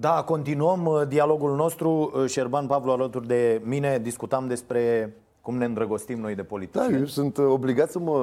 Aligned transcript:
Da, 0.00 0.22
continuăm 0.26 0.86
uh, 0.86 1.02
dialogul 1.08 1.56
nostru. 1.56 1.90
Uh, 2.14 2.26
Șerban 2.26 2.66
Pavlu 2.66 2.90
alături 2.90 3.26
de 3.26 3.62
mine. 3.64 3.98
Discutam 4.02 4.46
despre 4.46 5.14
cum 5.40 5.56
ne 5.56 5.64
îndrăgostim 5.64 6.20
noi 6.20 6.34
de 6.34 6.42
politicieni. 6.42 6.92
Da, 6.92 6.98
eu 6.98 7.04
sunt 7.04 7.36
uh, 7.36 7.46
obligat 7.48 7.90
să 7.90 7.98
mă 7.98 8.18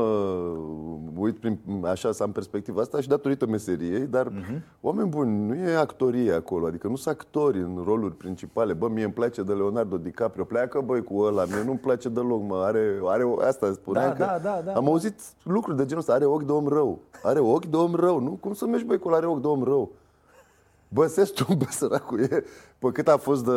uit 1.17 1.37
prin, 1.39 1.59
așa, 1.83 2.11
să 2.11 2.23
am 2.23 2.31
perspectiva 2.31 2.81
asta 2.81 3.01
și 3.01 3.07
datorită 3.07 3.45
meseriei, 3.45 3.99
dar 3.99 4.27
uh-huh. 4.27 4.61
oameni 4.81 5.09
buni, 5.09 5.47
nu 5.47 5.55
e 5.55 5.75
actorie 5.75 6.31
acolo, 6.31 6.65
adică 6.65 6.87
nu 6.87 6.95
sunt 6.95 7.15
actori 7.15 7.57
în 7.57 7.81
roluri 7.85 8.15
principale. 8.15 8.73
Bă, 8.73 8.87
mie 8.87 9.03
îmi 9.03 9.13
place 9.13 9.43
de 9.43 9.53
Leonardo 9.53 9.97
DiCaprio, 9.97 10.43
pleacă 10.43 10.81
băi 10.85 11.03
cu 11.03 11.19
ăla, 11.19 11.45
mie 11.45 11.63
nu-mi 11.65 11.77
place 11.77 12.09
deloc, 12.09 12.41
mă, 12.41 12.55
are, 12.63 12.99
are 13.05 13.23
asta 13.47 13.71
spuneam 13.73 14.15
Da, 14.17 14.25
că 14.25 14.39
da, 14.43 14.49
da, 14.49 14.61
da, 14.65 14.73
am 14.73 14.83
da. 14.83 14.89
auzit 14.89 15.19
lucruri 15.43 15.77
de 15.77 15.83
genul 15.85 15.99
ăsta, 15.99 16.13
are 16.13 16.25
ochi 16.25 16.43
de 16.45 16.51
om 16.51 16.67
rău, 16.67 16.99
are 17.23 17.39
ochi 17.39 17.65
de 17.65 17.75
om 17.75 17.95
rău, 17.95 18.19
nu? 18.19 18.37
Cum 18.41 18.53
să 18.53 18.65
mergi 18.65 18.85
băi 18.85 18.99
cu 18.99 19.07
ăla, 19.07 19.17
are 19.17 19.25
ochi 19.25 19.41
de 19.41 19.47
om 19.47 19.63
rău? 19.63 19.91
Bă, 20.87 21.07
tu, 21.35 21.53
bă, 21.53 21.65
săracul 21.79 22.19
e, 22.19 22.43
pe 22.85 22.91
cât 22.91 23.07
a 23.07 23.17
fost 23.17 23.45
de 23.45 23.51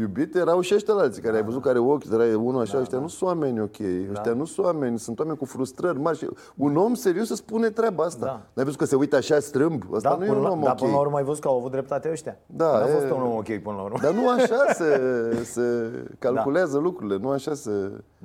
iubit, 0.00 0.34
erau 0.34 0.60
și 0.60 0.74
ăștia 0.74 0.94
alții 0.94 1.22
care 1.22 1.36
ai 1.36 1.42
văzut 1.42 1.62
care 1.62 1.78
ochi, 1.78 2.04
era 2.12 2.38
unul 2.38 2.60
așa, 2.60 2.78
ăștia 2.78 2.98
nu 2.98 3.08
sunt 3.08 3.28
oameni 3.28 3.60
ok, 3.60 3.76
ăștia 4.10 4.32
nu 4.32 4.44
sunt 4.44 4.66
oameni, 4.66 4.98
sunt 4.98 5.18
oameni 5.18 5.36
cu 5.38 5.44
frustrări 5.44 5.98
mari 6.00 6.18
și 6.18 6.28
un 6.56 6.76
om 6.76 6.94
serios 6.94 7.26
să 7.26 7.34
spune 7.34 7.70
treaba 7.70 8.04
asta. 8.04 8.24
Da. 8.24 8.40
N-ai 8.52 8.64
văzut 8.64 8.78
că 8.78 8.84
se 8.84 8.96
uită 8.96 9.16
așa 9.16 9.38
strâmb? 9.38 9.82
Asta 9.94 10.08
Da, 10.08 10.16
nu 10.16 10.24
e 10.24 10.26
până 10.26 10.38
un 10.38 10.44
la, 10.44 10.50
om 10.50 10.60
da, 10.60 10.70
ok. 10.70 10.78
până 10.78 10.90
la 10.90 10.98
urmă 10.98 11.16
ai 11.16 11.24
văzut 11.24 11.42
că 11.42 11.48
au 11.48 11.56
avut 11.58 11.70
dreptate 11.70 12.08
ăștia. 12.10 12.38
Da, 12.46 12.78
N-a 12.78 12.88
e- 12.88 12.92
fost 12.92 13.04
un 13.10 13.22
om 13.22 13.36
ok 13.36 13.58
până 13.62 13.76
la 13.76 13.82
urmă. 13.82 13.98
Dar 14.02 14.12
nu 14.12 14.28
așa 14.28 14.72
se, 14.78 15.00
se 15.44 15.90
calculează 16.18 16.78
lucrurile, 16.78 17.18
nu 17.18 17.28
așa 17.28 17.54
se... 17.54 17.70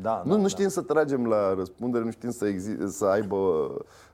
Da, 0.01 0.21
nu, 0.25 0.29
da, 0.31 0.35
nu 0.35 0.41
da. 0.41 0.47
știm 0.47 0.67
să 0.67 0.81
tragem 0.81 1.25
la 1.25 1.53
răspundere, 1.53 2.03
nu 2.03 2.11
știm 2.11 2.29
să, 2.31 2.45
exi- 2.45 2.87
să 2.87 3.05
aibă 3.05 3.37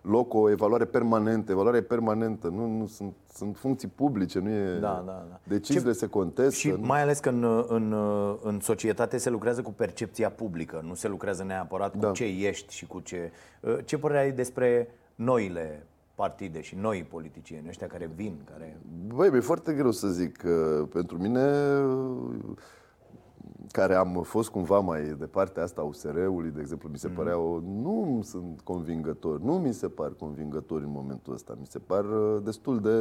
loc 0.02 0.34
o 0.34 0.50
evaluare 0.50 0.86
permanentă. 0.86 1.52
Evaluarea 1.52 1.80
e 1.80 1.84
permanentă, 1.84 2.48
nu, 2.48 2.78
nu 2.78 2.88
sunt, 2.88 3.14
sunt 3.34 3.58
funcții 3.58 3.88
publice, 3.88 4.40
nu 4.40 4.50
e... 4.50 4.78
Da, 4.82 5.04
da, 5.06 5.26
da. 5.30 5.40
Deciziile 5.44 5.93
se 5.94 6.08
contestă. 6.08 6.56
Și 6.56 6.70
nu? 6.70 6.78
mai 6.86 7.02
ales 7.02 7.20
că 7.20 7.30
în, 7.30 7.66
în, 7.68 7.96
în 8.44 8.60
societate 8.60 9.18
se 9.18 9.30
lucrează 9.30 9.62
cu 9.62 9.72
percepția 9.72 10.30
publică, 10.30 10.82
nu 10.88 10.94
se 10.94 11.08
lucrează 11.08 11.44
neapărat 11.44 11.92
cu 11.92 11.98
Da. 11.98 12.12
ce 12.12 12.24
ești 12.24 12.74
și 12.74 12.86
cu 12.88 13.00
ce... 13.00 13.32
Ce 13.86 13.98
părere 13.98 14.20
ai 14.20 14.32
despre 14.32 14.88
noile 15.16 15.86
partide 16.16 16.62
și 16.62 16.76
noi 16.76 17.08
politicieni, 17.10 17.68
ăștia 17.68 17.88
care 17.88 18.10
vin, 18.16 18.36
care... 18.52 18.78
Băi, 19.16 19.30
mi-e 19.30 19.40
foarte 19.40 19.74
greu 19.74 19.92
să 19.92 20.08
zic. 20.08 20.38
că 20.38 20.86
Pentru 20.94 21.18
mine, 21.18 21.50
care 23.72 23.96
am 23.96 24.22
fost 24.24 24.50
cumva 24.50 24.80
mai 24.80 25.02
de 25.20 25.26
partea 25.26 25.64
asta 25.64 25.82
a 25.82 25.84
USR-ului, 25.84 26.50
de 26.50 26.60
exemplu, 26.62 26.90
mi 26.90 26.98
se 26.98 27.08
Mhm. 27.08 27.16
părea 27.16 27.38
o... 27.38 27.60
Nu 27.60 28.20
sunt 28.24 28.62
convingători, 28.64 29.46
nu 29.46 29.54
mi 29.58 29.74
se 29.74 29.88
par 29.88 30.14
convingători 30.20 30.84
în 30.84 30.92
momentul 30.92 31.34
ăsta. 31.34 31.56
Mi 31.60 31.66
se 31.66 31.80
par 31.80 32.06
uh, 32.06 32.42
destul 32.44 32.80
de 32.80 32.98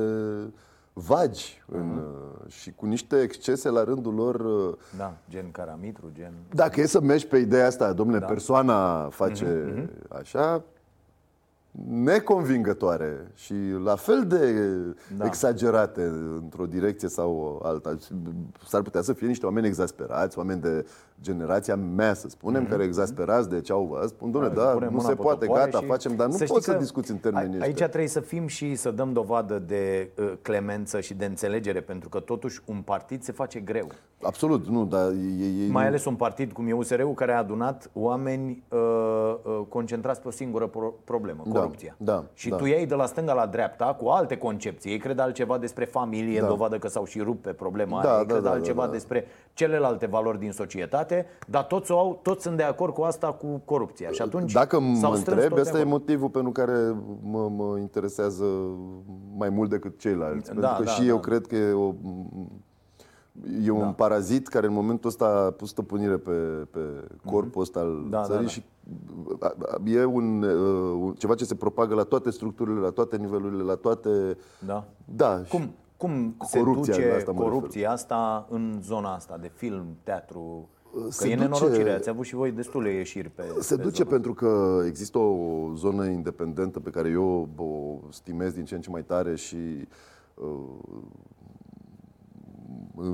vagi 0.92 1.62
în, 1.68 1.86
Mhm. 1.86 1.98
uh, 1.98 2.52
și 2.52 2.72
cu 2.72 2.86
niște 2.86 3.20
excese 3.20 3.68
la 3.68 3.84
rândul 3.84 4.14
lor. 4.14 4.34
uh, 4.34 4.74
Da, 4.96 5.16
gen 5.30 5.50
Caramitru, 5.50 6.10
gen... 6.14 6.32
Dacă 6.54 6.80
e 6.80 6.86
să 6.86 7.00
mergi 7.00 7.26
pe 7.26 7.36
ideea 7.36 7.66
asta, 7.66 7.92
domnule, 7.92 8.18
Da. 8.18 8.26
persoana 8.26 9.08
face 9.08 9.88
așa, 10.08 10.62
neconvingătoare 11.88 13.30
și 13.34 13.54
la 13.84 13.96
fel 13.96 14.26
de 14.26 14.54
Da. 15.16 15.26
exagerate 15.26 16.02
într-o 16.42 16.66
direcție 16.66 17.08
sau 17.08 17.60
alta. 17.64 17.96
S-ar 18.66 18.82
putea 18.82 19.02
să 19.02 19.12
fie 19.12 19.26
niște 19.26 19.46
oameni 19.46 19.66
exasperați, 19.66 20.38
oameni 20.38 20.60
de 20.60 20.86
generația 21.22 21.76
mea, 21.76 22.14
să 22.14 22.28
spunem, 22.28 22.66
care 22.66 22.84
exasperați 22.84 23.48
de 23.48 23.60
ce 23.60 23.72
au 23.72 23.84
văzut. 23.92 24.08
Spun, 24.08 24.30
domnule, 24.30 24.54
da, 24.54 24.64
punem 24.64 24.88
nu 24.88 24.96
mâna 24.96 25.08
se 25.08 25.14
pe 25.14 25.22
poate, 25.22 25.44
topoare 25.44 25.64
gata, 25.70 25.78
și 25.78 25.90
facem, 25.90 26.16
dar 26.16 26.26
nu 26.26 26.32
să 26.32 26.38
poți 26.38 26.50
știți 26.52 26.64
să 26.64 26.72
că 26.72 26.78
discuți 26.78 27.10
în 27.10 27.16
termenii 27.16 27.60
Aici 27.60 27.70
ăștia. 27.70 27.88
trebuie 27.88 28.08
să 28.08 28.20
fim 28.20 28.46
și 28.46 28.74
să 28.74 28.90
dăm 28.90 29.12
dovadă 29.12 29.58
de 29.58 30.10
uh, 30.18 30.32
clemență 30.42 31.00
și 31.00 31.14
de 31.14 31.24
înțelegere, 31.24 31.80
pentru 31.80 32.08
că 32.08 32.20
totuși 32.20 32.60
un 32.66 32.76
partid 32.84 33.22
se 33.22 33.32
face 33.32 33.58
greu. 33.60 33.86
Absolut, 34.22 34.66
nu, 34.66 34.84
dar 34.84 35.10
e, 35.10 35.64
e, 35.64 35.70
Mai 35.70 35.86
ales 35.86 36.04
un 36.04 36.14
partid 36.14 36.52
cum 36.52 36.66
e 36.68 36.72
USR-ul 36.72 37.14
care 37.14 37.32
a 37.32 37.38
adunat 37.38 37.90
oameni 37.92 38.62
uh, 38.68 38.78
uh, 39.42 39.60
concentrați 39.68 40.20
pe 40.20 40.28
o 40.28 40.30
singură 40.30 40.66
pro- 40.66 40.94
problemă, 41.04 41.42
Da, 41.46 41.58
corupția. 41.58 41.94
da, 41.98 42.24
și 42.34 42.48
da. 42.48 42.56
tu 42.56 42.64
iei 42.64 42.86
de 42.86 42.94
la 42.94 43.06
stânga 43.06 43.32
la 43.32 43.46
dreapta 43.46 43.84
cu 43.84 44.06
alte 44.08 44.36
concepții. 44.36 44.90
Ei 44.90 44.98
cred 44.98 45.18
altceva 45.18 45.58
despre 45.58 45.84
familie, 45.84 46.40
Da. 46.40 46.46
dovadă 46.46 46.78
că 46.78 46.88
s-au 46.88 47.04
și 47.04 47.20
rupt 47.20 47.42
pe 47.42 47.52
problema 47.52 48.02
Da, 48.02 48.08
aia. 48.08 48.18
Ei 48.18 48.26
da, 48.26 48.32
cred 48.32 48.42
da, 48.42 48.48
da, 48.48 48.54
altceva 48.54 48.84
da. 48.86 48.90
despre 48.92 49.24
celelalte 49.52 50.06
valori 50.06 50.38
din 50.38 50.52
societate, 50.52 51.11
dar 51.48 51.64
toți, 51.64 51.90
o 51.92 51.98
au, 51.98 52.18
toți 52.22 52.42
sunt 52.42 52.56
de 52.56 52.62
acord 52.62 52.92
cu 52.94 53.02
asta, 53.02 53.26
cu 53.32 53.62
corupția. 53.64 54.10
Și 54.10 54.22
atunci 54.22 54.52
Dacă 54.52 54.76
s-au 54.76 55.10
mă 55.10 55.16
strâns 55.16 55.18
întreb, 55.18 55.38
toți 55.38 55.54
de 55.54 55.60
ăsta 55.60 55.76
e 55.78 55.80
acord. 55.80 55.90
motivul 55.90 56.28
pentru 56.28 56.52
care 56.52 56.96
mă, 57.22 57.48
mă 57.56 57.78
interesează 57.78 58.44
mai 59.36 59.48
mult 59.48 59.70
decât 59.70 59.98
ceilalți. 59.98 60.46
Da, 60.46 60.52
pentru 60.52 60.74
că 60.78 60.82
da, 60.84 60.90
și 60.90 61.00
da. 61.00 61.06
eu 61.06 61.18
cred 61.18 61.46
că 61.46 61.56
e, 61.56 61.72
o, 61.72 61.94
e 63.64 63.70
un 63.70 63.78
Da. 63.80 63.86
parazit 63.86 64.48
care 64.48 64.66
în 64.66 64.72
momentul 64.72 65.08
ăsta 65.08 65.24
a 65.46 65.50
pus 65.50 65.68
stăpânire 65.68 66.16
pe, 66.16 66.30
pe 66.70 66.80
corpul 67.24 67.62
ăsta 67.62 67.80
al 67.80 68.06
Da, 68.10 68.18
da, 68.18 68.24
țării 68.24 68.42
da. 68.44 68.48
și 68.50 68.62
a- 69.40 69.54
a- 69.62 69.80
e 69.90 70.04
un, 70.04 70.42
uh, 70.42 70.98
un- 71.00 71.14
ceva 71.14 71.34
ce 71.34 71.44
se 71.44 71.54
propagă 71.54 71.94
la 71.94 72.02
toate 72.02 72.30
structurile, 72.30 72.80
la 72.80 72.90
toate 72.90 73.16
nivelurile, 73.16 73.62
la 73.62 73.74
toate... 73.74 74.36
Da. 74.66 74.84
Da, 75.04 75.42
și- 75.44 75.50
Cum, 75.50 75.74
cum 75.96 76.34
se 76.46 76.58
corupția, 76.58 76.94
la 76.96 77.02
duce 77.02 77.14
asta 77.16 77.32
mă 77.32 77.40
corupția 77.42 77.90
asta 77.90 78.46
în 78.50 78.78
zona 78.82 79.14
asta 79.14 79.36
de 79.40 79.50
film, 79.54 79.84
teatru? 80.02 80.68
Că 80.92 81.10
Se 81.10 81.26
e 81.28 81.34
duce- 81.34 81.42
nenorocire, 81.48 81.90
ați 81.92 82.08
avut 82.08 82.24
și 82.24 82.34
voi 82.34 82.50
destule 82.50 82.90
ieșiri 82.92 83.28
pe 83.28 83.42
Se 83.60 83.76
pe 83.76 83.82
duce 83.82 83.96
zona. 84.02 84.08
pentru 84.10 84.34
că 84.34 84.80
există 84.86 85.18
o 85.18 85.70
zonă 85.74 86.04
independentă 86.06 86.80
pe 86.80 86.90
care 86.90 87.08
eu 87.08 87.48
o 87.56 87.98
stimez 88.10 88.52
din 88.52 88.64
ce 88.64 88.74
în 88.74 88.80
ce 88.80 88.90
mai 88.90 89.04
tare 89.04 89.34
și 89.36 89.86
uh, 90.34 90.58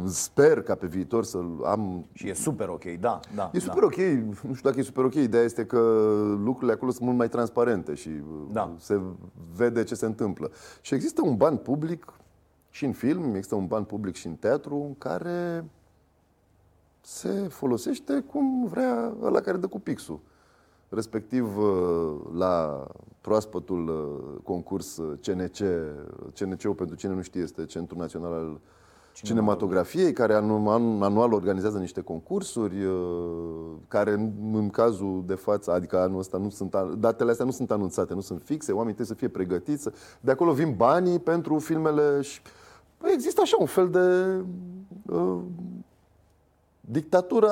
sper 0.06 0.62
ca 0.62 0.74
pe 0.74 0.86
viitor 0.86 1.24
să 1.24 1.38
am 1.64 2.06
Și 2.12 2.28
e 2.28 2.34
super 2.34 2.68
ok, 2.68 2.84
da, 3.00 3.20
da. 3.34 3.50
E 3.52 3.58
super 3.58 3.82
ok, 3.82 3.96
nu 3.96 4.32
știu 4.54 4.68
dacă 4.68 4.78
e 4.78 4.82
super 4.82 5.04
ok, 5.04 5.14
ideea 5.14 5.42
este 5.42 5.66
că 5.66 5.78
lucrurile 6.44 6.72
acolo 6.72 6.90
sunt 6.90 7.04
mult 7.04 7.16
mai 7.16 7.28
transparente 7.28 7.94
și 7.94 8.08
uh, 8.08 8.46
Da. 8.52 8.74
se 8.78 9.00
vede 9.56 9.82
ce 9.84 9.94
se 9.94 10.06
întâmplă. 10.06 10.50
Și 10.80 10.94
există 10.94 11.22
un 11.24 11.36
ban 11.36 11.56
public 11.56 12.12
și 12.70 12.84
în 12.84 12.92
film, 12.92 13.28
există 13.34 13.54
un 13.54 13.66
ban 13.66 13.84
public 13.84 14.14
și 14.14 14.26
în 14.26 14.34
teatru 14.34 14.74
în 14.86 14.94
care 14.98 15.64
se 17.10 17.28
folosește 17.48 18.24
cum 18.30 18.66
vrea 18.66 19.12
ăla 19.22 19.40
care 19.40 19.56
dă 19.56 19.66
cu 19.66 19.80
pixul. 19.80 20.20
Respectiv 20.88 21.58
uh, 21.58 22.14
la 22.36 22.86
proaspătul 23.20 23.88
uh, 23.88 24.40
concurs 24.44 24.96
uh, 24.96 25.18
CNC, 25.22 25.56
CNC-ul 26.38 26.74
pentru 26.74 26.96
cine 26.96 27.12
nu 27.14 27.22
știe 27.22 27.40
este 27.42 27.64
Centrul 27.64 28.00
Național 28.00 28.32
al 28.32 28.60
Cinematografiei, 29.12 30.12
care 30.12 30.34
anu- 30.34 30.68
an- 30.70 31.02
anual 31.02 31.32
organizează 31.32 31.78
niște 31.78 32.00
concursuri, 32.00 32.84
uh, 32.84 32.94
care 33.88 34.12
în, 34.12 34.30
în 34.52 34.68
cazul 34.70 35.22
de 35.26 35.34
față, 35.34 35.72
adică 35.72 35.98
anul 35.98 36.18
ăsta, 36.18 36.38
nu 36.38 36.50
sunt, 36.50 36.74
an- 36.74 37.00
datele 37.00 37.30
astea 37.30 37.44
nu 37.44 37.50
sunt 37.50 37.70
anunțate, 37.70 38.14
nu 38.14 38.20
sunt 38.20 38.42
fixe, 38.44 38.72
oamenii 38.72 38.94
trebuie 38.94 39.16
să 39.16 39.20
fie 39.26 39.28
pregătiți. 39.28 39.82
să- 39.82 39.92
De 40.20 40.30
acolo 40.30 40.52
vin 40.52 40.74
banii 40.76 41.18
pentru 41.18 41.58
filmele 41.58 42.20
și 42.20 42.40
Păi 42.98 43.10
există 43.12 43.40
așa 43.40 43.56
un 43.60 43.66
fel 43.66 43.88
de 43.90 44.34
uh, 45.14 45.38
dictatura 46.90 47.50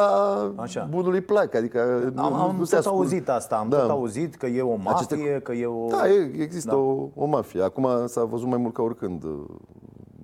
Așa. 0.56 0.88
bunului 0.90 1.20
plac, 1.20 1.54
adică 1.54 2.10
nu, 2.14 2.22
Am, 2.22 2.32
am 2.34 2.56
nu 2.56 2.64
se 2.64 2.76
tot 2.76 2.84
ascund. 2.84 3.00
auzit 3.00 3.28
asta, 3.28 3.56
am 3.56 3.68
Da. 3.68 3.80
tot 3.80 3.90
auzit 3.90 4.34
că 4.34 4.46
e 4.46 4.62
o 4.62 4.76
mafie, 4.76 4.90
Aceste- 5.16 5.40
că 5.42 5.52
e 5.52 5.66
o... 5.66 5.86
Da, 5.88 6.08
e, 6.08 6.30
există 6.42 6.70
Da. 6.70 6.76
o, 6.76 7.08
o 7.14 7.24
mafie. 7.26 7.62
Acum 7.62 7.88
s-a 8.06 8.24
văzut 8.24 8.48
mai 8.48 8.58
mult 8.58 8.74
ca 8.74 8.82
oricând 8.82 9.22
uh, 9.24 9.30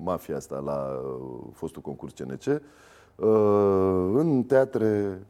mafia 0.04 0.36
asta 0.36 0.62
la 0.64 1.00
uh, 1.04 1.40
fostul 1.52 1.82
concurs 1.82 2.12
CNC. 2.12 2.60
Uh, 3.16 4.10
În 4.14 4.42
teatre 4.42 5.22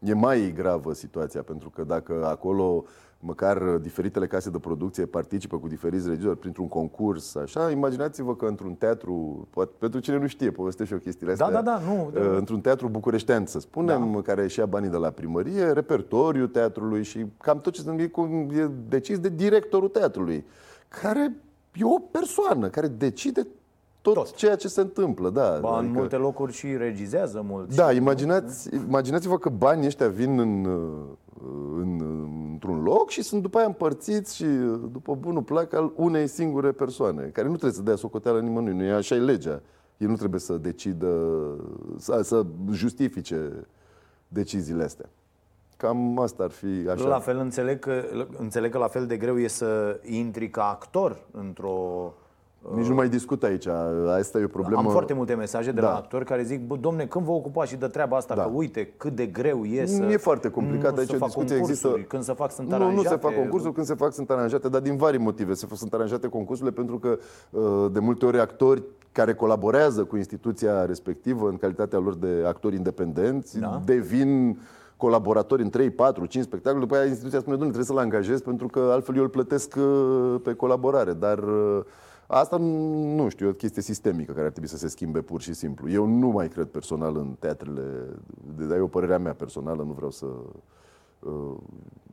e 0.00 0.14
mai 0.14 0.52
gravă 0.56 0.92
situația, 0.92 1.42
pentru 1.42 1.70
că 1.70 1.82
dacă 1.84 2.26
acolo 2.26 2.84
măcar 3.22 3.58
diferitele 3.62 4.26
case 4.26 4.50
de 4.50 4.58
producție 4.58 5.06
participă 5.06 5.58
cu 5.58 5.68
diferiți 5.68 6.08
regizori 6.08 6.38
printr-un 6.38 6.68
concurs, 6.68 7.34
așa, 7.34 7.70
imaginați-vă 7.70 8.36
că 8.36 8.46
într-un 8.46 8.74
teatru, 8.74 9.46
poate, 9.50 9.72
pentru 9.78 10.00
cine 10.00 10.18
nu 10.18 10.26
știe, 10.26 10.50
povestesc 10.50 10.88
și 10.88 10.94
eu 10.94 11.00
chestiile 11.00 11.34
Da, 11.34 11.44
astea, 11.44 11.62
da, 11.62 11.70
da, 11.70 11.92
nu, 11.92 12.10
da. 12.14 12.20
uh, 12.20 12.36
într-un 12.36 12.60
teatru 12.60 12.88
bucureștean, 12.88 13.46
să 13.46 13.58
spunem, 13.60 14.12
da. 14.12 14.20
care 14.22 14.42
își 14.42 14.58
ia 14.58 14.66
banii 14.66 14.90
de 14.90 14.96
la 14.96 15.10
primărie, 15.10 15.64
repertoriul 15.72 16.48
teatrului 16.48 17.02
și 17.02 17.26
cam 17.38 17.60
tot 17.60 17.72
ce 17.72 17.80
se 17.80 17.90
întâmplă 17.90 18.22
e 18.22 18.26
cu- 18.26 18.54
e 18.54 18.70
decis 18.88 19.18
de 19.18 19.28
directorul 19.28 19.88
teatrului, 19.88 20.44
care 21.02 21.36
e 21.74 21.84
o 21.84 21.98
persoană 21.98 22.68
care 22.68 22.86
decide 22.88 23.46
tot, 24.02 24.14
Tot. 24.14 24.34
ceea 24.34 24.56
ce 24.56 24.68
se 24.68 24.80
întâmplă. 24.80 25.30
Da, 25.30 25.58
Ba, 25.60 25.78
în 25.78 25.90
multe 25.90 26.16
locuri 26.16 26.52
și 26.52 26.76
regizează 26.76 27.44
mult. 27.48 27.74
da, 27.74 27.92
imaginați, 27.92 28.74
imaginați-vă 28.74 29.38
că 29.38 29.48
banii 29.48 29.86
ăștia 29.86 30.08
vin 30.08 30.38
în, 30.38 30.64
în, 31.76 32.00
într-un 32.52 32.82
loc 32.82 33.10
și 33.10 33.22
sunt 33.22 33.42
după 33.42 33.58
aia 33.58 33.66
împărțiți 33.66 34.36
și 34.36 34.44
după 34.92 35.14
bunul 35.14 35.42
plac 35.42 35.72
al 35.74 35.92
unei 35.96 36.26
singure 36.26 36.72
persoane, 36.72 37.22
care 37.22 37.46
nu 37.46 37.52
trebuie 37.52 37.72
să 37.72 37.82
dea 37.82 37.96
socoteală 37.96 38.40
nimănui, 38.40 38.72
nu 38.74 38.82
e 38.82 38.92
așa 38.92 39.14
e 39.14 39.18
legea. 39.18 39.62
El 39.96 40.08
nu 40.08 40.16
trebuie 40.16 40.40
să 40.40 40.52
decidă, 40.56 41.16
să, 41.96 42.20
să 42.22 42.44
justifice 42.72 43.66
deciziile 44.28 44.82
astea. 44.82 45.08
Cam 45.76 46.18
asta 46.18 46.42
ar 46.42 46.50
fi 46.50 46.88
așa. 46.90 47.08
La 47.08 47.18
fel 47.18 47.38
înțeleg 47.38 47.78
că, 47.78 48.02
înțeleg 48.38 48.70
că 48.70 48.78
la 48.78 48.88
fel 48.88 49.06
de 49.06 49.16
greu 49.16 49.38
e 49.38 49.46
să 49.48 50.00
intri 50.04 50.50
ca 50.50 50.68
actor 50.68 51.26
într-o 51.30 52.12
Nici 52.74 52.86
nu 52.86 52.94
mai 52.94 53.08
discut 53.08 53.42
aici. 53.42 53.66
Asta 54.18 54.38
e 54.38 54.44
o 54.44 54.48
problemă. 54.48 54.80
Am 54.80 54.88
foarte 54.88 55.12
multe 55.12 55.34
mesaje 55.34 55.72
de 55.72 55.80
Da. 55.80 55.88
la 55.88 55.96
actori 55.96 56.24
care 56.24 56.42
zic, 56.42 56.66
bă, 56.66 56.76
domne, 56.76 57.04
când 57.06 57.24
vă 57.24 57.30
ocupați 57.30 57.70
și 57.70 57.76
de 57.76 57.86
treaba 57.86 58.16
asta, 58.16 58.34
Da. 58.34 58.42
că 58.42 58.50
uite 58.52 58.92
cât 58.96 59.14
de 59.14 59.26
greu 59.26 59.64
e 59.64 59.86
să... 59.86 60.02
Nu 60.02 60.10
e 60.10 60.16
foarte 60.16 60.50
complicat, 60.50 60.92
nu, 60.92 60.98
aici 60.98 61.08
să 61.08 61.14
o 61.14 61.18
fac 61.18 61.26
discuție 61.28 61.56
concursuri, 61.56 61.90
există. 61.92 62.08
Când 62.08 62.22
să 62.22 62.32
fac 62.32 62.50
sunt 62.50 62.68
Nu, 62.68 62.76
nu 62.76 62.82
se 62.82 62.86
aranjate. 62.90 63.16
fac 63.16 63.34
concursuri, 63.34 63.72
când 63.72 63.86
se 63.86 63.94
fac 63.94 64.12
sunt 64.12 64.30
aranjate, 64.30 64.68
dar 64.68 64.80
din 64.80 64.96
vari 64.96 65.18
motive. 65.18 65.54
Se 65.54 65.66
fac, 65.66 65.76
sunt 65.76 65.92
aranjate 65.94 66.28
concursurile 66.28 66.74
pentru 66.74 66.98
că 66.98 67.18
uh, 67.50 67.86
de 67.92 67.98
multe 67.98 68.26
ori 68.26 68.40
actori 68.40 68.82
care 69.12 69.34
colaborează 69.34 70.04
cu 70.04 70.16
instituția 70.16 70.84
respectivă 70.84 71.48
în 71.48 71.56
calitatea 71.56 71.98
lor 71.98 72.14
de 72.14 72.44
actori 72.46 72.76
independenți 72.76 73.58
Da. 73.58 73.80
devin 73.84 74.58
colaboratori 74.96 75.62
în 75.62 75.70
3, 75.70 75.90
4, 75.90 76.26
5 76.26 76.44
spectacole, 76.44 76.80
după 76.80 76.94
aia 76.96 77.04
instituția 77.06 77.38
spune, 77.38 77.56
domnule, 77.56 77.78
trebuie 77.78 77.96
să-l 77.96 78.04
angajez 78.12 78.40
pentru 78.40 78.66
că 78.66 78.88
altfel 78.92 79.16
eu 79.16 79.22
îl 79.22 79.28
plătesc 79.28 79.74
uh, 79.78 80.34
pe 80.42 80.52
colaborare. 80.54 81.12
Dar 81.12 81.38
uh, 81.38 81.80
asta 82.30 82.56
nu 82.56 83.28
știu, 83.28 83.46
e 83.46 83.50
o 83.50 83.52
chestie 83.52 83.82
sistemică 83.82 84.32
care 84.32 84.44
ar 84.44 84.50
trebui 84.50 84.68
să 84.68 84.76
se 84.76 84.88
schimbe 84.88 85.20
pur 85.20 85.40
și 85.40 85.52
simplu. 85.52 85.90
Eu 85.90 86.06
nu 86.06 86.28
mai 86.28 86.48
cred 86.48 86.66
personal 86.66 87.16
în 87.16 87.36
teatrele, 87.38 87.82
dar 88.68 88.76
e 88.76 88.80
o 88.80 88.86
părerea 88.86 89.18
mea 89.18 89.34
personală, 89.34 89.82
nu 89.82 89.92
vreau 89.92 90.10
să 90.10 90.26
uh, 91.18 91.56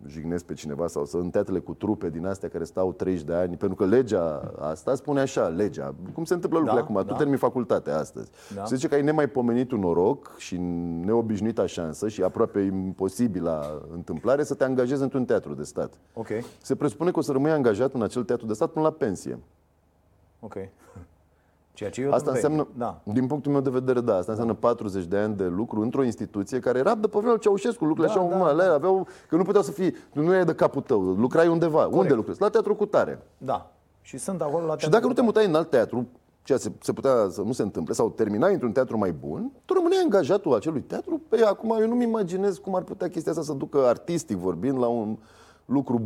jignesc 0.07 0.45
pe 0.45 0.53
cineva 0.53 0.87
sau 0.87 1.05
să 1.05 1.17
în 1.17 1.29
teatrele 1.29 1.59
cu 1.59 1.73
trupe 1.73 2.09
din 2.09 2.25
astea 2.25 2.49
care 2.49 2.63
stau 2.63 2.93
30 2.93 3.23
de 3.23 3.33
ani, 3.33 3.57
pentru 3.57 3.77
că 3.77 3.85
legea 3.85 4.53
asta 4.59 4.95
spune 4.95 5.19
așa, 5.19 5.47
legea, 5.47 5.95
cum 6.13 6.23
se 6.23 6.33
întâmplă 6.33 6.59
lucrurile 6.59 6.85
Da, 6.87 6.91
acum, 6.91 7.05
da. 7.05 7.11
tu 7.11 7.17
termini 7.17 7.37
facultatea 7.37 7.97
astăzi. 7.97 8.29
Da. 8.55 8.65
Se 8.65 8.75
zice 8.75 8.87
că 8.87 8.95
ai 8.95 9.03
nemaipomenitul 9.03 9.79
noroc 9.79 10.35
și 10.37 10.57
neobișnuita 11.05 11.65
șansă 11.65 12.07
și 12.07 12.23
aproape 12.23 12.59
imposibilă 12.59 13.87
întâmplare 13.93 14.43
să 14.43 14.53
te 14.53 14.63
angajezi 14.63 15.01
într-un 15.01 15.25
teatru 15.25 15.53
de 15.53 15.63
stat. 15.63 15.93
Ok, 16.13 16.27
Se 16.61 16.75
presupune 16.75 17.11
că 17.11 17.19
o 17.19 17.21
să 17.21 17.31
rămâi 17.31 17.51
angajat 17.51 17.93
în 17.93 18.01
acel 18.01 18.23
teatru 18.23 18.45
de 18.45 18.53
stat 18.53 18.71
până 18.71 18.85
la 18.85 18.91
pensie. 18.91 19.39
Ok. 20.39 20.53
Ceea 21.73 21.89
ce 21.89 22.01
eu 22.01 22.11
Asta 22.11 22.31
vechi. 22.31 22.43
înseamnă, 22.43 22.67
Da. 22.77 23.01
din 23.03 23.27
punctul 23.27 23.51
meu 23.51 23.61
de 23.61 23.69
vedere, 23.69 23.99
da, 24.01 24.15
asta 24.15 24.31
înseamnă 24.31 24.53
40 24.53 25.05
de 25.05 25.17
ani 25.17 25.35
de 25.35 25.43
lucru 25.43 25.81
într-o 25.81 26.03
instituție 26.03 26.59
care 26.59 26.79
era 26.79 26.95
de 26.95 27.01
pe 27.07 27.11
vremea 27.11 27.31
lui 27.31 27.39
Ceaușescu, 27.41 27.85
lucrurile 27.85 28.13
Da, 28.15 28.21
așa, 28.21 28.53
da, 28.55 28.63
da, 28.63 28.73
aveau, 28.73 29.07
că 29.29 29.35
nu 29.35 29.43
puteau 29.43 29.63
să 29.63 29.71
fie, 29.71 29.93
nu 30.13 30.33
era 30.33 30.43
de 30.43 30.53
capul 30.55 30.81
tău, 30.81 31.01
lucrai 31.01 31.47
undeva. 31.47 31.85
Unde 31.87 32.13
lucrezi? 32.13 32.41
La 32.41 32.49
teatru 32.49 32.75
cu 32.75 32.85
tare. 32.85 33.21
Da. 33.37 33.71
Și 34.01 34.17
sunt 34.17 34.41
acolo 34.41 34.65
la 34.65 34.77
Și 34.77 34.89
dacă 34.89 35.07
nu 35.07 35.13
te 35.13 35.21
mutai 35.21 35.45
în 35.45 35.55
alt 35.55 35.69
teatru, 35.69 36.07
ceea 36.43 36.57
ce 36.57 36.71
se 36.79 36.93
putea 36.93 37.27
să 37.29 37.41
nu 37.41 37.51
se 37.51 37.61
întâmple, 37.61 37.93
sau 37.93 38.09
terminai 38.09 38.53
într-un 38.53 38.71
teatru 38.71 38.97
mai 38.97 39.11
bun, 39.11 39.51
tu 39.65 39.73
rămâneai 39.73 40.01
angajatul 40.03 40.53
acelui 40.55 40.81
teatru. 40.81 41.21
Pe 41.29 41.41
acum 41.45 41.77
eu 41.81 41.87
nu-mi 41.87 42.03
imaginez 42.03 42.57
cum 42.57 42.75
ar 42.75 42.81
putea 42.81 43.09
chestia 43.09 43.31
asta 43.31 43.43
să 43.43 43.53
ducă 43.53 43.85
artistic 43.85 44.37
vorbind 44.37 44.77
la 44.79 44.87
un 44.87 45.17
lucru 45.65 46.01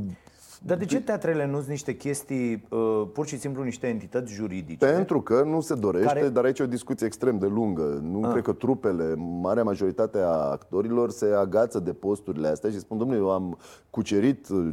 Dar 0.66 0.78
de 0.78 0.86
ce 0.86 1.02
teatrele 1.02 1.46
nu 1.46 1.56
sunt 1.58 1.68
niște 1.69 1.96
chestii, 1.96 2.66
uh, 2.69 3.08
pur 3.13 3.28
și 3.28 3.38
simplu 3.40 3.63
niște 3.63 3.88
entități 3.88 4.34
juridice? 4.34 4.86
Pentru 4.86 5.22
că 5.22 5.44
nu 5.44 5.62
se 5.62 5.75
dorește, 5.75 6.08
Care- 6.13 6.30
dar 6.30 6.44
aici 6.44 6.60
e 6.60 6.63
o 6.63 6.68
discuție 6.68 7.06
extrem 7.06 7.38
de 7.38 7.48
lungă. 7.48 8.00
Nu 8.04 8.24
Ah. 8.25 8.31
cred 8.31 8.44
că 8.44 8.52
trupele, 8.54 9.13
marea 9.18 9.63
majoritate 9.63 10.18
a 10.18 10.28
actorilor 10.52 11.10
se 11.10 11.25
agață 11.25 11.80
de 11.80 11.94
posturile 11.94 12.48
astea 12.48 12.69
și 12.69 12.80
spun, 12.80 12.98
domnule, 12.98 13.19
eu 13.19 13.31
am 13.31 13.58
cucerit 13.90 14.50
uh, 14.50 14.68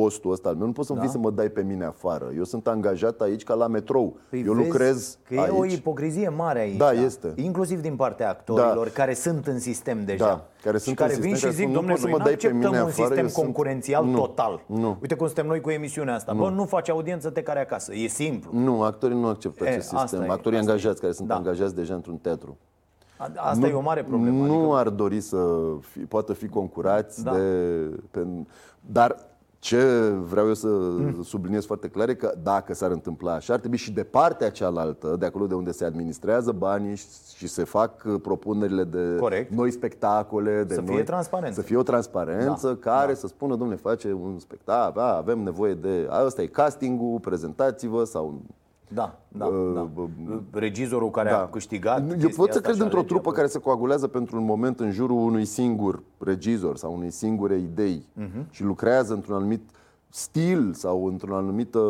postul 0.00 0.32
ăsta 0.32 0.48
al 0.48 0.54
meu, 0.54 0.66
nu 0.66 0.72
poți 0.72 0.86
să-mi 0.86 0.98
Da. 0.98 1.04
vii 1.04 1.12
să 1.14 1.18
mă 1.18 1.30
dai 1.30 1.48
pe 1.48 1.62
mine 1.62 1.84
afară. 1.84 2.30
Eu 2.36 2.44
sunt 2.44 2.66
angajat 2.66 3.20
aici 3.20 3.42
ca 3.44 3.54
la 3.54 3.66
metrou. 3.66 4.16
Păi 4.30 4.42
eu 4.46 4.52
vezi 4.52 4.66
lucrez 4.66 5.18
că 5.28 5.34
e 5.34 5.38
aici. 5.40 5.50
o 5.58 5.64
ipocrizie 5.64 6.28
mare 6.28 6.60
aici. 6.60 6.76
Da, 6.76 6.92
este. 6.92 7.32
Inclusiv 7.36 7.80
din 7.80 7.96
partea 7.96 8.28
actorilor 8.28 8.88
care 8.88 9.14
sunt 9.14 9.46
în 9.46 9.58
sistem 9.58 10.04
deja. 10.04 10.24
Da, 10.26 10.46
care 10.62 10.76
și 10.78 10.82
sunt 10.84 10.96
care 10.96 11.14
în 11.14 11.20
vin 11.20 11.30
sistem, 11.34 11.50
și 11.50 11.56
care 11.56 11.66
zic, 11.66 11.74
spun, 11.74 11.74
nu 11.74 11.78
domnule, 11.78 11.92
poți 11.92 12.02
să 12.02 12.08
noi 12.08 12.12
mă 12.12 12.18
nu 12.18 12.24
dai 12.24 12.36
pe 12.36 12.46
acceptăm 12.46 12.70
mine 12.70 12.82
un 12.82 12.88
afară, 12.88 13.06
sistem 13.06 13.24
eu 13.24 13.30
sunt- 13.30 13.44
concurențial 13.44 14.04
Nu, 14.04 14.18
total. 14.18 14.62
nu. 14.66 14.96
Uite 15.00 15.14
cum 15.14 15.26
suntem 15.26 15.46
noi 15.46 15.60
cu 15.60 15.70
emisiunea 15.70 16.14
asta. 16.14 16.32
Bă, 16.32 16.48
nu 16.50 16.64
faci 16.64 16.88
audiență, 16.90 17.30
te 17.30 17.42
care 17.42 17.60
acasă. 17.60 17.94
E 17.94 18.06
simplu. 18.06 18.50
Nu, 18.58 18.82
actorii 18.82 19.16
nu 19.20 19.26
acceptă 19.26 19.64
E, 19.64 19.68
acest 19.68 19.92
asta 19.92 20.06
sistem. 20.06 20.28
e, 20.28 20.32
actorii 20.32 20.58
asta 20.58 20.70
e. 20.70 20.74
angajați 20.74 21.00
care 21.00 21.12
sunt 21.12 21.28
Da. 21.28 21.34
angajați 21.34 21.74
deja 21.74 21.94
într-un 21.94 22.16
teatru. 22.16 22.56
A- 23.16 23.30
Asta 23.36 23.66
e 23.66 23.72
o 23.72 23.80
mare 23.80 24.02
problemă. 24.02 24.46
Nu 24.46 24.54
adică- 24.60 24.76
ar 24.76 24.88
dori 24.88 25.20
să 25.20 25.46
fi, 25.80 25.98
poată 25.98 26.32
fi 26.32 26.48
concurați 26.48 27.24
Da. 27.24 27.32
de... 27.32 27.40
Pe, 28.10 28.26
dar 28.80 29.16
ce 29.58 30.08
vreau 30.28 30.46
eu 30.46 30.54
să 30.54 30.66
Mm. 30.68 31.22
subliniez 31.22 31.64
foarte 31.66 31.88
clar 31.88 32.08
e 32.08 32.14
că 32.14 32.34
dacă 32.42 32.74
s-ar 32.74 32.90
întâmpla 32.90 33.32
așa, 33.32 33.52
ar 33.52 33.58
trebui 33.58 33.76
și 33.76 33.92
de 33.92 34.02
partea 34.02 34.50
cealaltă, 34.50 35.16
de 35.18 35.26
acolo 35.26 35.46
de 35.46 35.54
unde 35.54 35.72
se 35.72 35.84
administrează 35.84 36.52
banii 36.52 36.96
și, 36.96 37.06
și 37.36 37.46
se 37.46 37.64
fac 37.64 38.02
uh, 38.06 38.14
propunerile 38.22 38.84
de 38.84 39.16
Corect. 39.20 39.52
noi 39.52 39.70
spectacole, 39.70 40.64
de 40.64 40.74
Să 40.74 40.80
noi, 40.80 40.94
fie 40.94 41.04
transparență. 41.04 41.60
Să 41.60 41.66
fie 41.66 41.76
o 41.76 41.82
transparență 41.82 42.66
Da, 42.82 42.90
care 42.90 43.14
să 43.14 43.26
spună, 43.26 43.56
domnule, 43.56 43.78
face 43.82 44.12
un 44.12 44.38
spectacol, 44.38 45.02
a, 45.02 45.16
avem 45.16 45.38
nevoie 45.38 45.74
de... 45.74 46.06
a, 46.10 46.24
Ăsta 46.24 46.42
e 46.42 46.46
castingul, 46.46 47.18
prezentați-vă 47.20 48.04
sau 48.04 48.40
Da, 48.88 49.18
da, 49.28 49.44
Uh, 49.46 49.72
da. 49.74 49.80
bă, 49.94 50.06
Regizorul 50.52 51.10
care 51.10 51.30
a 51.30 51.48
câștigat 51.48 51.98
Eu 52.00 52.06
chestia 52.06 52.28
pot 52.36 52.36
să 52.36 52.42
asta 52.50 52.60
cred 52.60 52.74
și 52.74 52.80
într-o 52.82 52.96
alege 52.98 53.12
trupă 53.12 53.28
apoi. 53.28 53.32
care 53.40 53.46
se 53.46 53.58
coagulează 53.58 54.06
pentru 54.06 54.36
un 54.36 54.44
moment 54.44 54.80
în 54.80 54.90
jurul 54.90 55.16
unui 55.16 55.44
singur 55.44 56.02
regizor 56.18 56.76
sau 56.76 56.94
unei 56.94 57.10
singure 57.10 57.56
idei 57.58 58.06
Mhm. 58.12 58.46
și 58.50 58.62
lucrează 58.64 59.14
într-un 59.14 59.34
anumit 59.36 59.70
stil 60.08 60.72
sau 60.72 61.04
într-un 61.06 61.32
anumit, 61.34 61.74
uh, 61.74 61.82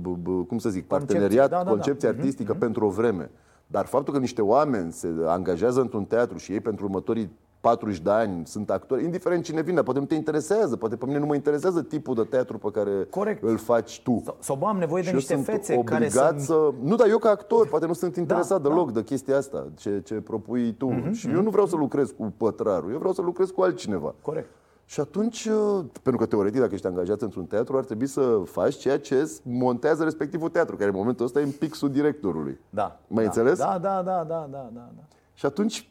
b- 0.00 0.20
b- 0.22 0.46
cum 0.48 0.58
să 0.58 0.68
zic, 0.68 0.86
Concepție, 0.88 1.16
parteneriat, 1.18 1.50
da, 1.50 1.56
da, 1.56 1.62
da. 1.64 1.70
concepție 1.70 2.08
artistică 2.08 2.54
pentru 2.54 2.86
o 2.86 2.88
vreme. 2.88 3.30
Dar 3.66 3.86
faptul 3.86 4.12
că 4.14 4.18
niște 4.20 4.42
oameni 4.42 4.92
se 4.92 5.08
angajează 5.26 5.80
într-un 5.80 6.04
teatru 6.04 6.36
și 6.38 6.52
ei 6.52 6.60
pentru 6.60 6.84
următorii 6.84 7.30
40 7.60 7.98
de 7.98 8.10
ani 8.10 8.46
sunt 8.46 8.70
actori, 8.70 9.04
indiferent 9.04 9.44
cine 9.44 9.62
vine, 9.62 9.82
poate 9.82 9.98
nu 9.98 10.04
te 10.04 10.14
interesează, 10.14 10.76
poate 10.76 10.96
pe 10.96 11.06
mine 11.06 11.18
nu 11.18 11.26
mă 11.26 11.34
interesează 11.34 11.82
tipul 11.82 12.14
de 12.14 12.22
teatru 12.22 12.58
pe 12.58 12.70
care 12.70 13.06
Corect. 13.10 13.42
îl 13.42 13.58
faci 13.58 14.00
tu. 14.02 14.22
Sau, 14.24 14.36
sau 14.40 14.56
bă, 14.56 14.66
am 14.66 14.78
nevoie 14.78 15.02
de 15.02 15.08
Și 15.08 15.12
eu 15.12 15.18
niște 15.18 15.34
sunt 15.34 15.44
fețe 15.44 15.78
care 15.84 16.04
obligat 16.04 16.40
să... 16.40 16.44
să... 16.44 16.72
Nu, 16.82 16.94
dar 16.96 17.08
eu 17.08 17.18
ca 17.18 17.30
actor 17.30 17.68
poate 17.68 17.86
nu 17.86 17.92
sunt 17.92 18.16
interesat 18.16 18.62
Da, 18.62 18.68
deloc 18.68 18.92
de 18.92 19.02
chestia 19.02 19.36
asta, 19.36 19.66
ce, 19.76 20.00
ce 20.04 20.14
propui 20.14 20.72
tu. 20.72 20.86
Mhm, 20.86 21.12
și 21.12 21.28
eu 21.28 21.42
nu 21.42 21.50
vreau 21.50 21.66
să 21.66 21.76
lucrez 21.76 22.10
cu 22.10 22.32
pătrarul, 22.36 22.90
eu 22.92 22.98
vreau 22.98 23.12
să 23.12 23.22
lucrez 23.22 23.50
cu 23.50 23.62
altcineva. 23.62 24.14
Corect. 24.22 24.48
Și 24.84 25.00
atunci, 25.00 25.44
uh, 25.44 25.84
pentru 26.02 26.20
că 26.20 26.26
teoretic, 26.26 26.60
dacă 26.60 26.74
ești 26.74 26.86
angajat 26.86 27.22
într-un 27.22 27.44
teatru, 27.44 27.76
ar 27.76 27.84
trebui 27.84 28.06
să 28.06 28.42
faci 28.44 28.74
ceea 28.76 28.98
ce 28.98 29.30
montează 29.42 30.04
respectivul 30.04 30.48
teatru, 30.48 30.76
care 30.76 30.88
în 30.88 30.96
momentul 30.96 31.24
ăsta 31.24 31.40
e 31.40 31.42
în 31.42 31.50
pixul 31.50 31.90
directorului. 31.90 32.60
Da. 32.70 33.00
M-ai 33.06 33.24
da. 33.24 33.30
înțeles? 33.30 33.58
Da, 33.58 33.78
da, 33.82 34.02
da, 34.02 34.24
da, 34.28 34.48
da, 34.50 34.70
da. 34.72 34.90
da. 34.96 35.02
Și 35.34 35.46
atunci, 35.46 35.90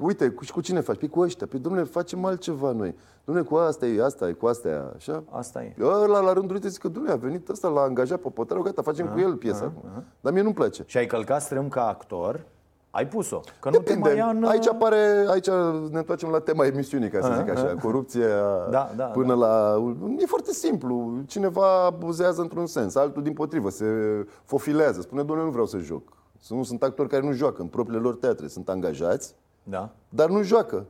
uite, 0.00 0.30
cu, 0.30 0.44
și 0.44 0.52
cu 0.52 0.60
cine 0.60 0.80
faci? 0.80 0.98
Păi 0.98 1.08
cu 1.08 1.20
ăștia. 1.20 1.46
Păi, 1.46 1.58
domnule, 1.58 1.84
facem 1.84 2.24
altceva 2.24 2.72
noi. 2.72 2.94
Domnule, 3.24 3.46
cu 3.46 3.54
asta 3.54 3.86
e, 3.86 4.04
asta 4.04 4.28
e, 4.28 4.32
cu 4.32 4.46
asta 4.46 4.68
e, 4.68 4.82
așa. 4.96 5.22
Asta 5.30 5.62
e. 5.62 5.74
Ăla, 5.80 6.20
la 6.20 6.32
rândul 6.32 6.58
lui, 6.60 6.70
zic 6.70 6.80
că, 6.80 6.88
domnule, 6.88 7.14
a 7.14 7.16
venit 7.16 7.48
ăsta, 7.48 7.68
l-a 7.68 7.80
angajat 7.80 8.20
pe 8.20 8.28
pătrarul, 8.28 8.64
gata, 8.64 8.82
facem 8.82 9.06
cu 9.06 9.18
el 9.18 9.36
piesa 9.36 9.64
acum. 9.64 10.04
Dar 10.20 10.32
mie 10.32 10.42
nu-mi 10.42 10.54
place. 10.54 10.82
Și 10.86 10.96
ai 10.96 11.06
călcat 11.06 11.42
strâm 11.42 11.68
ca 11.68 11.88
actor, 11.88 12.44
ai 12.90 13.08
pus-o. 13.08 13.40
Că 13.60 13.70
nu 13.70 13.78
te 13.78 13.96
mai 13.96 14.16
ia 14.16 14.26
în... 14.26 14.44
Aici 14.44 14.68
apare, 14.68 15.26
aici 15.28 15.46
ne 15.90 15.98
întoarcem 15.98 16.28
la 16.28 16.38
tema 16.38 16.66
emisiunii, 16.66 17.08
ca 17.08 17.20
să 17.20 17.34
zic 17.38 17.48
așa, 17.50 17.74
corupția 17.82 18.26
Da, 18.70 18.90
da, 18.96 19.04
până 19.04 19.34
la... 19.34 19.82
E 20.18 20.26
foarte 20.26 20.52
simplu, 20.52 21.22
cineva 21.26 21.84
abuzează 21.84 22.40
într-un 22.40 22.66
sens, 22.66 22.94
altul 22.94 23.22
din 23.22 23.32
potrivă, 23.32 23.70
se 23.70 23.86
fofilează, 24.44 25.00
spune, 25.00 25.22
domnule, 25.22 25.44
nu 25.44 25.50
vreau 25.50 25.66
să 25.66 25.78
joc. 25.78 26.02
Nu 26.48 26.62
sunt 26.62 26.82
actori 26.82 27.08
care 27.08 27.26
nu 27.26 27.32
joacă 27.32 27.62
în 27.62 27.68
propriile 27.68 28.02
lor 28.02 28.16
teatre, 28.16 28.46
sunt 28.46 28.68
angajați, 28.68 29.34
Da. 29.70 29.90
dar 30.08 30.28
nu 30.28 30.42
joacă. 30.42 30.84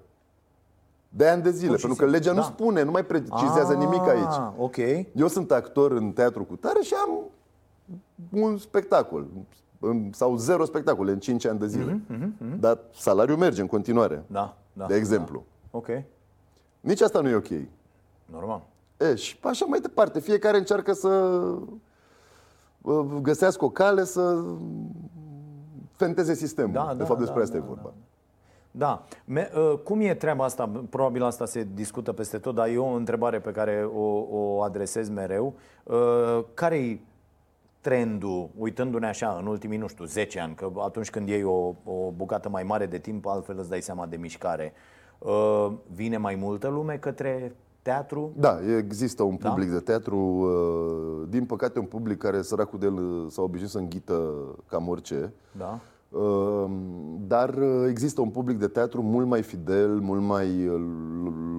De 1.09 1.29
ani 1.29 1.43
de 1.43 1.51
zile, 1.51 1.69
Pur 1.71 1.79
și 1.79 1.87
pentru 1.87 2.05
că 2.05 2.11
simplu, 2.11 2.29
legea 2.29 2.41
nu 2.41 2.47
da. 2.49 2.55
spune, 2.55 2.83
nu 2.83 2.91
mai 2.91 3.05
precizează 3.05 3.75
nimic 3.75 4.01
aici. 4.09 4.25
Ah, 4.39 4.51
ok. 4.59 4.77
Eu 5.15 5.27
sunt 5.29 5.51
actor 5.51 5.91
în 5.91 6.13
teatru 6.13 6.45
cu 6.45 6.57
tare 6.57 6.81
și 6.81 6.95
am 6.95 7.19
un 8.31 8.59
spectacol 8.59 9.27
în- 9.79 10.11
sau 10.13 10.37
zero 10.37 10.65
spectacole 10.65 11.13
în 11.13 11.19
5 11.19 11.45
ani 11.47 11.59
de 11.59 11.67
zile. 11.67 12.01
Dar 12.61 12.79
salariul 12.95 13.37
merge 13.37 13.61
în 13.61 13.67
continuare. 13.67 14.15
Mhm, 14.15 14.33
Da, 14.33 14.57
da. 14.73 14.87
de 14.87 14.95
exemplu. 14.95 15.45
Ok. 15.71 15.87
Nici 16.81 17.01
asta 17.01 17.21
nu 17.21 17.29
e 17.29 17.35
ok. 17.35 17.49
Normal. 18.27 18.63
E, 18.97 19.15
și 19.15 19.39
așa 19.43 19.65
mai 19.65 19.81
departe. 19.81 20.21
Fiecare 20.21 20.57
încearcă 20.59 20.93
să 20.93 21.09
uh, 22.83 23.05
găsească 23.23 23.65
o 23.65 23.71
cale 23.71 24.05
să 24.05 24.43
fenteze 25.97 26.35
sistemul. 26.35 26.73
Da, 26.73 26.89
de 26.93 26.95
da, 26.99 27.05
fapt, 27.05 27.19
despre 27.19 27.39
da, 27.39 27.45
asta 27.45 27.59
da, 27.59 27.65
e 27.65 27.67
vorba. 27.67 27.83
Da. 27.83 27.93
Me, 29.25 29.51
uh, 29.57 29.79
cum 29.85 30.01
e 30.01 30.15
treaba 30.15 30.45
asta? 30.45 30.71
Probabil 30.91 31.23
asta 31.23 31.45
se 31.47 31.67
discută 31.75 32.13
peste 32.13 32.39
tot, 32.39 32.55
dar 32.55 32.69
e 32.69 32.79
o 32.79 32.87
întrebare 32.87 33.41
pe 33.41 33.51
care 33.51 33.91
o, 33.95 34.25
o 34.31 34.63
adresez 34.63 35.09
mereu. 35.09 35.55
Uh, 35.85 36.45
care-i 36.55 37.09
trendul, 37.81 38.49
uitându-ne 38.59 39.07
așa, 39.07 39.37
în 39.41 39.47
ultimii, 39.47 39.79
nu 39.79 39.87
știu, 39.87 40.05
10 40.05 40.41
ani, 40.41 40.55
că 40.55 40.71
atunci 40.79 41.11
când 41.11 41.29
iei 41.29 41.43
o, 41.43 41.75
o 41.85 42.11
bucată 42.17 42.49
mai 42.49 42.63
mare 42.63 42.87
de 42.87 42.99
timp, 42.99 43.27
altfel 43.27 43.59
îți 43.59 43.69
dai 43.69 43.81
seama 43.81 44.07
de 44.07 44.17
mișcare, 44.17 44.73
uh, 45.19 45.73
vine 45.95 46.17
mai 46.17 46.35
multă 46.35 46.69
lume 46.69 46.97
către 46.97 47.55
teatru? 47.83 48.33
Da, 48.37 48.59
există 48.79 49.23
un 49.23 49.37
Da? 49.41 49.49
public 49.49 49.71
de 49.71 49.79
teatru, 49.79 50.17
uh, 50.19 51.29
din 51.29 51.45
păcate 51.45 51.79
un 51.79 51.85
public 51.85 52.19
care 52.19 52.43
săracul 52.43 52.79
de 52.79 52.87
el 52.87 52.95
uh, 52.95 53.27
s-a 53.31 53.43
obișnuit 53.43 53.71
să 53.71 53.79
înghită 53.79 54.33
cam 54.69 54.89
orice. 54.89 55.33
Da? 55.59 55.79
Uh, 56.11 56.65
Dar 57.27 57.55
uh, 57.55 57.87
există 57.89 58.21
un 58.21 58.29
public 58.29 58.59
de 58.59 58.67
teatru 58.67 59.03
mult 59.03 59.27
mai 59.27 59.43
fidel, 59.43 60.01
mult 60.01 60.23
mai 60.23 60.67
uh, 60.67 60.81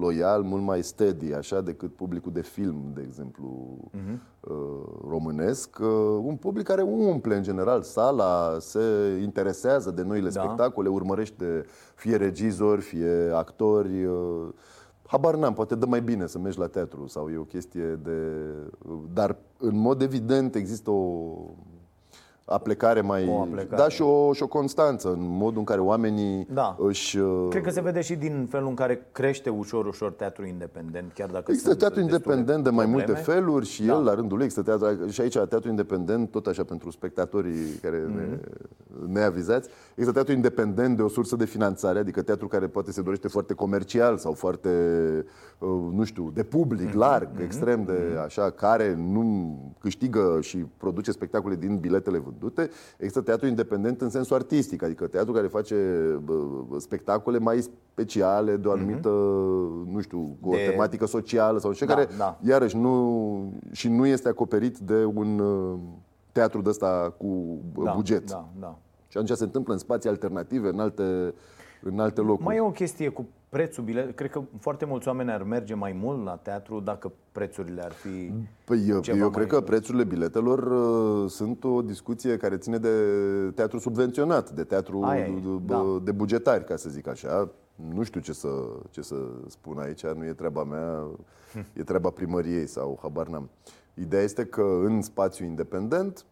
loial, 0.00 0.42
mult 0.42 0.62
mai 0.62 0.82
steady, 0.82 1.32
așa, 1.32 1.60
decât 1.60 1.94
publicul 1.94 2.32
de 2.32 2.40
film, 2.40 2.90
de 2.94 3.02
exemplu, 3.06 3.76
uh, 4.40 4.54
românesc, 5.08 5.78
uh, 5.80 6.20
un 6.22 6.36
public 6.36 6.66
care 6.66 6.82
umple 6.82 7.36
în 7.36 7.42
general 7.42 7.82
sala, 7.82 8.56
se 8.58 8.80
interesează 9.22 9.90
de 9.90 10.02
noile 10.02 10.28
Da. 10.30 10.42
spectacole, 10.42 10.88
urmărește 10.88 11.64
fie 11.94 12.16
regizori, 12.16 12.80
fie 12.80 13.30
actori. 13.34 14.04
uh, 14.04 14.48
Habar 15.06 15.34
n-am, 15.36 15.52
poate 15.52 15.74
dă 15.74 15.86
mai 15.86 16.02
bine 16.02 16.26
să 16.26 16.38
mergi 16.38 16.58
la 16.58 16.66
teatru 16.66 17.06
sau 17.06 17.28
e 17.28 17.36
o 17.36 17.42
chestie 17.44 18.00
de... 18.02 18.18
Dar 19.12 19.36
în 19.58 19.76
mod 19.78 20.02
evident 20.02 20.54
există 20.54 20.90
o 20.90 21.34
aplecare 22.44 23.00
mai... 23.00 23.28
O 23.28 23.40
aplecare. 23.40 23.82
Da, 23.82 23.88
și 23.88 24.02
o, 24.02 24.32
și 24.32 24.42
o 24.42 24.46
constanță 24.46 25.08
în 25.12 25.18
modul 25.20 25.58
în 25.58 25.64
care 25.64 25.80
oamenii 25.80 26.46
Da. 26.52 26.76
își... 26.78 27.18
uh, 27.18 27.46
Cred 27.50 27.62
că 27.62 27.70
se 27.70 27.80
vede 27.80 28.00
și 28.00 28.14
din 28.14 28.46
felul 28.50 28.68
în 28.68 28.74
care 28.74 29.06
crește 29.12 29.50
ușor, 29.50 29.86
ușor 29.86 30.12
teatru 30.12 30.46
independent, 30.46 31.12
chiar 31.14 31.28
dacă 31.30 31.44
Există 31.46 31.68
sunt 31.68 31.80
teatru 31.80 32.00
destule 32.00 32.16
independent 32.34 32.64
de 32.64 32.70
mai 32.70 32.84
probleme. 32.84 33.06
multe 33.12 33.30
feluri 33.30 33.66
și 33.66 33.82
Da. 33.82 33.92
el, 33.94 34.04
la 34.04 34.14
rândul 34.14 34.36
lui, 34.36 34.44
există 34.46 34.76
teatru, 34.78 35.08
și 35.08 35.20
aici 35.20 35.32
teatru 35.38 35.68
independent, 35.68 36.30
tot 36.30 36.46
așa 36.46 36.64
pentru 36.64 36.90
spectatorii 36.90 37.78
care 37.82 37.96
ne, 37.98 38.38
Mhm. 38.94 39.12
neavizați, 39.12 39.68
există 39.94 40.12
teatru 40.12 40.32
independent 40.32 40.96
de 40.96 41.02
o 41.02 41.08
sursă 41.08 41.36
de 41.36 41.44
finanțare, 41.44 41.98
adică 41.98 42.22
teatru 42.22 42.48
care 42.48 42.66
poate 42.66 42.92
se 42.92 43.02
dorește 43.02 43.28
foarte 43.28 43.54
comercial 43.54 44.16
sau 44.16 44.32
foarte, 44.32 44.68
uh, 45.58 45.68
nu 45.92 46.04
știu, 46.04 46.30
de 46.34 46.42
public, 46.42 46.86
Mhm. 46.88 46.98
larg, 46.98 47.28
extrem 47.40 47.84
de 47.84 48.18
așa, 48.24 48.50
care 48.50 48.94
nu 48.94 49.56
câștigă 49.78 50.38
și 50.40 50.56
produce 50.76 51.10
spectacole 51.12 51.54
din 51.54 51.76
biletele 51.78 52.18
vândute. 52.18 52.70
Există 52.96 53.20
teatru 53.20 53.46
independent 53.46 54.00
în 54.00 54.10
sensul 54.10 54.36
artistic, 54.36 54.82
adică 54.82 55.06
teatru 55.06 55.32
care 55.32 55.46
face 55.46 55.74
bă, 56.24 56.34
bă, 56.68 56.78
spectacole 56.78 57.38
mai 57.38 57.64
speciale, 57.92 58.56
de 58.56 58.68
o 58.68 58.72
anumită, 58.72 59.08
nu 59.92 60.00
știu, 60.00 60.36
cu 60.40 60.48
o 60.48 60.52
Mhm. 60.52 60.58
De- 60.64 60.70
tematică 60.70 61.06
socială 61.06 61.58
sau 61.58 61.72
ce 61.72 61.84
Da, 61.84 61.94
care, 61.94 62.08
da. 62.18 62.38
iarăși, 62.42 62.76
nu, 62.76 63.52
și 63.70 63.88
nu 63.88 64.06
este 64.06 64.28
acoperit 64.28 64.78
de 64.78 65.04
un 65.14 65.38
uh, 65.38 65.78
teatru 66.32 66.60
de 66.62 66.68
ăsta 66.68 67.14
cu 67.18 67.26
uh, 67.26 67.84
Da, 67.84 67.92
buget. 67.94 68.30
Da, 68.30 68.48
da. 68.60 68.78
Și 69.12 69.18
atunci 69.18 69.36
se 69.36 69.44
întâmplă 69.44 69.72
în 69.72 69.78
spații 69.78 70.08
alternative, 70.08 70.68
în 70.68 70.80
alte, 70.80 71.34
în 71.82 71.98
alte 71.98 72.20
locuri. 72.20 72.44
Mai 72.44 72.56
e 72.56 72.60
o 72.60 72.70
chestie 72.70 73.08
cu 73.08 73.26
prețul 73.48 73.84
bilet. 73.84 74.16
Cred 74.16 74.30
că 74.30 74.42
foarte 74.58 74.84
mulți 74.84 75.08
oameni 75.08 75.30
ar 75.30 75.42
merge 75.42 75.74
mai 75.74 75.92
mult 76.00 76.24
la 76.24 76.36
teatru 76.36 76.80
dacă 76.80 77.12
prețurile 77.32 77.82
ar 77.82 77.92
fi... 77.92 78.32
Păi 78.64 78.88
eu, 78.88 79.00
ceva 79.00 79.16
eu 79.16 79.22
mai- 79.22 79.32
cred 79.32 79.46
că 79.46 79.60
prețurile 79.60 80.04
biletelor 80.04 80.58
uh, 80.58 81.30
sunt 81.30 81.64
o 81.64 81.82
discuție 81.82 82.36
care 82.36 82.56
ține 82.56 82.78
de 82.78 82.90
teatru 83.54 83.78
subvenționat, 83.78 84.50
de 84.50 84.64
teatru 84.64 85.02
Aia 85.02 85.24
e, 85.24 85.40
de, 85.42 85.62
da. 85.66 86.00
de 86.04 86.12
bugetari, 86.12 86.64
ca 86.64 86.76
să 86.76 86.90
zic 86.90 87.08
așa. 87.08 87.50
Nu 87.94 88.02
știu 88.02 88.20
ce 88.20 88.32
să, 88.32 88.48
ce 88.90 89.02
să 89.02 89.16
spun 89.46 89.78
aici, 89.78 90.06
nu 90.06 90.24
e 90.24 90.32
treaba 90.32 90.64
mea, 90.64 91.06
e 91.72 91.82
treaba 91.82 92.10
primăriei 92.10 92.66
sau 92.66 92.98
habar 93.02 93.26
n-am. 93.28 93.50
Ideea 93.94 94.22
este 94.22 94.44
că 94.44 94.80
în 94.84 95.02
spațiu 95.02 95.44
independent, 95.44 96.24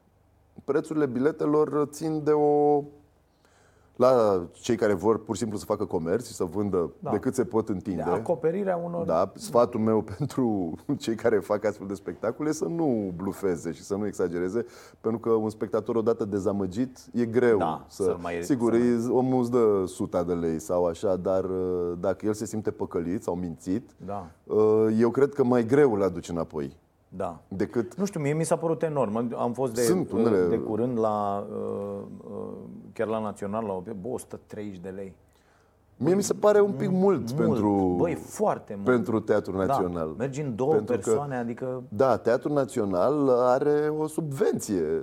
prețurile 0.71 1.07
biletelor 1.07 1.89
țin 1.91 2.21
de 2.25 2.31
o 2.31 2.83
la 3.97 4.43
cei 4.53 4.77
care 4.77 4.93
vor 4.93 5.25
pur 5.25 5.35
și 5.35 5.41
simplu 5.41 5.59
să 5.59 5.65
facă 5.65 5.85
comerț 5.85 6.27
și 6.27 6.33
să 6.33 6.45
vândă 6.45 6.91
Da. 6.99 7.11
de 7.11 7.19
cât 7.19 7.35
se 7.35 7.45
pot 7.45 7.67
De 7.67 7.73
întinde. 7.73 8.03
acoperirea 8.03 8.77
unor... 8.77 9.07
Da, 9.07 9.33
sfatul 9.35 9.81
meu 9.81 10.03
pentru 10.19 10.73
cei 10.99 11.15
care 11.15 11.39
fac 11.39 11.65
astfel 11.65 11.87
de 11.87 11.95
spectacole 11.95 12.49
e 12.49 12.53
să 12.53 12.65
nu 12.65 13.13
blufeze 13.17 13.73
și 13.73 13.83
să 13.83 13.95
nu 13.95 14.07
exagereze, 14.07 14.67
pentru 15.01 15.21
că 15.21 15.31
un 15.31 15.51
spectator 15.51 15.97
odată 15.97 16.25
dezamăgit 16.25 16.99
e 17.13 17.25
greu 17.25 17.59
Da, 17.59 17.85
să... 17.89 18.03
să-l 18.03 18.19
mai- 18.21 18.41
Sigur, 18.43 18.73
să 18.73 18.79
îi- 18.79 19.09
omul 19.11 19.41
îți 19.41 19.51
dă 19.51 19.83
suta 19.87 20.23
de 20.25 20.33
lei 20.33 20.59
sau 20.59 20.87
așa, 20.87 21.17
dar 21.17 21.45
uh, 21.45 21.93
dacă 22.01 22.27
el 22.27 22.33
se 22.35 22.45
simte 22.47 22.71
păcălit 22.71 23.23
sau 23.23 23.35
mințit, 23.35 23.91
Da, 24.07 24.27
uh, 24.45 24.87
eu 24.99 25.11
cred 25.11 25.33
că 25.35 25.45
mai 25.45 25.65
greu 25.67 25.93
îl 25.95 26.03
aduce 26.03 26.31
înapoi 26.33 26.77
da. 27.17 27.41
decât... 27.49 27.95
Nu 27.95 28.05
știu, 28.05 28.21
mie 28.21 28.33
mi 28.33 28.45
s-a 28.45 28.57
părut 28.57 28.83
enorm. 28.83 29.35
Am 29.39 29.53
fost 29.53 29.75
de, 29.75 29.81
Sunt 29.83 30.11
unele- 30.13 30.47
de 30.49 30.57
curând 30.59 30.99
la, 30.99 31.47
uh, 31.51 32.03
uh, 32.31 32.47
chiar 32.93 33.07
la 33.07 33.19
Național, 33.21 33.65
la 33.65 33.73
o- 33.73 33.83
bă, 34.01 34.09
130 34.09 34.79
de 34.79 34.89
lei. 34.89 35.15
Mie 35.97 36.15
mi 36.15 36.23
se 36.23 36.35
pare 36.35 36.61
un 36.61 36.73
pic 36.73 36.91
mult, 36.91 37.31
pentru, 37.31 37.95
Băi, 37.99 38.15
foarte 38.15 38.73
mult. 38.75 38.87
pentru 38.87 39.21
Teatrul 39.21 39.67
Național. 39.67 40.07
Da, 40.09 40.15
mergi 40.19 40.41
în 40.41 40.55
două 40.57 40.73
Pentru 40.73 40.95
că- 40.97 41.01
persoane, 41.05 41.37
adică... 41.37 41.83
Da, 41.89 42.17
Teatrul 42.17 42.53
Național 42.53 43.29
are 43.29 43.93
o 43.99 44.07
subvenție 44.07 45.03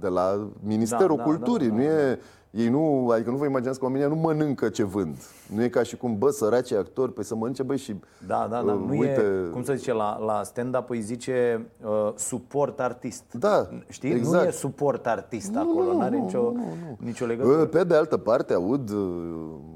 de 0.00 0.08
la 0.08 0.48
Ministerul 0.62 1.16
Da, 1.16 1.22
da, 1.22 1.28
Culturii. 1.28 1.68
da, 1.68 1.74
nu 1.74 1.80
da, 1.82 1.86
e, 2.10 2.18
ei 2.50 2.68
nu, 2.68 3.08
adică 3.12 3.30
nu 3.30 3.36
vă 3.36 3.44
imaginați 3.44 3.78
că 3.78 3.84
oamenii 3.84 4.08
nu 4.08 4.14
mănâncă 4.14 4.68
ce 4.68 4.82
vând. 4.84 5.16
Nu 5.54 5.62
e 5.62 5.68
ca 5.68 5.82
și 5.82 5.96
cum, 5.96 6.18
bă, 6.18 6.30
săracii 6.30 6.76
actori, 6.76 7.12
păi 7.12 7.24
să 7.24 7.34
mănânce, 7.34 7.62
băi, 7.62 7.76
și 7.76 7.94
Da, 8.26 8.46
da, 8.50 8.62
da. 8.62 8.72
uh, 8.72 8.80
Nu 8.86 8.98
uite, 8.98 9.44
e, 9.46 9.50
cum 9.52 9.62
să 9.62 9.72
zice, 9.74 9.92
la, 9.92 10.18
la 10.18 10.42
stand-up 10.42 10.90
îi 10.90 11.00
zice 11.00 11.66
uh, 11.84 12.12
suport 12.14 12.80
artist. 12.80 13.22
Da, 13.32 13.68
Știi? 13.88 14.10
exact. 14.10 14.42
Nu 14.42 14.48
e 14.48 14.50
suport 14.50 15.06
artist 15.06 15.56
acolo, 15.56 15.92
nu 15.92 16.00
are 16.00 16.16
nicio, 16.16 16.52
nicio 16.98 17.24
Bă, 17.24 17.30
legătură. 17.30 17.64
Pe 17.66 17.84
de 17.84 17.94
altă 17.94 18.16
parte, 18.16 18.54
aud, 18.54 18.90
uh, 18.90 18.96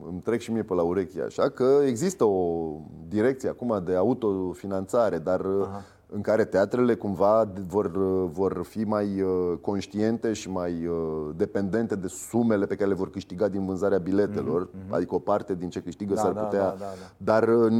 îmi 0.08 0.20
trec 0.24 0.40
și 0.40 0.52
mie 0.52 0.62
pe 0.62 0.74
la 0.74 0.82
urechi 0.82 1.20
așa, 1.20 1.48
că 1.48 1.78
există 1.86 2.24
o 2.24 2.68
direcție 3.08 3.48
acum 3.48 3.82
de 3.84 3.94
autofinanțare, 3.94 5.18
dar 5.18 5.40
uh, 5.40 5.66
în 6.14 6.20
care 6.20 6.44
teatrele 6.44 6.94
cumva 6.94 7.48
vor, 7.66 7.84
uh, 7.84 8.28
vor 8.32 8.64
fi 8.68 8.84
mai 8.84 9.20
uh, 9.20 9.58
conștiente 9.60 10.32
și 10.32 10.50
mai 10.50 10.86
uh, 10.86 10.96
dependente 11.36 11.96
de 11.96 12.06
sumele 12.08 12.66
pe 12.66 12.74
care 12.74 12.88
le 12.88 12.94
vor 12.94 13.10
câștiga 13.10 13.48
din 13.48 13.66
vânzarea 13.66 13.98
biletelor, 13.98 14.68
adică 14.90 15.14
o 15.14 15.18
parte 15.18 15.54
din 15.54 15.68
ce 15.70 15.80
câștigă 15.82 16.12
Mhm, 16.12 16.22
Da, 16.22 16.26
s-ar 16.26 16.32
da, 16.32 16.40
putea. 16.40 16.60
da, 16.62 16.68
da, 16.78 16.84
da. 16.84 17.10
Dar 17.16 17.48
uh, 17.48 17.70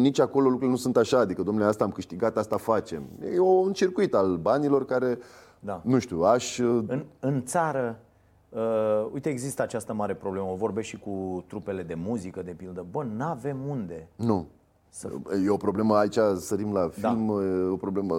nici 0.00 0.18
acolo 0.20 0.44
lucrurile 0.44 0.70
nu 0.70 0.76
sunt 0.76 0.96
așa, 0.96 1.18
adică, 1.18 1.42
domnule, 1.42 1.66
asta 1.66 1.84
am 1.84 1.90
câștigat, 1.90 2.36
asta 2.36 2.56
facem. 2.56 3.02
E 3.34 3.38
un 3.40 3.72
circuit 3.72 4.14
al 4.14 4.36
banilor 4.36 4.84
care, 4.84 5.18
Da. 5.60 5.80
nu 5.84 5.98
știu, 5.98 6.22
aș... 6.22 6.58
uh, 6.58 6.84
În, 6.86 7.04
în 7.20 7.42
țară, 7.44 7.98
uh, 8.48 9.06
uite, 9.12 9.28
există 9.28 9.62
această 9.62 9.92
mare 9.92 10.14
problemă. 10.14 10.46
O 10.50 10.54
vorbesc 10.54 10.86
și 10.86 10.98
cu 10.98 11.44
trupele 11.46 11.82
de 11.82 11.94
muzică, 11.94 12.42
de 12.42 12.54
pildă. 12.56 12.84
Bă, 12.90 13.04
n-avem 13.16 13.56
unde. 13.68 14.08
Nu. 14.16 14.46
E 15.44 15.50
o 15.50 15.56
problemă 15.56 15.96
aici, 15.96 16.18
sărim 16.38 16.72
la 16.72 16.90
Da. 17.00 17.08
film, 17.08 17.28
e 17.30 17.68
o 17.70 17.76
problemă. 17.76 18.14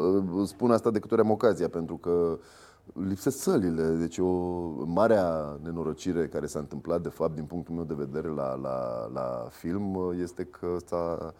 Spun 0.45 0.71
asta 0.71 0.89
de 0.91 0.99
câte 0.99 1.13
ori 1.13 1.23
am 1.23 1.31
ocazia, 1.31 1.67
pentru 1.67 1.95
că 1.95 2.37
lipsesc 3.07 3.37
sălile. 3.37 3.83
Deci 3.87 4.17
o 4.17 4.25
marea 4.85 5.57
nenorocire 5.63 6.27
care 6.27 6.45
s-a 6.45 6.59
întâmplat, 6.59 7.01
de 7.01 7.09
fapt, 7.09 7.35
din 7.35 7.43
punctul 7.43 7.75
meu 7.75 7.83
de 7.83 7.93
vedere 7.97 8.27
la, 8.27 8.55
la, 8.55 9.07
la 9.13 9.47
film, 9.49 10.13
este 10.21 10.43
că 10.43 10.67
s-a 10.85 11.33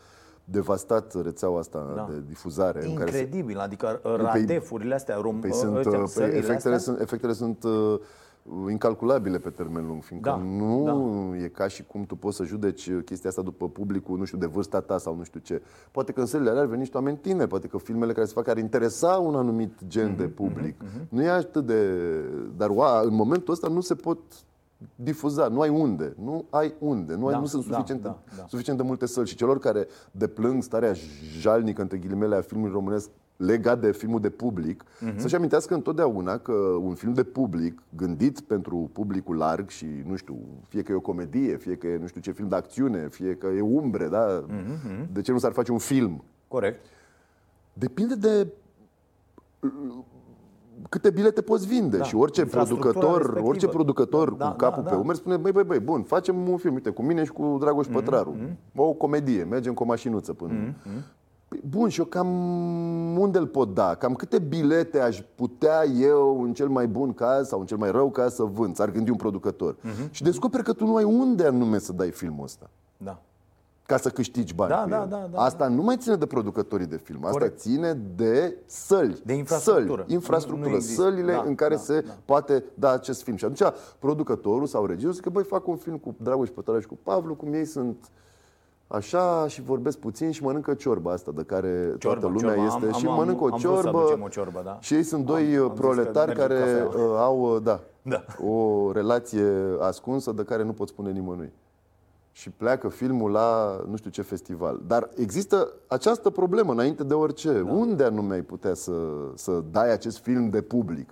devastat 0.43 1.23
rețeaua 1.23 1.59
asta 1.59 1.91
Da. 1.95 2.07
de 2.11 2.23
difuzare. 2.27 2.85
în 2.85 2.93
care 2.93 3.11
se- 3.11 3.17
Incredibil, 3.19 3.57
adică 3.59 3.99
radefurile 4.03 4.95
astea, 4.95 5.17
rom, 5.21 5.39
Păi 5.39 5.49
ă, 5.53 5.55
sunt, 5.55 5.75
ăștia, 5.75 5.97
păi 5.97 6.07
sălile 6.07 6.37
efectele, 6.37 6.75
astea, 6.75 6.93
sunt, 6.93 6.99
efectele 6.99 7.33
sunt 7.33 7.63
uh, 7.63 7.99
incalculabile 8.69 9.37
pe 9.37 9.49
termen 9.49 9.87
lung, 9.87 10.03
fiindcă 10.03 10.29
Da, 10.29 10.35
nu 10.35 11.35
e 11.35 11.47
ca 11.47 11.67
și 11.67 11.83
cum 11.83 12.05
tu 12.05 12.15
poți 12.15 12.35
să 12.35 12.43
judeci 12.43 12.91
chestia 13.05 13.29
asta 13.29 13.41
după 13.41 13.69
publicul, 13.69 14.17
nu 14.17 14.23
știu, 14.25 14.37
de 14.37 14.45
vârsta 14.45 14.79
ta 14.81 14.97
sau 14.97 15.15
nu 15.15 15.23
știu 15.23 15.39
ce. 15.39 15.61
Poate 15.91 16.11
că 16.11 16.19
în 16.19 16.25
sălile 16.25 16.49
alea 16.49 16.61
ar 16.61 16.67
veni 16.67 16.79
niște 16.79 16.97
oameni 16.97 17.17
tineri, 17.17 17.49
poate 17.49 17.67
că 17.67 17.77
filmele 17.77 18.13
care 18.13 18.25
se 18.25 18.33
fac 18.33 18.47
ar 18.47 18.57
interesa 18.57 19.07
un 19.17 19.35
anumit 19.35 19.73
gen 19.87 20.07
Mhm, 20.07 20.17
de 20.17 20.23
public. 20.27 20.75
Nu 21.09 21.21
e 21.21 21.29
atât 21.29 21.65
de... 21.65 21.91
Dar 22.57 22.69
oa, 22.69 23.01
în 23.01 23.13
momentul 23.15 23.53
ăsta 23.53 23.67
nu 23.67 23.81
se 23.81 23.95
pot 23.95 24.19
difuza, 24.95 25.47
nu 25.47 25.61
ai 25.61 25.69
unde, 25.69 26.15
nu 26.23 26.45
ai 26.49 26.73
unde, 26.79 27.15
nu, 27.15 27.25
ai, 27.25 27.33
Da, 27.33 27.39
nu 27.39 27.45
sunt 27.45 27.67
da, 27.67 27.73
suficient, 27.75 28.01
da, 28.01 28.19
da. 28.37 28.45
suficient 28.47 28.77
de 28.79 28.83
multe 28.85 29.05
săli 29.05 29.27
și 29.27 29.35
celor 29.35 29.59
care 29.59 29.87
deplâng 30.11 30.63
starea 30.63 30.93
jalnică, 31.39 31.81
între 31.81 31.97
ghilimele, 31.97 32.35
a 32.35 32.41
filmului 32.41 32.73
românesc 32.73 33.09
legat 33.37 33.79
de 33.81 33.91
filmul 33.91 34.19
de 34.19 34.29
public, 34.29 34.83
Mhm. 35.01 35.17
să-și 35.19 35.35
amintească 35.35 35.73
întotdeauna 35.73 36.37
că 36.37 36.51
un 36.81 36.93
film 36.93 37.13
de 37.13 37.23
public, 37.23 37.81
gândit 37.95 38.39
pentru 38.39 38.89
publicul 38.93 39.35
larg 39.37 39.69
și, 39.69 39.85
nu 40.05 40.15
știu, 40.15 40.37
fie 40.67 40.81
că 40.81 40.91
e 40.91 40.95
o 40.95 40.99
comedie, 40.99 41.55
fie 41.57 41.75
că 41.75 41.87
e, 41.87 41.97
nu 41.97 42.07
știu 42.07 42.21
ce, 42.21 42.31
film 42.31 42.47
de 42.47 42.55
acțiune, 42.55 43.07
fie 43.09 43.35
că 43.35 43.47
e 43.47 43.61
umbre, 43.61 44.07
da? 44.07 44.43
Mhm, 44.47 45.07
De 45.13 45.21
ce 45.21 45.31
nu 45.31 45.37
s-ar 45.37 45.51
face 45.51 45.71
un 45.71 45.77
film? 45.77 46.23
Corect. 46.47 46.85
Depinde 47.73 48.15
de 48.15 48.47
uh, 49.59 49.69
câte 50.89 51.09
bilete 51.09 51.41
poți 51.41 51.67
vinde 51.67 51.97
Da, 51.97 52.03
și 52.03 52.15
orice 52.15 52.41
infrastructura 52.41 52.89
producător, 52.91 53.17
respectivă. 53.19 53.47
orice 53.49 53.67
producător 53.67 54.31
Da, 54.33 54.49
cu 54.49 54.55
capul 54.55 54.83
da, 54.83 54.89
pe 54.89 54.95
da. 54.95 55.01
umeri 55.01 55.17
spune, 55.17 55.37
băi, 55.37 55.51
băi, 55.51 55.63
băi, 55.63 55.79
bun, 55.79 56.03
facem 56.03 56.47
un 56.49 56.57
film, 56.57 56.73
uite, 56.73 56.89
cu 56.89 57.01
mine 57.03 57.23
și 57.23 57.31
cu 57.31 57.57
Dragoș 57.59 57.87
Pătraru, 57.87 58.35
o 58.75 58.91
comedie, 58.93 59.43
mergem 59.43 59.73
cu 59.73 59.83
o 59.83 59.85
mașinuță 59.85 60.33
până... 60.33 60.53
Păi, 60.53 60.91
Bun, 61.69 61.89
și 61.89 61.99
eu 61.99 62.05
cam 62.05 62.27
unde 63.17 63.37
îl 63.37 63.47
pot 63.47 63.73
da? 63.73 63.95
Cam 63.95 64.13
câte 64.13 64.39
bilete 64.39 64.99
aș 64.99 65.21
putea 65.35 65.85
eu, 65.85 66.41
în 66.43 66.53
cel 66.53 66.67
mai 66.67 66.87
bun 66.87 67.13
caz 67.13 67.47
sau 67.47 67.59
în 67.59 67.65
cel 67.65 67.77
mai 67.77 67.91
rău 67.91 68.09
caz, 68.09 68.33
să 68.33 68.43
vând? 68.43 68.75
S-ar 68.75 68.91
gândi 68.91 69.09
un 69.09 69.15
producător. 69.17 69.75
Și 70.09 70.23
descoperi 70.23 70.63
că 70.63 70.73
tu 70.73 70.85
nu 70.85 70.95
ai 70.95 71.03
unde 71.03 71.45
anume 71.45 71.77
să 71.77 71.93
dai 71.93 72.11
filmul 72.11 72.43
ăsta 72.43 72.69
Da. 72.97 73.21
ca 73.85 73.97
să 73.97 74.09
câștigi 74.09 74.53
bani 74.53 74.69
Da, 74.69 74.81
cu 74.83 74.89
da, 74.89 75.01
el. 75.01 75.07
da, 75.09 75.27
da, 75.31 75.41
Asta 75.41 75.67
nu 75.67 75.81
mai 75.81 75.97
ține 75.97 76.15
de 76.15 76.25
producătorii 76.25 76.85
de 76.85 76.97
film, 76.97 77.19
asta 77.25 77.31
Corect. 77.37 77.59
ține 77.59 77.93
de 78.15 78.57
săli. 78.65 79.21
De 79.25 79.33
infrastructură. 79.33 80.01
Săli, 80.01 80.13
infrastructură, 80.13 80.63
Nu- 80.65 80.69
nu 80.71 80.75
există. 80.75 81.01
sălile 81.01 81.31
Da, 81.31 81.43
în 81.47 81.55
care 81.55 81.75
da, 81.75 81.81
se 81.81 82.01
da. 82.01 82.13
poate 82.25 82.63
da 82.73 82.91
acest 82.91 83.23
film. 83.23 83.35
Și 83.35 83.45
atunci 83.45 83.73
producătorul 83.99 84.67
sau 84.67 84.85
regizorul 84.85 85.13
zice 85.13 85.23
că 85.25 85.29
băi, 85.33 85.43
fac 85.43 85.67
un 85.67 85.75
film 85.75 85.97
cu 85.97 86.15
Dragoș 86.21 86.49
Pătraru 86.49 86.79
și 86.79 86.87
cu 86.87 86.97
Pavlu, 87.03 87.35
cum 87.35 87.53
ei 87.53 87.65
sunt 87.65 88.09
așa 88.87 89.47
și 89.47 89.61
vorbesc 89.61 89.97
puțin 89.97 90.31
și 90.31 90.43
mănâncă 90.43 90.73
ciorba 90.73 91.11
asta 91.11 91.31
de 91.35 91.43
care 91.43 91.95
Ciorba, 91.99 92.19
toată 92.19 92.27
lumea 92.39 92.55
ciorba. 92.55 92.75
este 92.75 92.85
Am- 92.85 92.99
și 92.99 93.05
am- 93.07 93.13
mănâncă 93.15 93.43
o 93.43 93.45
am 93.45 93.49
vrut 93.59 93.75
să 93.77 93.81
ciorbă. 93.83 93.99
aducem 93.99 94.21
o 94.21 94.27
ciorbă, 94.27 94.61
da. 94.63 94.77
Și 94.81 94.93
ei 94.93 95.03
sunt 95.03 95.25
doi 95.25 95.55
Am- 95.55 95.61
am 95.61 95.65
uh, 95.65 95.71
zis 95.71 95.79
că 95.79 95.81
proletari 95.87 96.27
merge 96.37 96.41
care 96.41 96.59
cafea. 96.83 96.85
uh, 97.03 97.15
au, 97.17 97.53
uh, 97.55 97.61
da, 97.63 97.79
Da. 98.01 98.23
o 98.45 98.91
relație 98.91 99.45
ascunsă 99.79 100.31
de 100.31 100.43
care 100.43 100.63
nu 100.63 100.71
pot 100.73 100.87
spune 100.87 101.11
nimănui. 101.11 101.51
Și 102.31 102.49
pleacă 102.49 102.87
filmul 102.89 103.31
la 103.31 103.79
nu 103.89 103.95
știu 103.95 104.09
ce 104.09 104.21
festival. 104.21 104.79
Dar 104.87 105.09
există 105.15 105.67
această 105.87 106.29
problemă 106.29 106.71
înainte 106.71 107.03
de 107.03 107.13
orice. 107.13 107.51
Da. 107.61 107.71
Unde 107.71 108.03
anume 108.03 108.33
ai 108.33 108.41
putea 108.41 108.73
să, 108.73 108.91
să 109.35 109.63
dai 109.71 109.91
acest 109.91 110.17
film 110.17 110.49
de 110.49 110.61
public? 110.61 111.09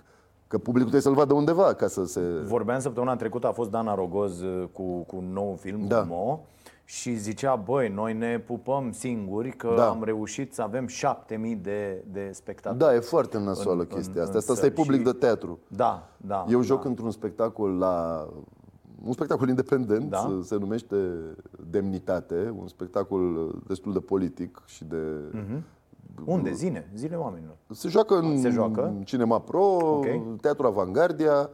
Că 0.48 0.56
publicul 0.58 0.90
trebuie 0.90 1.00
să-l 1.00 1.14
vadă 1.14 1.34
undeva 1.34 1.72
ca 1.72 1.86
să 1.86 2.04
se... 2.04 2.20
Vorbeam 2.44 2.80
săptămâna 2.80 3.16
trecută, 3.16 3.46
a 3.46 3.52
fost 3.52 3.70
Dana 3.70 3.94
Rogoz 3.94 4.40
uh, 4.40 4.64
cu, 4.72 4.82
cu 4.82 5.16
un 5.16 5.32
nou 5.32 5.56
film, 5.60 5.86
Da. 5.86 6.00
cu 6.00 6.06
Mo, 6.08 6.40
și 6.88 7.14
zicea, 7.14 7.54
băi, 7.56 7.88
noi 7.88 8.14
ne 8.14 8.38
pupăm 8.38 8.92
singuri 8.92 9.50
că 9.50 9.72
Da. 9.76 9.88
am 9.88 10.04
reușit 10.04 10.54
să 10.54 10.62
avem 10.62 10.86
șapte 10.86 11.36
mii 11.36 11.54
de, 11.54 12.04
de 12.12 12.30
spectatori. 12.32 12.78
Da, 12.80 12.94
e 12.94 12.98
foarte 12.98 13.38
nasoală 13.38 13.80
În- 13.80 13.86
chestia 13.86 14.12
în- 14.14 14.20
asta. 14.20 14.32
în 14.32 14.38
Asta, 14.38 14.52
asta 14.52 14.66
e 14.66 14.68
săli 14.68 14.80
public 14.82 15.06
și- 15.06 15.12
de 15.12 15.18
teatru. 15.18 15.58
Da, 15.68 16.08
da. 16.16 16.44
Eu 16.48 16.58
da. 16.58 16.64
joc 16.64 16.84
într-un 16.84 17.10
spectacol 17.10 17.70
la 17.78 18.26
un 19.04 19.12
spectacol 19.12 19.48
independent, 19.48 20.10
Da. 20.10 20.38
se 20.42 20.56
numește 20.56 20.96
Demnitate, 21.70 22.54
un 22.58 22.68
spectacol 22.68 23.54
destul 23.66 23.92
de 23.92 23.98
politic 24.00 24.62
și 24.66 24.84
de 24.84 25.02
Unde? 26.24 26.52
Zine, 26.52 26.90
zile 26.94 27.16
oamenilor. 27.16 27.56
Se 27.70 27.88
joacă 27.88 28.14
în 28.18 28.40
Se 28.40 28.48
joacă? 28.48 28.94
Cinema 29.04 29.40
Pro, 29.40 29.62
Ok. 29.62 30.40
Teatru 30.40 30.66
Avangardia. 30.66 31.50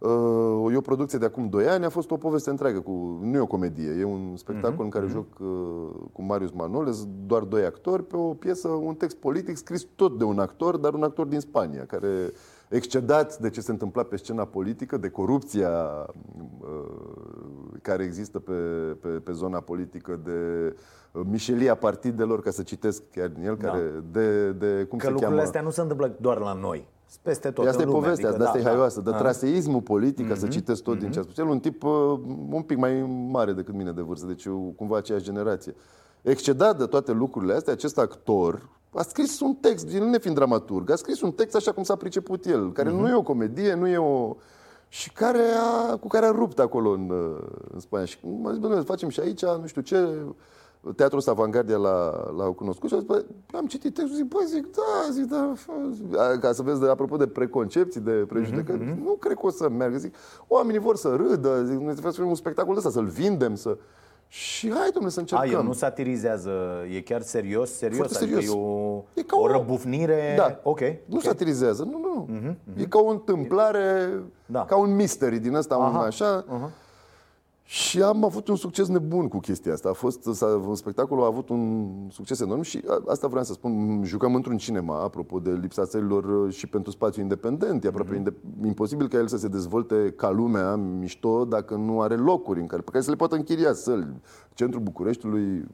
Uh, 0.00 0.72
E 0.72 0.76
o 0.76 0.80
producție 0.80 1.18
de 1.18 1.24
acum 1.24 1.48
2 1.48 1.66
ani, 1.66 1.84
a 1.84 1.88
fost 1.88 2.10
o 2.10 2.16
poveste 2.16 2.50
întreagă, 2.50 2.80
cu, 2.80 3.18
nu 3.22 3.36
e 3.36 3.40
o 3.40 3.46
comedie, 3.46 3.90
e 3.98 4.04
un 4.04 4.36
spectacol 4.36 4.72
Mhm, 4.74 4.82
în 4.82 4.88
care 4.90 5.06
joc 5.06 5.26
uh, 5.40 5.48
cu 6.12 6.22
Marius 6.22 6.50
Manole, 6.50 6.92
sunt 6.92 7.08
doar 7.26 7.42
doi 7.42 7.64
actori, 7.64 8.04
pe 8.06 8.16
o 8.16 8.34
piesă, 8.34 8.68
un 8.68 8.94
text 8.94 9.16
politic 9.16 9.56
scris 9.56 9.86
tot 9.94 10.18
de 10.18 10.24
un 10.24 10.38
actor, 10.38 10.76
dar 10.76 10.94
un 10.94 11.02
actor 11.02 11.26
din 11.26 11.40
Spania, 11.40 11.84
care 11.86 12.32
excedat 12.68 13.38
de 13.38 13.50
ce 13.50 13.60
se 13.60 13.70
întâmpla 13.70 14.02
pe 14.02 14.16
scena 14.16 14.44
politică, 14.44 14.96
de 14.96 15.08
corupția 15.08 15.70
uh, 16.60 17.78
care 17.82 18.02
există 18.04 18.38
pe, 18.38 18.52
pe, 19.00 19.08
pe 19.08 19.32
zona 19.32 19.60
politică, 19.60 20.20
de 20.24 20.30
uh, 21.12 21.22
mișelia 21.30 21.74
partidelor, 21.74 22.40
ca 22.40 22.50
să 22.50 22.62
citesc 22.62 23.02
chiar 23.10 23.28
din 23.28 23.44
el, 23.46 23.56
Da. 23.60 23.68
care 23.68 24.04
de, 24.10 24.52
de 24.52 24.84
cum 24.88 24.98
Că 24.98 25.04
se 25.04 25.10
lucrurile 25.10 25.26
cheamă... 25.26 25.40
astea 25.40 25.60
nu 25.60 25.70
se 25.70 25.80
întâmplă 25.80 26.16
doar 26.20 26.38
la 26.38 26.52
noi. 26.52 26.88
Sunt 27.10 27.22
Peste 27.22 27.50
tot 27.50 27.66
Asta 27.66 27.80
e 27.80 27.84
în 27.84 27.90
lume. 27.90 28.00
povestea, 28.02 28.28
adică, 28.28 28.42
de 28.42 28.48
asta 28.48 28.62
da, 28.62 28.68
e 28.68 28.72
haioasă, 28.72 29.00
de 29.00 29.10
da. 29.10 29.16
traseismul 29.16 29.80
politic, 29.80 30.28
ca 30.28 30.34
să 30.34 30.44
Mhm, 30.44 30.50
citesc 30.54 30.82
tot 30.82 30.98
din 30.98 31.10
ce 31.10 31.18
a 31.18 31.22
spus 31.22 31.38
el, 31.38 31.46
un 31.48 31.58
tip 31.60 31.82
uh, 31.84 31.90
un 32.50 32.62
pic 32.62 32.76
mai 32.78 33.02
mare 33.30 33.52
decât 33.52 33.74
mine 33.74 33.92
de 33.92 34.00
vârstă, 34.00 34.26
deci 34.26 34.44
eu, 34.44 34.72
cumva 34.76 34.96
aceeași 34.96 35.24
generație. 35.24 35.74
Excedat 36.22 36.78
de 36.78 36.84
toate 36.84 37.12
lucrurile 37.12 37.54
astea, 37.54 37.72
acest 37.72 37.98
actor 37.98 38.68
a 38.94 39.02
scris 39.02 39.40
un 39.40 39.54
text, 39.54 39.94
el 39.94 40.04
nefiind 40.04 40.36
dramaturg, 40.36 40.90
a 40.90 40.94
scris 40.96 41.20
un 41.20 41.32
text 41.32 41.56
așa 41.56 41.72
cum 41.72 41.82
s-a 41.82 41.96
priceput 41.96 42.44
el, 42.46 42.72
care 42.72 42.90
Mhm. 42.90 43.00
nu 43.00 43.08
e 43.08 43.14
o 43.14 43.22
comedie, 43.22 43.74
nu 43.74 43.86
e 43.88 43.96
o... 43.96 44.36
și 44.88 45.12
care 45.12 45.42
a, 45.90 45.96
cu 45.96 46.08
care 46.08 46.26
a 46.26 46.30
rupt 46.30 46.58
acolo 46.58 46.90
în, 46.90 47.10
uh, 47.10 47.46
în 47.72 47.80
Spania. 47.80 48.06
Și 48.06 48.18
m-a 48.42 48.50
zis, 48.50 48.60
bă, 48.60 48.80
facem 48.80 49.08
și 49.08 49.20
aici, 49.20 49.44
nu 49.44 49.66
știu 49.66 49.80
ce, 49.82 50.08
teatrul 50.96 51.18
ăsta 51.18 51.30
Avangardia 51.30 51.76
l-a, 51.76 52.30
l-au 52.36 52.52
cunoscut 52.52 52.88
și 52.88 52.94
a 52.94 52.98
zis, 52.98 53.06
bă, 53.06 53.24
am 53.56 53.66
citit 53.66 53.94
textul, 53.94 54.16
zic, 54.16 54.24
bă, 54.24 54.38
zic, 54.46 54.66
da, 54.70 55.10
zic, 55.12 55.24
da, 55.24 55.52
fă- 55.56 56.40
ca 56.40 56.52
să 56.52 56.62
vezi, 56.62 56.80
de, 56.80 56.88
apropo 56.88 57.16
de 57.16 57.26
preconcepții, 57.26 58.00
de 58.00 58.10
prejudecăți, 58.10 58.78
Mhm, 58.78 59.02
nu 59.04 59.12
cred 59.12 59.34
că 59.36 59.46
o 59.46 59.50
să 59.50 59.68
meargă, 59.68 59.96
zic, 59.98 60.14
oamenii 60.48 60.80
vor 60.80 60.96
să 60.96 61.14
râdă, 61.16 61.64
zic, 61.64 61.78
noi 61.78 61.94
să 61.94 62.00
facem 62.00 62.26
un 62.28 62.34
spectacol 62.34 62.76
ăsta, 62.76 62.90
să-l 62.90 63.04
vindem, 63.06 63.54
să... 63.54 63.76
Și 64.32 64.70
hai, 64.72 64.90
domnule, 64.92 65.12
să 65.12 65.18
A, 65.18 65.20
încercăm. 65.20 65.50
el 65.60 65.62
nu 65.66 65.72
satirizează, 65.72 66.50
e 66.94 67.00
chiar 67.00 67.20
serios, 67.22 67.70
serios, 67.72 67.98
Foarte 67.98 68.16
adică 68.24 68.40
serios. 68.40 68.54
e 68.54 68.58
o, 68.58 69.02
E 69.14 69.22
ca 69.22 69.36
o 69.36 69.42
o- 69.42 69.46
răbufnire. 69.46 70.34
Da. 70.36 70.60
Ok. 70.62 70.80
Nu 70.80 70.86
ok. 70.86 70.96
Mhm, 71.08 71.20
satirizează, 71.22 71.82
nu, 71.90 71.98
nu. 71.98 72.28
E 72.76 72.84
ca 72.84 72.98
o 72.98 73.08
întâmplare, 73.10 74.08
Da. 74.46 74.64
ca 74.64 74.76
un 74.76 74.94
mystery 74.94 75.38
din 75.38 75.54
ăsta, 75.54 75.76
un 75.76 75.84
Aha, 75.84 76.00
așa. 76.02 76.44
Și 77.72 78.02
am 78.02 78.24
avut 78.24 78.48
un 78.48 78.56
succes 78.56 78.88
nebun 78.88 79.28
cu 79.28 79.38
chestia 79.38 79.72
asta. 79.72 79.88
A 79.88 79.92
fost, 79.92 80.22
s-a, 80.22 80.60
spectacolul 80.74 81.22
a 81.22 81.26
avut 81.26 81.48
un 81.48 81.88
succes 82.08 82.40
enorm 82.40 82.60
și 82.60 82.82
a, 82.88 83.02
asta 83.06 83.26
vreau 83.26 83.44
să 83.44 83.52
spun. 83.52 84.02
Jucăm 84.04 84.34
într-un 84.34 84.56
cinema, 84.56 85.02
apropo 85.02 85.38
de 85.38 85.50
lipsa 85.50 85.84
țărilor 85.84 86.24
uh, 86.46 86.52
și 86.54 86.66
pentru 86.66 86.90
spațiu 86.90 87.22
independent. 87.22 87.84
E 87.84 87.88
aproape 87.88 88.08
Mhm. 88.10 88.18
inde- 88.18 88.36
imposibil 88.66 89.08
ca 89.08 89.16
el 89.16 89.26
să 89.26 89.36
se 89.36 89.48
dezvolte 89.48 90.12
ca 90.16 90.30
lumea 90.30 90.74
mișto 90.76 91.44
dacă 91.44 91.74
nu 91.74 92.00
are 92.00 92.14
locuri 92.16 92.60
în 92.60 92.66
care, 92.66 92.82
pe 92.82 92.90
care 92.90 93.04
să 93.04 93.10
le 93.10 93.16
poată 93.16 93.34
închiria 93.34 93.72
săli. 93.72 94.20
Centrul 94.54 94.82
Bucureștiului 94.82 95.64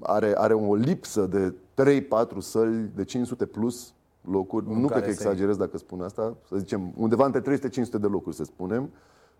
are, 0.00 0.32
are 0.36 0.54
o 0.54 0.74
lipsă 0.74 1.26
de 1.26 1.54
3-4 1.74 2.38
săli 2.38 2.90
de 2.94 3.04
500 3.04 3.46
plus 3.46 3.92
locuri. 4.20 4.66
În 4.68 4.80
nu 4.80 4.86
care 4.86 5.00
cred 5.00 5.14
că 5.14 5.20
să 5.22 5.28
exagerez 5.28 5.56
dacă 5.56 5.78
spun 5.78 6.00
asta. 6.00 6.36
Să 6.48 6.56
zicem, 6.56 6.92
undeva 6.96 7.24
între 7.26 7.40
300-500 7.40 8.00
de 8.00 8.06
locuri, 8.06 8.36
să 8.36 8.44
spunem, 8.44 8.90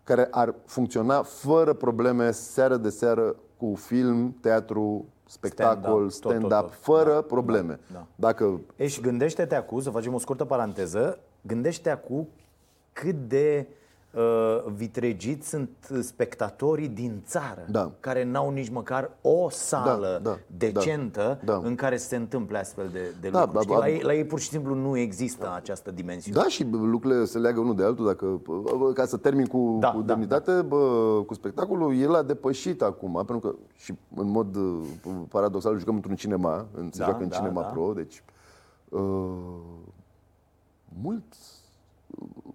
care 0.05 0.27
ar 0.31 0.55
funcționa 0.65 1.21
fără 1.21 1.73
probleme 1.73 2.31
seară 2.31 2.77
de 2.77 2.89
seară 2.89 3.35
cu 3.57 3.73
film, 3.75 4.37
teatru, 4.41 5.05
spectacol, 5.25 6.09
Stand-up, 6.09 6.21
tot, 6.21 6.31
tot, 6.31 6.49
stand-up, 6.49 6.71
tot. 6.71 6.79
fără 6.81 7.13
Da, 7.13 7.21
probleme. 7.21 7.79
da, 7.91 7.93
da. 7.93 8.07
Dacă 8.15 8.61
E, 8.75 8.87
și 8.87 9.01
gândește-te 9.01 9.55
acum, 9.55 9.81
să 9.81 9.89
facem 9.89 10.13
o 10.13 10.19
scurtă 10.19 10.45
paranteză, 10.45 11.19
gândește 11.41 11.89
acum 11.89 12.27
cât 12.93 13.15
de 13.15 13.67
uh, 13.69 13.75
vitregiți 14.75 15.49
sunt 15.49 15.69
spectatorii 16.01 16.87
din 16.87 17.21
țară, 17.25 17.65
Da. 17.69 17.91
care 17.99 18.23
n-au 18.23 18.49
nici 18.49 18.69
măcar 18.69 19.11
o 19.21 19.49
sală 19.49 20.19
Da, 20.23 20.29
da, 20.29 20.37
decentă 20.57 21.39
da, 21.43 21.51
da. 21.59 21.67
în 21.67 21.75
care 21.75 21.97
se 21.97 22.15
întâmple 22.15 22.57
astfel 22.57 22.89
de, 22.91 22.99
de 23.21 23.29
Da, 23.29 23.39
lucruri. 23.39 23.53
ba- 23.53 23.61
Știi? 23.61 23.73
ba- 23.73 23.79
La, 23.79 23.89
ei, 23.89 24.01
la 24.01 24.13
ei 24.13 24.25
pur 24.25 24.39
și 24.39 24.47
simplu 24.49 24.73
nu 24.75 24.97
există 24.97 25.51
această 25.55 25.91
dimensiune. 25.91 26.37
Da, 26.41 26.47
și 26.47 26.67
lucrurile 26.71 27.25
se 27.25 27.37
leagă 27.37 27.59
unul 27.59 27.75
de 27.75 27.83
altul. 27.83 28.05
Dacă, 28.05 28.41
ca 28.93 29.05
să 29.05 29.17
termin 29.17 29.45
cu, 29.45 29.77
Da, 29.79 29.91
cu 29.91 29.99
da, 30.01 30.05
demnitate, 30.13 30.61
Bă, 30.61 30.77
cu 31.25 31.33
spectacolul, 31.33 31.95
el 31.97 32.15
a 32.15 32.23
depășit 32.23 32.81
acum, 32.81 33.13
pentru 33.13 33.39
că 33.39 33.55
și 33.75 33.93
în 34.15 34.29
mod 34.29 34.55
uh, 34.55 34.81
paradoxal 35.29 35.77
jucăm 35.79 35.95
într-un 35.95 36.15
cinema, 36.15 36.65
în, 36.73 36.89
se 36.91 36.99
Da, 36.99 37.05
joacă 37.05 37.23
în 37.23 37.29
da, 37.29 37.35
Cinema 37.35 37.61
da. 37.61 37.67
Pro, 37.67 37.91
deci 37.95 38.23
uh, 38.89 39.01
mulți, 41.01 41.37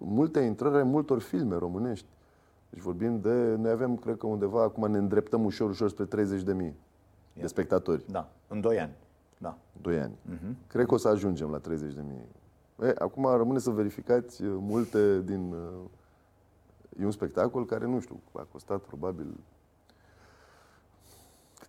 multe 0.03 0.39
intrări 0.39 0.75
ai 0.75 0.83
multor 0.83 1.19
filme 1.19 1.55
românești. 1.55 2.05
Deci 2.69 2.81
vorbim 2.81 3.19
de, 3.19 3.55
noi 3.55 3.71
avem, 3.71 3.95
cred 3.97 4.17
că 4.17 4.27
undeva, 4.27 4.63
acum 4.63 4.91
ne 4.91 4.97
îndreptăm 4.97 5.45
ușor, 5.45 5.69
ușor 5.69 5.89
spre 5.89 6.05
30 6.05 6.41
de 6.41 6.53
mii 6.53 6.75
de 7.33 7.47
spectatori. 7.47 8.03
Da, 8.11 8.29
în 8.47 8.61
2 8.61 8.79
ani. 8.79 8.93
Da. 9.37 9.57
2 9.81 9.99
ani. 9.99 10.13
Mhm. 10.25 10.55
Cred 10.67 10.85
că 10.85 10.93
o 10.93 10.97
să 10.97 11.07
ajungem 11.07 11.49
la 11.49 11.57
30 11.57 11.93
de 11.93 12.01
mii. 12.07 12.89
E, 12.89 12.93
acum 12.99 13.25
rămâne 13.25 13.59
să 13.59 13.69
verificați 13.69 14.43
uh, 14.43 14.55
multe 14.59 15.21
din... 15.21 15.51
uh, 15.51 15.89
E 16.99 17.05
un 17.05 17.11
spectacol 17.11 17.65
care, 17.65 17.85
nu 17.85 17.99
știu, 17.99 18.19
a 18.31 18.47
costat 18.51 18.81
probabil 18.81 19.25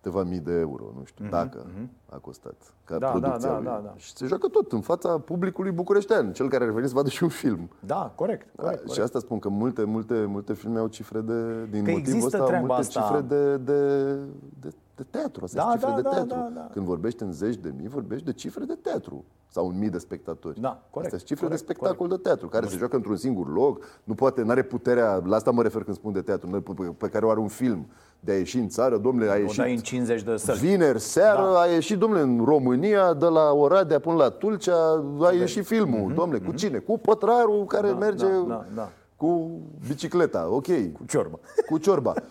câteva 0.03 0.23
mii 0.23 0.39
de 0.39 0.53
euro, 0.53 0.83
nu 0.97 1.03
știu, 1.05 1.25
dacă 1.29 1.65
a 2.09 2.17
costat 2.17 2.73
ca 2.85 2.95
Mhm, 2.95 2.99
Da, 2.99 3.05
da, 3.07 3.11
producția 3.19 3.49
da, 3.49 3.55
lui. 3.55 3.65
da, 3.65 3.81
da. 3.83 3.93
Și 3.97 4.13
se 4.15 4.25
joacă 4.25 4.47
tot 4.47 4.71
în 4.71 4.81
fața 4.81 5.17
publicului 5.19 5.71
bucureștean, 5.71 6.33
cel 6.33 6.49
care 6.49 6.63
ar 6.63 6.69
veni 6.69 6.87
să 6.87 6.93
vadă 6.93 7.09
și 7.09 7.23
un 7.23 7.29
film. 7.29 7.69
Da, 7.79 8.13
corect. 8.15 8.47
Da, 8.55 8.63
corect, 8.63 8.79
și 8.81 8.85
corect. 8.87 9.03
asta 9.05 9.19
spun 9.19 9.39
că 9.39 9.49
multe, 9.49 9.83
multe, 9.83 10.25
multe 10.25 10.53
filme 10.53 10.79
au 10.79 10.87
cifre 10.87 11.21
de, 11.21 11.65
din 11.65 11.83
Că 11.83 11.91
motivul 11.91 11.97
există 11.99 12.25
ăsta, 12.25 12.43
treaba 12.43 12.65
multe 12.65 12.81
asta. 12.81 12.99
cifre 13.01 13.21
de, 13.21 13.57
de, 13.57 14.13
de, 14.59 14.69
de 14.95 15.03
teatru. 15.09 15.43
Asta 15.43 15.57
Da, 15.61 15.65
da, 15.67 15.71
cifre 15.73 15.89
da, 15.89 15.95
de 15.95 16.01
da, 16.01 16.09
teatru. 16.09 16.35
da, 16.35 16.51
da. 16.55 16.69
Când 16.73 16.85
vorbești 16.85 17.23
în 17.23 17.31
zeci 17.31 17.55
de 17.55 17.73
mii, 17.77 17.87
vorbești 17.87 18.25
de 18.25 18.33
cifre 18.33 18.63
de 18.65 18.75
teatru 18.81 19.23
sau 19.47 19.67
în 19.67 19.77
mii 19.77 19.89
de 19.89 19.97
spectatori. 19.97 20.59
Da, 20.59 20.69
corect, 20.69 21.13
Astea 21.13 21.17
sunt 21.17 21.23
cifre 21.29 21.43
corect, 21.45 21.65
de 21.65 21.73
spectacol 21.73 22.07
de 22.07 22.15
teatru, 22.17 22.47
care 22.47 22.67
se 22.67 22.77
joacă 22.77 22.95
într-un 22.95 23.15
singur 23.15 23.53
loc, 23.53 23.83
nu 24.03 24.13
poate, 24.13 24.41
nu 24.43 24.49
are 24.51 24.63
puterea, 24.63 25.21
la 25.25 25.35
asta 25.35 25.51
mă 25.51 25.61
refer 25.61 25.83
când 25.83 25.95
spun 25.95 26.11
de 26.13 26.21
teatru, 26.21 26.47
nu 26.49 26.53
are 26.55 26.63
pu- 26.63 26.93
pe 26.97 27.07
care 27.09 27.25
o 27.25 27.29
are 27.29 27.39
un 27.39 27.47
film 27.47 27.87
de 28.23 28.31
a 28.31 28.35
ieși 28.35 28.57
în 28.57 28.67
țară, 28.69 28.97
domnule, 28.97 29.29
a 29.29 29.33
O 29.33 29.37
ieșit 29.37 29.57
dai 29.57 29.73
în 29.73 29.79
50 29.79 30.21
de 30.21 30.35
săli. 30.37 30.57
Vineri 30.57 30.99
seară 30.99 31.41
Da. 31.53 31.59
a 31.61 31.65
ieșit, 31.65 31.97
domnule, 31.97 32.21
în 32.21 32.41
România, 32.45 33.13
de 33.13 33.25
la 33.25 33.51
Oradea 33.51 33.99
până 33.99 34.15
la 34.15 34.29
Tulcea, 34.29 35.03
a 35.21 35.31
ieșit 35.31 35.65
filmul, 35.65 36.13
domnule, 36.15 36.39
cu 36.39 36.51
cine? 36.51 36.77
Cu 36.77 36.97
pătrarul 36.99 37.65
care 37.65 37.87
Mhm, 37.89 37.99
Da, 37.99 38.05
merge 38.05 38.25
da, 38.25 38.43
da, 38.47 38.65
da. 38.75 38.89
cu 39.15 39.49
bicicleta, 39.87 40.47
ok, 40.49 40.65
Cu 40.67 41.05
ciorbă. 41.07 41.39
cu 41.69 41.77
ciorba. 41.77 42.13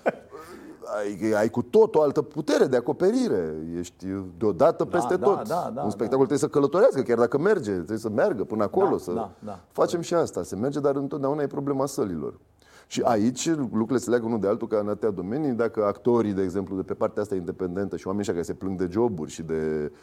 Ai, 0.98 1.32
ai 1.32 1.48
cu 1.48 1.62
tot 1.62 1.94
o 1.94 2.02
altă 2.02 2.22
putere 2.22 2.64
de 2.64 2.76
acoperire. 2.76 3.54
Ești 3.78 4.06
deodată 4.38 4.84
peste 4.84 5.16
da, 5.16 5.26
tot. 5.26 5.48
da, 5.48 5.70
da, 5.74 5.82
Un 5.82 5.90
spectacol 5.90 6.16
trebuie 6.26 6.38
să 6.38 6.48
călătorească, 6.48 7.00
chiar 7.00 7.18
dacă 7.18 7.38
merge, 7.38 7.72
trebuie 7.72 7.98
să 7.98 8.08
meargă 8.08 8.44
până 8.44 8.62
acolo. 8.62 8.90
Da, 8.90 8.96
să... 8.98 9.12
da, 9.12 9.30
da. 9.38 9.60
Facem 9.72 10.00
și 10.00 10.14
asta, 10.14 10.42
se 10.42 10.56
merge, 10.56 10.80
dar 10.80 10.96
întotdeauna 10.96 11.42
e 11.42 11.46
problema 11.46 11.86
sălilor. 11.86 12.34
Și 12.92 13.00
aici 13.04 13.48
lucrurile 13.54 13.98
se 13.98 14.10
leagă 14.10 14.26
unul 14.26 14.40
de 14.40 14.46
altul 14.46 14.68
ca 14.68 14.78
în 14.78 14.88
atâtea 14.88 15.10
domenii. 15.10 15.52
Dacă 15.52 15.84
actorii, 15.84 16.32
de 16.32 16.42
exemplu, 16.42 16.76
de 16.76 16.82
pe 16.82 16.94
partea 16.94 17.22
asta 17.22 17.34
independentă 17.34 17.96
și 17.96 18.06
oamenii 18.06 18.30
ăștia 18.30 18.34
care 18.34 18.46
se 18.46 18.64
plâng 18.64 18.78
de 18.78 18.88
joburi 18.90 19.30
și 19.30 19.42
de 19.42 19.90
mm, 19.90 19.96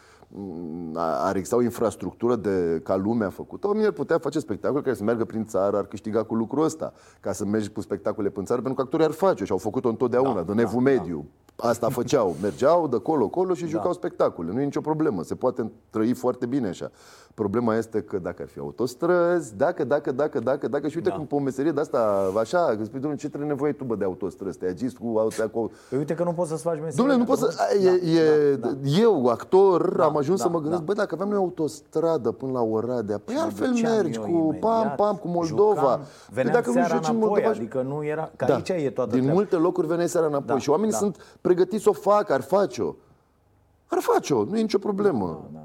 ar 0.96 1.36
exista 1.36 1.56
o 1.56 1.62
infrastructură 1.62 2.36
de, 2.36 2.80
ca 2.84 2.96
lumea 2.96 3.30
făcută, 3.30 3.68
oamenii 3.68 3.88
ar 3.88 3.94
putea 3.94 4.18
face 4.18 4.40
spectacole 4.40 4.82
care 4.82 4.96
să 4.96 5.04
meargă 5.04 5.26
prin 5.26 5.46
țară, 5.46 5.78
ar 5.78 5.86
câștiga 5.86 6.24
cu 6.24 6.36
lucrul 6.36 6.64
ăsta. 6.64 6.94
Ca 7.20 7.32
să 7.32 7.46
mergi 7.46 7.70
cu 7.70 7.82
spectacole 7.82 8.30
prin 8.30 8.46
țară, 8.46 8.62
pentru 8.62 8.76
că 8.76 8.82
actorii 8.82 9.06
ar 9.06 9.12
face 9.12 9.44
și 9.44 9.52
au 9.52 9.58
făcut-o 9.58 9.90
întotdeauna, 9.90 10.42
Da, 10.42 10.54
de 10.54 10.62
evul 10.62 10.84
da, 10.84 10.90
mediu. 10.92 11.26
Asta 11.62 11.90
făceau, 11.90 12.36
mergeau 12.42 12.88
de 12.88 12.98
colo, 12.98 13.28
colo 13.28 13.54
și 13.54 13.68
jucau 13.68 13.94
spectacole. 13.94 14.52
Nu 14.52 14.62
e 14.62 14.64
nicio 14.64 14.82
problemă, 14.82 15.24
se 15.24 15.36
poate 15.36 15.72
trăi 15.90 16.14
foarte 16.14 16.46
bine 16.46 16.68
așa. 16.68 16.92
Problema 17.34 17.76
este 17.76 18.02
că 18.02 18.18
dacă 18.18 18.42
ar 18.42 18.48
fi 18.48 18.60
autostrăzi, 18.60 19.56
dacă, 19.56 19.84
dacă, 19.84 20.12
dacă, 20.12 20.40
dacă, 20.40 20.68
dacă, 20.68 20.88
și 20.88 20.98
uite 20.98 21.10
Da. 21.10 21.16
cum 21.16 21.26
pe 21.26 21.36
o 21.36 21.40
meserie 21.40 21.72
de 21.72 21.80
asta, 21.80 22.32
așa, 22.40 22.66
că 22.78 22.84
spui, 22.84 23.00
domnule, 23.00 23.16
ce 23.22 23.28
trebuie 23.28 23.50
nevoie 23.50 23.72
tu 23.72 23.84
bă, 23.84 23.96
de 23.96 24.04
autostrăzi? 24.04 24.58
Te-ai 24.58 24.72
agis 24.72 24.94
cu, 24.94 25.18
auto, 25.18 25.50
cu, 25.52 25.72
Păi 25.90 25.98
uite 25.98 26.14
că 26.14 26.24
nu 26.24 26.34
poți 26.34 26.50
să-ți 26.50 26.62
faci 26.64 26.80
meseria. 26.82 26.96
Domnule, 26.96 27.18
nu 27.18 27.24
că 27.24 27.30
pot 27.30 27.52
să... 27.52 27.64
E, 27.84 28.20
e, 28.20 28.56
da, 28.56 28.68
da. 28.68 28.90
Eu, 29.02 29.26
actor, 29.26 29.96
Da, 29.96 30.06
am 30.06 30.18
ajuns 30.20 30.38
da, 30.40 30.46
să 30.46 30.50
mă 30.50 30.60
gândesc, 30.60 30.82
da. 30.82 30.86
bă, 30.86 30.94
dacă 30.94 31.14
aveam 31.14 31.30
noi 31.30 31.38
autostradă 31.38 32.32
până 32.32 32.52
la 32.52 32.62
Oradea, 32.62 33.18
păi 33.18 33.36
mă 33.36 33.42
altfel 33.42 33.70
duceam 33.70 33.94
mergi 33.94 34.18
eu 34.18 34.24
cu 34.24 34.30
imediat, 34.30 34.60
pam, 34.60 34.94
pam, 34.96 35.16
cu 35.16 35.28
Moldova. 35.28 35.82
Jucam, 35.82 35.98
Păi 36.00 36.34
veneam 36.34 36.54
dacă 36.54 36.68
nu 36.68 36.74
seara 36.74 36.94
joci 36.96 37.08
în 37.08 37.16
înapoi, 37.16 37.30
Moldova... 37.30 37.56
adică 37.56 37.82
nu 37.82 38.06
era... 38.06 38.32
Că 38.36 38.46
aici 38.46 38.70
e 38.70 38.90
toată 38.90 39.10
Din 39.10 39.20
treaba. 39.20 39.40
multe 39.40 39.56
locuri 39.56 39.88
veneai 39.88 40.10
seara 40.10 40.28
înapoi 40.28 40.48
Da, 40.48 40.58
și 40.58 40.70
oamenii 40.70 40.92
da. 40.92 40.98
sunt 40.98 41.38
pregătiți 41.42 41.84
să 41.84 41.90
o 41.90 41.94
facă, 41.94 42.34
ar 42.34 42.42
face-o. 42.42 42.94
Ar 43.88 44.00
face-o, 44.02 44.44
nu 44.44 44.58
e 44.58 44.62
nicio 44.62 44.78
problemă. 44.78 45.50
Da, 45.54 45.60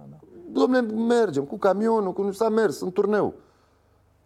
Domnule, 0.52 0.80
mergem 0.80 1.44
cu 1.44 1.58
camionul, 1.58 2.12
cu 2.12 2.32
s-a 2.32 2.48
mers 2.48 2.80
în 2.80 2.92
turneu. 2.92 3.34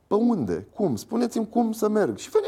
Pe 0.07 0.14
unde? 0.14 0.67
Cum? 0.75 0.97
Spuneți-mi 0.97 1.49
cum 1.49 1.73
să 1.73 1.88
merg. 1.88 2.17
Și 2.17 2.31
veni, 2.31 2.48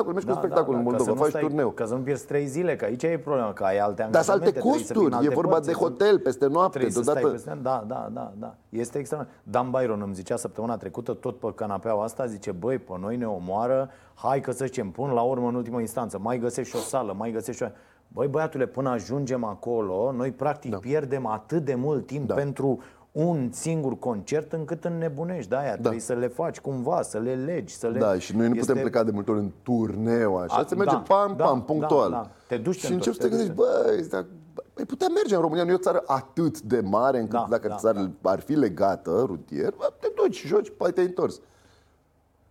mergi 0.00 0.04
cu 0.04 0.10
spectacol, 0.10 0.12
mergi 0.12 0.26
cu 0.26 0.32
spectacol 0.32 0.74
în 0.74 0.82
ca 0.82 0.88
Moldova, 0.88 1.04
să 1.04 1.10
nu 1.10 1.16
faci 1.16 1.28
stai- 1.28 1.40
turneu. 1.40 1.70
Ca 1.70 1.84
să 1.86 1.94
nu 1.94 2.00
pierzi 2.00 2.26
trei 2.26 2.46
zile, 2.46 2.76
că 2.76 2.84
aici 2.84 3.02
e 3.02 3.18
problema, 3.24 3.52
că 3.52 3.64
ai 3.64 3.78
alte 3.78 4.08
Dar 4.10 4.22
sunt 4.22 4.36
alte 4.36 4.46
angajamente, 4.46 4.50
trebuie 4.60 4.84
să 4.84 4.92
vină 4.92 5.02
costuri, 5.02 5.14
e 5.14 5.28
alte 5.28 5.34
vorba 5.34 5.50
părți, 5.52 5.66
de 5.66 5.72
să- 5.72 5.78
hotel 5.78 6.18
peste 6.18 6.46
noapte, 6.46 6.70
Trebuie 6.78 6.92
să 6.92 7.02
stai 7.02 7.14
deodată... 7.14 7.34
peste 7.34 7.58
Da, 7.62 7.84
da, 7.86 8.08
da, 8.12 8.32
da. 8.38 8.54
Este 8.68 8.98
extraordinar. 8.98 9.38
Dan 9.44 9.70
Byron 9.70 10.00
îmi 10.02 10.14
zicea 10.14 10.36
săptămâna 10.36 10.76
trecută, 10.76 11.12
tot 11.12 11.38
pe 11.38 11.52
canapeaua 11.54 12.04
asta, 12.04 12.26
zice, 12.26 12.50
băi, 12.52 12.78
pe 12.78 12.92
noi 13.00 13.16
ne 13.16 13.26
omoară, 13.26 13.90
hai 14.14 14.40
că 14.40 14.50
să 14.50 14.64
zicem, 14.64 14.90
pun 14.90 15.10
la 15.10 15.20
urmă 15.22 15.48
în 15.48 15.54
ultimă 15.54 15.80
instanță, 15.80 16.18
mai 16.22 16.38
găsești 16.38 16.76
o 16.76 16.78
sală, 16.78 17.14
mai 17.18 17.30
găsești 17.30 17.62
o... 17.62 17.66
Băi, 18.14 18.28
băiatule, 18.28 18.66
până 18.66 18.88
ajungem 18.88 19.44
acolo, 19.44 20.12
noi 20.16 20.30
practic 20.30 20.70
da. 20.70 20.76
pierdem 20.76 21.26
atât 21.26 21.64
de 21.64 21.74
mult 21.74 22.06
timp 22.06 22.26
da. 22.26 22.34
pentru 22.34 22.80
un 23.12 23.48
singur 23.52 23.98
concert 23.98 24.52
încât 24.52 24.84
înnebunești. 24.84 25.48
De 25.48 25.56
aia 25.56 25.70
da. 25.74 25.76
trebuie 25.80 26.00
să 26.00 26.12
le 26.12 26.26
faci 26.26 26.60
cumva, 26.60 27.02
să 27.02 27.18
le 27.18 27.34
legi, 27.34 27.74
să 27.74 27.86
le... 27.88 27.98
Da, 27.98 28.18
și 28.18 28.36
noi 28.36 28.48
nu 28.48 28.54
putem 28.54 28.76
Este- 28.76 28.88
pleca 28.88 29.04
de 29.04 29.10
multe 29.10 29.30
ori 29.30 29.40
în 29.40 29.50
turneu, 29.62 30.36
așa, 30.36 30.54
A, 30.56 30.64
se 30.66 30.74
merge 30.74 30.94
da, 30.94 31.00
pam, 31.00 31.34
da, 31.36 31.44
pam, 31.44 31.58
da, 31.58 31.64
punctual. 31.64 32.10
da. 32.10 32.30
Te 32.46 32.56
duci, 32.56 32.80
te 32.80 32.86
și 32.86 32.92
începi 32.92 33.16
să 33.16 33.28
te 33.28 33.34
întorci, 33.34 33.48
te 33.48 33.54
gândești, 33.54 33.86
băi, 33.86 34.08
dacă, 34.08 34.26
băi, 34.74 34.84
putea 34.84 35.06
merge 35.14 35.34
în 35.34 35.40
România, 35.40 35.64
nu 35.64 35.70
e 35.70 35.74
o 35.74 35.78
țară 35.78 36.02
atât 36.06 36.60
de 36.60 36.80
mare 36.80 37.18
încât 37.18 37.38
Da, 37.38 37.46
dacă 37.50 37.68
da, 37.68 37.74
țara 37.74 38.10
ar 38.22 38.40
fi 38.40 38.52
legată 38.52 39.22
rutier, 39.26 39.74
bă, 39.76 39.92
te 40.00 40.08
duci, 40.22 40.46
joci, 40.46 40.72
poate 40.76 40.92
te-ai 40.92 41.06
întors. 41.06 41.40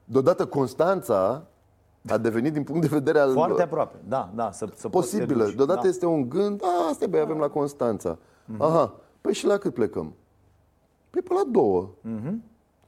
Deodată 0.06 0.46
Constanța 0.46 1.44
a 2.10 2.18
devenit 2.18 2.54
din 2.54 2.64
punct 2.64 2.82
de 2.82 2.88
vedere 2.88 3.20
al 3.20 3.32
Foarte 3.34 3.62
aproape, 3.62 3.98
da, 4.08 4.32
da, 4.36 4.52
să, 4.52 4.68
să 4.76 4.90
poți 4.90 5.10
să 5.10 5.16
te 5.16 5.22
posibilă. 5.22 5.46
duci. 5.46 5.56
Deodată 5.56 5.80
da. 5.84 5.88
este 5.88 6.06
un 6.06 6.30
gând, 6.30 6.62
a, 6.64 6.90
asta 6.90 7.04
e, 7.04 7.08
băi, 7.08 7.20
avem 7.20 7.38
la 7.38 7.48
Constanța. 7.48 8.18
Aha, 8.58 8.94
păi 9.22 9.34
și 9.34 9.46
la 9.46 9.58
cât 9.58 9.74
plecăm? 9.74 10.14
Păi 11.12 11.22
pe 11.22 11.34
la 11.34 11.44
două. 11.52 11.90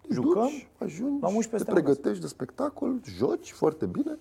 Te 0.07 0.13
Jucăm 0.13 0.41
duci, 0.41 0.67
ajungi, 0.77 1.21
la 1.21 1.27
11 1.27 1.49
te 1.49 1.55
peste 1.55 1.71
pregătești 1.71 2.21
de 2.21 2.27
spectacol, 2.27 2.99
joci 3.17 3.51
foarte 3.51 3.85
bine, 3.85 4.17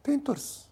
te-ai 0.00 0.16
întors. 0.16 0.68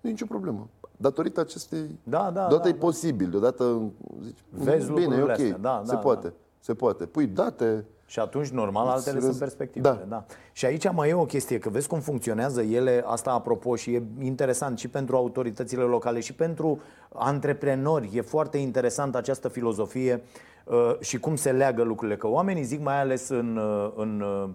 Nu 0.00 0.08
e 0.08 0.12
nicio 0.12 0.26
problemă. 0.26 0.68
Datorită 0.96 1.40
acestei... 1.40 1.98
Da, 2.02 2.18
da, 2.18 2.30
Deodată 2.30 2.62
da, 2.62 2.68
e 2.68 2.72
da. 2.72 2.78
posibil, 2.78 3.30
deodată 3.30 3.80
zici, 4.22 4.38
Vezi 4.50 4.86
bine, 4.92 5.00
e 5.00 5.04
lucrurile 5.04 5.22
ok, 5.22 5.30
astea, 5.30 5.56
da, 5.58 5.82
se 5.84 5.92
da, 5.92 5.98
poate, 5.98 6.26
da. 6.28 6.34
se 6.60 6.74
poate. 6.74 7.06
Pui 7.06 7.26
date, 7.26 7.84
Și 8.06 8.18
atunci, 8.20 8.48
normal, 8.48 8.86
altele 8.86 9.16
Îți 9.16 9.24
sunt 9.24 9.26
vezi- 9.26 9.38
perspectivele. 9.38 9.94
Da. 9.94 10.00
Da. 10.00 10.06
Da. 10.08 10.24
Și 10.52 10.64
aici 10.66 10.90
mai 10.92 11.08
e 11.08 11.14
o 11.14 11.24
chestie, 11.24 11.58
că 11.58 11.68
vezi 11.68 11.88
cum 11.88 12.00
funcționează 12.00 12.62
ele, 12.62 13.02
asta 13.06 13.30
apropo 13.32 13.76
și 13.76 13.94
e 13.94 14.02
interesant 14.20 14.78
și 14.78 14.88
pentru 14.88 15.16
autoritățile 15.16 15.82
locale 15.82 16.20
și 16.20 16.34
pentru 16.34 16.80
antreprenori. 17.12 18.10
E 18.16 18.20
foarte 18.20 18.58
interesant 18.58 19.14
această 19.14 19.48
filozofie 19.48 20.14
uh, 20.14 20.22
și 21.00 21.18
cum 21.18 21.36
se 21.36 21.52
leagă 21.52 21.82
lucrurile. 21.82 22.16
Că 22.16 22.28
oamenii 22.28 22.62
zic, 22.62 22.82
mai 22.82 23.00
ales 23.00 23.28
în, 23.28 23.56
uh, 23.56 23.92
în, 23.96 24.20
uh, 24.20 24.48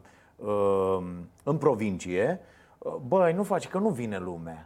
uh, 0.47 1.03
în 1.43 1.57
provincie, 1.57 2.39
uh, 2.77 2.93
băi, 3.07 3.33
nu 3.33 3.43
faci, 3.43 3.67
că 3.67 3.77
nu 3.77 3.89
vine 3.89 4.17
lumea. 4.23 4.63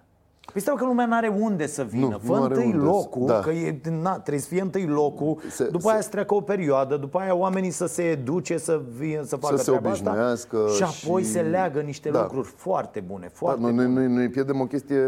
Păi 0.52 0.62
stai 0.62 0.76
că 0.78 0.86
lumea 0.86 1.06
nu 1.06 1.16
are 1.16 1.28
unde 1.28 1.66
să 1.68 1.84
vină. 1.84 2.06
Nu, 2.08 2.18
Fă 2.18 2.36
nu 2.36 2.44
are 2.44 2.54
întâi 2.54 2.66
unde 2.66 2.78
să- 2.78 2.84
locul, 2.86 3.26
da. 3.26 3.40
că 3.40 3.50
e, 3.50 3.80
na, 4.02 4.12
trebuie 4.20 4.40
să 4.42 4.48
fie 4.48 4.62
întâi 4.62 4.86
locul, 4.86 5.40
Se- 5.50 5.64
după 5.66 5.80
se- 5.88 5.92
aia 5.92 6.02
să 6.02 6.10
treacă 6.10 6.34
o 6.34 6.42
perioadă, 6.42 6.98
după 6.98 7.20
aia 7.20 7.36
oamenii 7.36 7.70
să 7.70 7.86
se 7.86 8.04
educe, 8.04 8.58
să 8.58 8.82
vină, 8.98 9.24
să 9.24 9.36
facă 9.36 9.56
se 9.56 9.64
treaba 9.64 9.90
asta 9.90 10.10
obișnuiască 10.10 10.58
și 10.76 10.84
apoi 10.84 11.22
și- 11.24 11.30
se 11.30 11.42
leagă 11.42 11.80
niște 11.82 12.10
Da. 12.10 12.22
lucruri 12.22 12.48
foarte 12.48 13.00
bune, 13.00 13.26
Da, 13.26 13.32
foarte 13.34 13.62
noi, 13.62 13.72
bune. 13.72 13.84
noi, 13.86 13.94
noi, 13.94 14.08
noi 14.14 14.30
pierdem 14.30 14.60
o 14.62 14.66
chestie 14.66 15.00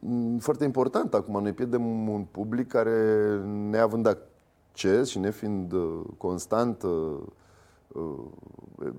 m, 0.00 0.38
foarte 0.38 0.64
importantă 0.64 1.16
acum. 1.16 1.42
Noi 1.42 1.52
pierdem 1.52 2.08
un 2.08 2.24
public 2.30 2.68
care, 2.68 2.90
neavând 3.70 4.06
acces 4.72 5.08
și 5.08 5.18
nefiind 5.18 5.72
uh, 5.72 6.00
constant 6.16 6.82
uh, 6.82 7.18
uh, 7.88 8.18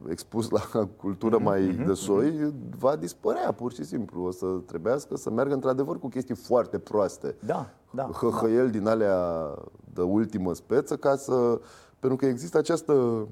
expus 0.09 0.49
la 0.49 0.59
cultură 1.01 1.36
Mhm, 1.36 1.43
mai 1.43 1.83
de 1.86 1.93
soi, 1.93 2.53
va 2.77 2.95
dispărea 2.95 3.51
pur 3.51 3.73
și 3.73 3.83
simplu. 3.83 4.23
O 4.23 4.31
să 4.31 4.45
trebuiască 4.65 5.15
să 5.15 5.29
meargă 5.29 5.53
într-adevăr 5.53 5.99
cu 5.99 6.07
chestii 6.07 6.36
foarte 6.36 6.79
proaste. 6.79 7.36
Da, 7.45 7.69
da, 7.91 8.03
Hăhăiel 8.03 8.69
din 8.69 8.88
alea 8.88 9.49
de 9.93 10.01
ultimă 10.01 10.53
speță 10.53 10.95
ca 10.97 11.15
să... 11.15 11.59
Pentru 11.99 12.17
că 12.17 12.25
există 12.25 12.57
această 12.57 13.27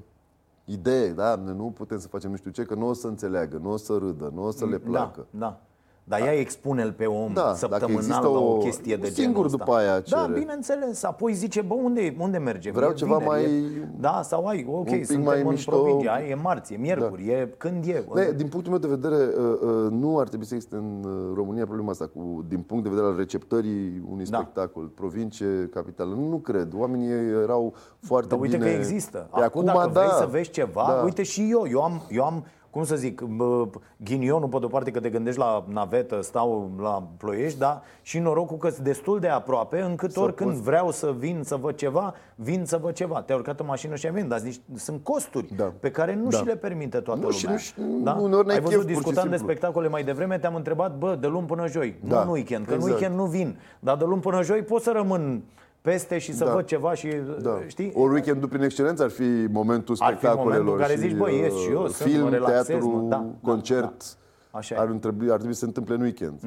idee, 0.64 1.12
da, 1.12 1.34
nu 1.34 1.72
putem 1.76 1.98
să 1.98 2.08
facem 2.08 2.30
nu 2.30 2.36
știu 2.36 2.50
ce, 2.50 2.62
că 2.62 2.74
nu 2.74 2.88
o 2.88 2.92
să 2.92 3.06
înțeleagă, 3.06 3.58
nu 3.62 3.70
o 3.70 3.76
să 3.76 3.96
râdă, 3.96 4.30
nu 4.34 4.44
o 4.44 4.50
să 4.50 4.66
le 4.66 4.78
placă. 4.78 5.26
Da, 5.30 5.38
da. 5.38 5.60
Dar 6.04 6.20
ea 6.20 6.32
expune-l 6.32 6.92
pe 6.92 7.04
om 7.04 7.32
Da, 7.32 7.40
dacă 7.42 7.56
săptămânal 7.56 7.96
există 7.96 8.20
la 8.22 8.28
o 8.28 8.52
o- 8.54 8.56
chestie 8.58 8.96
de 8.96 9.06
singur 9.06 9.22
genul 9.32 9.44
ăsta. 9.44 9.56
după 9.56 9.72
aia 9.76 9.94
Da, 9.94 10.00
cere. 10.00 10.38
bineînțeles. 10.38 11.02
Apoi 11.02 11.32
zice, 11.32 11.60
bă, 11.60 11.74
unde, 11.74 12.16
unde 12.20 12.38
mergem? 12.38 12.72
Vreau 12.72 12.90
E 12.90 12.94
ceva 12.94 13.16
vineri, 13.16 13.30
mai- 13.42 13.44
E... 13.54 13.88
Da, 14.00 14.20
sau 14.24 14.46
ai, 14.46 14.66
ok, 14.70 14.84
pic 14.90 15.06
suntem 15.06 15.24
mai 15.24 15.40
în 15.40 15.48
mișto. 15.48 15.70
provincie, 15.70 16.08
ai, 16.10 16.30
e 16.30 16.34
marți, 16.34 16.74
e 16.74 16.76
miercuri, 16.76 17.26
e 17.28 17.54
când 17.58 17.84
e. 17.86 18.04
Ne, 18.14 18.30
din 18.36 18.48
punctul 18.48 18.70
meu 18.70 18.80
de 18.80 18.88
vedere, 18.88 19.14
uh, 19.38 19.58
uh, 19.62 19.90
nu 19.90 20.18
ar 20.18 20.28
trebui 20.28 20.46
să 20.46 20.54
existe 20.54 20.76
în 20.76 21.02
uh, 21.04 21.32
România 21.34 21.64
problema 21.64 21.90
asta, 21.90 22.06
cu, 22.14 22.44
din 22.48 22.60
punct 22.60 22.82
de 22.82 22.88
vedere 22.88 23.06
al 23.08 23.16
receptării 23.16 24.02
unui 24.10 24.24
Da. 24.24 24.36
spectacol, 24.38 24.84
provincie, 24.84 25.68
capitală. 25.72 26.14
Nu, 26.14 26.28
nu 26.28 26.36
cred. 26.36 26.72
Oamenii 26.76 27.10
erau 27.42 27.74
foarte 28.00 28.28
Dar 28.28 28.38
uite 28.40 28.56
bine... 28.56 28.68
că 28.70 28.76
există. 28.76 29.28
Pe 29.34 29.40
Acum, 29.42 29.64
dacă 29.64 29.90
vrei 29.92 30.06
da. 30.06 30.14
să 30.14 30.28
vezi 30.30 30.50
ceva, 30.50 30.84
Da. 30.88 31.02
uite 31.04 31.22
și 31.22 31.48
eu. 31.50 31.64
Eu 31.70 31.82
am, 31.82 32.02
eu 32.10 32.24
am 32.24 32.44
cum 32.72 32.84
să 32.84 32.96
zic, 32.96 33.20
bă, 33.20 33.66
ghinionul 33.96 34.48
pe 34.48 34.58
de-o 34.58 34.68
parte 34.68 34.90
că 34.90 35.00
te 35.00 35.08
gândești 35.10 35.38
la 35.38 35.64
navetă, 35.68 36.20
stau 36.22 36.70
la 36.80 37.08
ploiești, 37.16 37.58
dar 37.58 37.82
și 38.02 38.18
norocul 38.18 38.56
că 38.56 38.68
sunt 38.68 38.84
destul 38.84 39.20
de 39.20 39.28
aproape, 39.28 39.80
încât 39.80 40.16
oricând 40.16 40.50
poți- 40.50 40.62
vreau 40.62 40.90
să 40.90 41.14
vin 41.18 41.40
să 41.44 41.56
văd 41.56 41.74
ceva, 41.74 42.14
vin 42.34 42.64
să 42.64 42.76
văd 42.76 42.92
ceva. 42.94 43.22
Te-ai 43.22 43.38
urcat 43.38 43.60
în 43.60 43.66
mașină 43.66 43.94
și 43.94 44.06
ai 44.06 44.12
venit, 44.12 44.28
dar 44.28 44.38
zici, 44.38 44.60
sunt 44.76 45.02
costuri 45.02 45.54
Da. 45.56 45.72
pe 45.80 45.90
care 45.90 46.14
nu 46.14 46.28
Da. 46.28 46.36
și 46.36 46.44
le 46.44 46.56
permite 46.56 46.98
toată 46.98 47.20
Nu, 47.20 47.30
și 47.30 47.44
lumea. 47.44 47.60
nu- 47.76 48.14
nu- 48.18 48.24
uneori 48.24 48.46
n-ai 48.46 48.56
ai 48.56 48.62
chef, 48.62 48.70
văzut, 48.74 48.86
pur 48.86 48.90
și 48.96 48.98
discutam 49.02 49.28
de 49.30 49.36
simplu. 49.36 49.52
spectacole 49.54 49.88
mai 49.88 50.04
devreme, 50.04 50.38
te-am 50.38 50.54
întrebat, 50.54 50.98
bă, 50.98 51.16
de 51.20 51.26
luni 51.26 51.46
până 51.46 51.66
joi, 51.68 51.96
nu 52.00 52.08
Da, 52.08 52.22
în 52.22 52.28
weekend, 52.28 52.64
că 52.66 52.70
în 52.72 52.76
exact. 52.76 52.94
weekend 52.94 53.18
nu 53.18 53.24
vin, 53.26 53.58
dar 53.80 53.96
de 53.96 54.04
luni 54.04 54.20
până 54.20 54.42
joi 54.42 54.62
pot 54.62 54.82
să 54.82 54.90
rămân 54.94 55.42
peste 55.82 56.18
și 56.18 56.32
să 56.34 56.44
Da. 56.44 56.52
văd 56.54 56.64
ceva 56.64 56.94
și, 56.94 57.08
Da. 57.40 57.60
știi? 57.66 57.92
Ori 57.94 58.12
weekendul 58.12 58.48
prin 58.48 58.62
excelență 58.62 59.02
ar 59.02 59.10
fi 59.10 59.46
momentul 59.50 59.96
Ar 59.98 60.12
fi 60.12 60.18
spectacolelor 60.18 60.64
momentul 60.64 60.72
în 60.72 60.80
care 60.80 60.92
și, 60.92 60.98
zici, 61.08 61.16
bă, 61.18 61.30
ies 61.30 61.54
și 61.58 61.70
eu, 61.70 61.82
uh, 61.82 61.88
sunt, 61.88 62.10
film, 62.10 62.22
mă 62.22 62.28
relaxez, 62.30 62.66
teatru, 62.66 62.88
mă, 62.88 63.08
da, 63.08 63.16
da, 63.16 63.50
concert. 63.50 63.80
da. 63.80 64.20
Așa 64.54 64.74
e. 64.74 64.78
ar, 64.78 64.86
trebui, 65.00 65.30
ar 65.30 65.36
trebui 65.36 65.52
să 65.54 65.58
se 65.60 65.64
întâmple 65.66 65.94
în 65.94 66.00
weekend. 66.00 66.40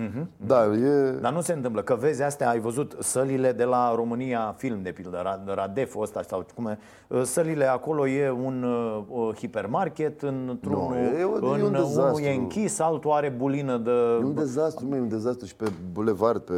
Da, 0.45 0.65
e... 0.65 1.11
Dar 1.21 1.33
nu 1.33 1.41
se 1.41 1.53
întâmplă, 1.53 1.81
că 1.81 1.95
vezi 1.95 2.21
astea, 2.23 2.49
ai 2.49 2.59
văzut 2.59 2.95
sălile 2.99 3.51
de 3.51 3.63
la 3.63 3.95
România 3.95 4.53
Film, 4.57 4.81
de 4.81 4.91
pildă, 4.91 5.21
Ra- 5.21 5.53
Radef 5.55 5.95
ăsta 5.97 6.21
sau 6.21 6.45
cum 6.55 6.65
e, 6.65 6.77
sălile 7.23 7.65
acolo 7.65 8.07
e 8.07 8.29
un 8.31 8.63
uh, 9.07 9.35
hipermarket, 9.35 10.21
într-unul 10.21 10.87
Nu, 10.89 10.95
e- 10.97 11.19
e 11.19 11.25
un- 11.25 11.43
e 11.43 11.47
un 11.47 11.53
în, 11.53 11.61
unul 11.61 11.71
dezastru. 11.71 12.23
e 12.23 12.33
închis, 12.33 12.79
altul 12.79 13.11
are 13.11 13.29
bulină 13.37 13.77
de... 13.77 13.91
E 13.91 14.23
un 14.23 14.33
dezastru, 14.33 14.85
mă, 14.87 14.95
e 14.95 14.99
un 14.99 15.07
dezastru 15.09 15.45
și 15.45 15.55
pe 15.55 15.71
bulevard, 15.93 16.41
pe, 16.41 16.53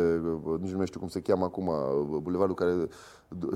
nici 0.61 0.71
nu 0.71 0.77
mai 0.77 0.85
știu 0.85 0.99
cum 0.99 1.09
se 1.09 1.19
cheamă 1.21 1.45
acum, 1.45 1.71
bulevardul 2.21 2.55
care, 2.55 2.71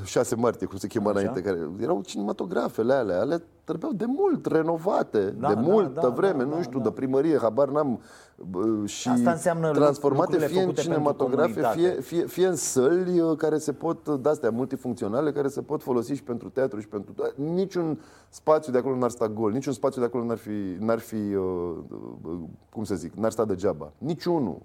6 0.04 0.36
martie, 0.36 0.68
cum 0.68 0.78
se 0.78 0.88
chema 0.88 1.10
Așa. 1.10 1.20
înainte, 1.20 1.42
care 1.42 1.70
erau 1.80 2.02
cinematografele 2.02 2.94
alea, 2.94 3.20
ale 3.20 3.44
trebuiau 3.64 3.94
de 3.94 4.06
mult 4.08 4.46
renovate, 4.46 5.20
Da, 5.20 5.48
de 5.48 5.54
da, 5.54 5.60
multă 5.60 6.00
da, 6.02 6.10
vreme, 6.10 6.44
da, 6.44 6.50
nu 6.50 6.56
da, 6.56 6.62
știu, 6.62 6.78
da. 6.78 6.84
de 6.84 6.92
primărie, 6.92 7.38
habar 7.38 7.70
n-am, 7.70 8.02
bă, 8.50 8.86
și 8.86 9.10
Asta 9.10 9.32
înseamnă 9.32 9.72
transformate 9.72 10.32
lucrurile 10.32 10.58
fie 10.58 10.62
în 10.62 10.68
făcute 10.68 10.82
pentru 10.82 10.94
cinematografe, 10.94 11.52
fie, 11.52 11.62
comunitate. 11.62 12.02
fie, 12.02 12.26
fie 12.26 12.48
în 12.48 12.56
săli 12.56 13.20
uh, 13.20 13.38
care 13.38 13.58
se 13.58 13.72
pot, 13.74 14.10
de-astea 14.10 14.50
multifuncționale, 14.50 15.32
care 15.32 15.48
se 15.48 15.62
pot 15.62 15.84
folosi 15.84 16.14
și 16.14 16.24
pentru 16.24 16.50
teatru 16.50 16.80
și 16.80 16.88
pentru... 16.88 17.14
Niciun 17.36 18.00
spațiu 18.30 18.72
de 18.72 18.78
acolo 18.78 18.96
n-ar 18.96 19.10
sta 19.10 19.28
gol, 19.28 19.52
niciun 19.52 19.74
spațiu 19.74 20.02
de 20.02 20.08
acolo 20.08 20.24
n-ar 20.24 20.38
fi, 20.38 20.76
n-ar 20.80 21.00
fi 21.00 21.16
uh, 21.16 21.76
uh, 22.24 22.40
cum 22.70 22.84
să 22.84 22.96
zic, 22.96 23.14
n-ar 23.14 23.32
sta 23.32 23.46
degeaba. 23.46 23.92
Niciunul. 23.98 24.58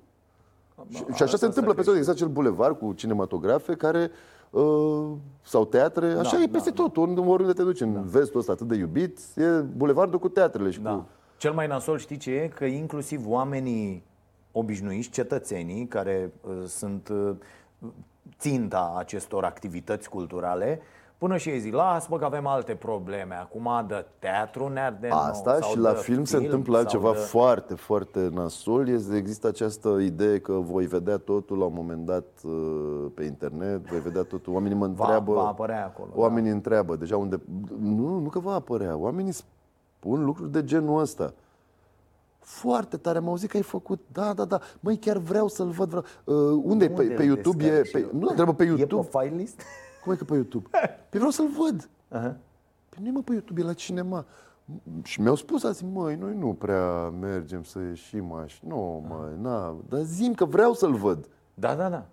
Și, 0.89 1.05
și 1.13 1.23
așa 1.23 1.37
se 1.37 1.47
întâmplă 1.47 1.75
pe 1.75 1.83
tot. 1.83 1.93
Există 1.93 2.13
acel 2.13 2.29
bulevard 2.29 2.79
cu 2.79 2.93
cinematografe 2.93 3.75
care 3.75 4.03
uh, 4.03 4.36
sau 5.43 5.65
teatre, 5.65 6.07
așa 6.07 6.37
Da, 6.37 6.43
e 6.43 6.49
peste 6.49 6.71
da, 6.71 6.83
tot, 6.83 6.97
unde, 6.97 7.21
oriunde 7.21 7.53
te 7.55 7.63
duci, 7.63 7.81
în 7.81 8.05
vestul 8.05 8.41
ăsta 8.41 8.53
atât 8.53 8.69
de 8.69 8.77
iubit, 8.77 9.19
e 9.37 9.45
bulevardul 9.61 10.19
cu 10.19 10.29
teatrele 10.29 10.71
și 10.71 10.81
Da. 10.81 10.91
cu... 10.91 11.09
Cel 11.37 11.53
mai 11.53 11.67
nasol 11.67 11.99
știi 11.99 12.17
ce 12.17 12.31
e? 12.31 12.49
Că 12.49 12.65
inclusiv 12.65 13.25
oamenii 13.27 14.05
obișnuiți, 14.53 15.09
cetățenii 15.11 15.87
care 15.87 16.33
uh, 16.41 16.63
sunt 16.67 17.09
uh, 17.09 17.35
ținta 18.39 18.95
acestor 18.99 19.45
activități 19.45 20.09
culturale, 20.09 20.81
până 21.19 21.37
și 21.37 21.49
ei 21.49 21.59
zic, 21.59 21.75
lasă 21.75 22.07
mă 22.11 22.19
că 22.19 22.25
avem 22.25 22.47
alte 22.47 22.75
probleme, 22.75 23.35
acum 23.35 23.69
de 23.89 24.07
teatru 24.19 24.69
ne 24.69 24.81
arde 24.81 25.09
nou, 25.09 25.19
Asta 25.19 25.59
sau 25.61 25.71
și 25.71 25.79
la 25.79 25.93
de 25.93 25.99
film 25.99 26.25
se 26.25 26.37
film, 26.37 26.45
întâmplă 26.45 26.73
sau 26.73 26.81
altceva 26.81 27.13
de... 27.13 27.19
foarte, 27.19 27.75
foarte 27.75 28.31
nasol. 28.33 28.89
Este, 28.89 29.17
există 29.17 29.47
această 29.47 29.89
idee 29.89 30.39
că 30.39 30.53
voi 30.53 30.87
vedea 30.87 31.17
totul 31.17 31.59
la 31.59 31.65
un 31.65 31.73
moment 31.75 32.07
dat 32.07 32.27
uh, 32.45 33.07
pe 33.15 33.25
internet, 33.25 33.87
voi 33.87 34.01
vedea 34.01 34.23
totul. 34.23 34.53
Oamenii 34.53 34.77
mă 34.77 34.87
Va, 34.87 34.91
întreabă... 34.91 35.33
va 35.33 35.47
apărea 35.47 35.85
acolo. 35.85 36.09
da. 36.15 36.21
Oamenii 36.21 36.51
întreabă 36.51 36.97
deja 36.97 37.17
unde... 37.17 37.41
Nu, 37.81 38.19
nu 38.19 38.29
că 38.29 38.39
va 38.39 38.55
apărea. 38.55 38.97
Oamenii 38.97 39.33
spun 39.33 40.25
lucruri 40.25 40.53
de 40.53 40.65
genul 40.65 41.01
ăsta. 41.01 41.33
Foarte 42.39 42.97
tare, 42.97 43.19
am 43.19 43.29
auzit 43.29 43.51
că 43.51 43.57
ai 43.57 43.63
făcut. 43.63 44.01
Da, 44.13 44.33
da, 44.33 44.45
da. 44.45 44.61
Măi, 44.81 44.97
chiar 44.97 45.17
vreau 45.17 45.49
să-l 45.49 45.69
văd. 45.69 45.89
Vreau. 45.89 46.05
Uh, 46.25 46.63
unde, 46.65 46.85
e? 46.85 46.89
Unde 46.89 47.03
Pe, 47.03 47.03
pe 47.03 47.23
îl 47.23 47.29
YouTube 47.29 47.65
e... 47.65 47.69
descarc 47.69 47.87
și 47.87 47.93
Pe, 47.93 47.99
eu? 47.99 48.09
nu, 48.21 48.27
întreabă 48.29 48.55
pe 48.55 48.65
Da. 48.65 48.71
E 48.71 48.77
YouTube. 48.77 49.09
pe 49.13 49.19
file 49.19 49.37
list? 49.37 49.61
Cum 50.07 50.15
e 50.15 50.19
că 50.19 50.25
pe 50.25 50.35
YouTube? 50.35 50.69
Păi 51.09 51.19
vreau 51.19 51.31
să-l 51.31 51.49
văd. 51.59 51.89
Aha. 52.09 52.37
Păi 52.89 52.99
nu 53.03 53.09
e 53.09 53.11
mă 53.11 53.21
pe 53.25 53.33
YouTube, 53.33 53.61
e 53.61 53.65
la 53.65 53.73
cinema. 53.73 54.25
Și 55.03 55.21
mi-au 55.21 55.35
spus 55.35 55.65
azi, 55.65 55.85
măi, 55.85 56.17
noi 56.17 56.35
nu 56.39 56.53
prea 56.53 57.09
mergem 57.09 57.63
să 57.63 57.79
ieșim 57.89 58.33
așa. 58.33 58.59
Nu, 58.67 59.05
măi, 59.09 59.33
na, 59.41 59.77
dar 59.89 60.01
zim 60.01 60.35
că 60.35 60.45
vreau 60.45 60.73
să-l 60.73 60.95
văd. 60.95 61.29
Da, 61.55 61.75
da, 61.75 61.89
da. 61.89 62.07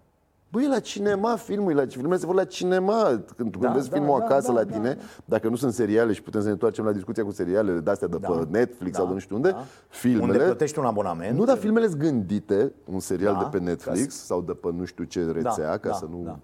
Băi, 0.49 0.63
e 0.63 0.67
la 0.67 0.79
cinema 0.79 1.35
filmul, 1.35 1.71
e 1.71 1.73
la, 1.73 1.85
filmele 1.85 2.17
se 2.19 2.25
văd 2.25 2.35
la 2.35 2.45
cinema. 2.45 3.03
Când, 3.07 3.25
când 3.35 3.59
Da, 3.59 3.71
vezi 3.71 3.89
da, 3.89 3.95
filmul 3.95 4.19
da, 4.19 4.25
acasă 4.25 4.47
da, 4.47 4.53
la 4.53 4.63
da, 4.63 4.73
tine, 4.73 4.97
dacă 5.25 5.49
nu 5.49 5.55
sunt 5.55 5.73
seriale 5.73 6.13
și 6.13 6.21
putem 6.21 6.39
să 6.39 6.45
ne 6.45 6.53
întoarcem 6.53 6.85
la 6.85 6.91
discuția 6.91 7.23
cu 7.23 7.31
serialele 7.31 7.79
de-astea 7.79 8.07
de 8.07 8.17
Da, 8.17 8.29
pe 8.29 8.47
Netflix 8.49 8.91
da, 8.91 8.97
sau 8.97 9.07
de 9.07 9.13
nu 9.13 9.19
știu 9.19 9.35
unde, 9.35 9.49
da. 9.49 9.63
filmele... 9.87 10.31
Unde 10.31 10.43
plătești 10.43 10.79
un 10.79 10.85
abonament. 10.85 11.37
Nu, 11.37 11.45
dar 11.45 11.57
filmele 11.57 11.87
sunt 11.87 11.99
gândite, 11.99 12.73
un 12.85 12.99
serial 12.99 13.33
Da, 13.33 13.39
de 13.39 13.45
pe 13.57 13.57
ca 13.57 13.63
Netflix 13.63 14.15
sau 14.15 14.41
de 14.41 14.53
pe 14.53 14.71
nu 14.71 14.85
știu 14.85 15.03
ce 15.03 15.31
rețea, 15.31 15.69
Da, 15.69 15.77
ca 15.77 15.89
da, 15.89 15.93
să 15.93 16.07
nu... 16.09 16.21
da. 16.23 16.39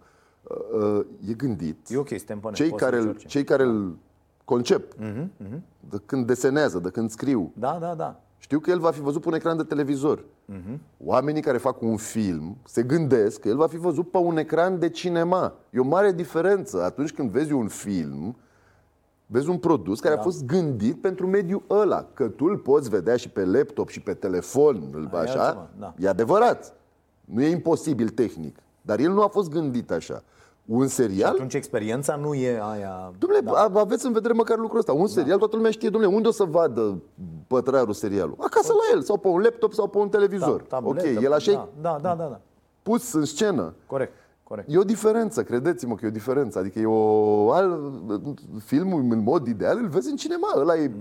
Uh, 0.50 0.82
uh, 0.84 1.06
e 1.30 1.34
gândit 1.34 1.78
E 1.90 1.98
ok, 1.98 2.08
suntem 2.08 2.40
pe 2.40 2.46
net, 2.48 2.56
cei 2.56 2.70
poți 2.70 2.84
să 2.84 2.90
care, 2.90 2.98
zici 3.02 3.06
îl- 3.08 3.10
orice. 3.16 3.28
cei 3.28 3.44
care 3.44 3.64
îl 3.64 3.96
concep, 4.46 4.94
de 5.90 5.98
când 6.06 6.28
desenează, 6.28 6.80
de 6.80 6.90
când 6.90 7.10
scriu, 7.10 7.52
Da, 7.54 7.78
da, 7.82 7.94
da. 7.96 8.20
știu 8.38 8.60
că 8.60 8.70
el 8.70 8.80
va 8.80 8.92
fi 8.92 9.02
văzut 9.02 9.22
pe 9.22 9.28
un 9.28 9.34
ecran 9.34 9.58
de 9.58 9.64
televizor. 9.64 10.24
Oamenii 11.04 11.42
care 11.42 11.58
fac 11.58 11.82
un 11.82 11.98
film 11.98 12.58
se 12.66 12.84
gândesc 12.84 13.40
că 13.40 13.48
el 13.48 13.56
va 13.56 13.68
fi 13.68 13.78
văzut 13.78 14.12
pe 14.12 14.18
un 14.18 14.38
ecran 14.38 14.80
de 14.80 14.90
cinema. 14.90 15.54
E 15.70 15.80
o 15.80 15.84
mare 15.84 16.12
diferență. 16.12 16.84
Atunci 16.84 17.14
când 17.14 17.30
vezi 17.30 17.52
un 17.54 17.68
film, 17.68 18.36
vezi 19.26 19.50
un 19.50 19.58
produs 19.58 20.00
care 20.00 20.16
a 20.16 20.22
fost 20.22 20.46
gândit 20.46 21.02
pentru 21.02 21.28
mediul 21.28 21.64
ăla. 21.70 22.08
Că 22.14 22.28
tu 22.28 22.46
îl 22.46 22.58
poți 22.58 22.90
vedea 22.90 23.16
și 23.16 23.30
pe 23.30 23.46
laptop 23.46 23.90
și 23.90 24.00
pe 24.02 24.14
telefon, 24.14 24.84
îl- 24.94 25.10
Aia 25.12 25.24
e 25.24 25.30
așa, 25.30 25.42
altceva, 25.44 25.70
da. 25.80 25.94
e 26.00 26.08
adevărat. 26.08 26.74
Nu 27.26 27.42
e 27.42 27.50
imposibil 27.50 28.10
tehnic. 28.10 28.58
Dar 28.82 29.00
el 29.00 29.12
nu 29.12 29.22
a 29.22 29.28
fost 29.28 29.50
gândit 29.50 29.92
așa. 29.92 30.24
Un 30.70 30.88
serial 30.88 31.34
Atunci 31.34 31.54
experiența 31.54 32.16
nu 32.16 32.34
e 32.34 32.60
aia... 32.62 33.12
Dom'le, 33.16 33.44
da. 33.44 33.70
aveți 33.74 34.06
în 34.06 34.12
vedere 34.12 34.34
măcar 34.34 34.58
lucrul 34.58 34.80
ăsta. 34.80 34.94
Un 34.94 35.08
serial, 35.08 35.38
toată 35.38 35.56
lumea 35.56 35.72
știe, 35.72 35.90
dom'le, 35.90 36.14
unde 36.14 36.28
o 36.28 36.32
să 36.32 36.44
vadă 36.44 37.02
pătrarul 37.48 37.94
serialul? 37.94 38.36
Acasă 38.40 38.74
la 38.74 38.96
el, 38.96 39.02
sau 39.02 39.18
pe 39.18 39.28
un 39.28 39.42
laptop, 39.42 39.74
sau 39.74 39.88
pe 39.88 39.98
un 39.98 40.10
televizor. 40.10 40.62
tabuletă, 40.62 41.08
ok, 41.16 41.24
el 41.24 41.34
așa 41.34 41.52
e 41.52 41.54
da, 41.54 41.70
da, 41.82 41.98
da, 42.02 42.16
da, 42.16 42.24
da. 42.24 42.40
pus 42.84 43.14
în 43.14 43.26
scenă. 43.26 43.74
Corect, 43.86 44.14
corect. 44.44 44.68
E 44.72 44.78
o 44.78 44.84
diferență, 44.84 45.44
credeți-mă 45.44 45.96
că 45.96 46.06
e 46.06 46.08
o 46.08 46.12
diferență. 46.12 46.60
Adică 46.60 46.80
e 46.80 46.86
o... 46.86 47.52
Al, 47.52 47.92
filmul, 48.64 49.00
în 49.10 49.24
mod 49.24 49.48
ideal, 49.48 49.78
îl 49.78 49.88
vezi 49.88 50.10
în 50.10 50.16
cinema. 50.16 50.48
Ăla 50.56 50.76
e 50.76 50.92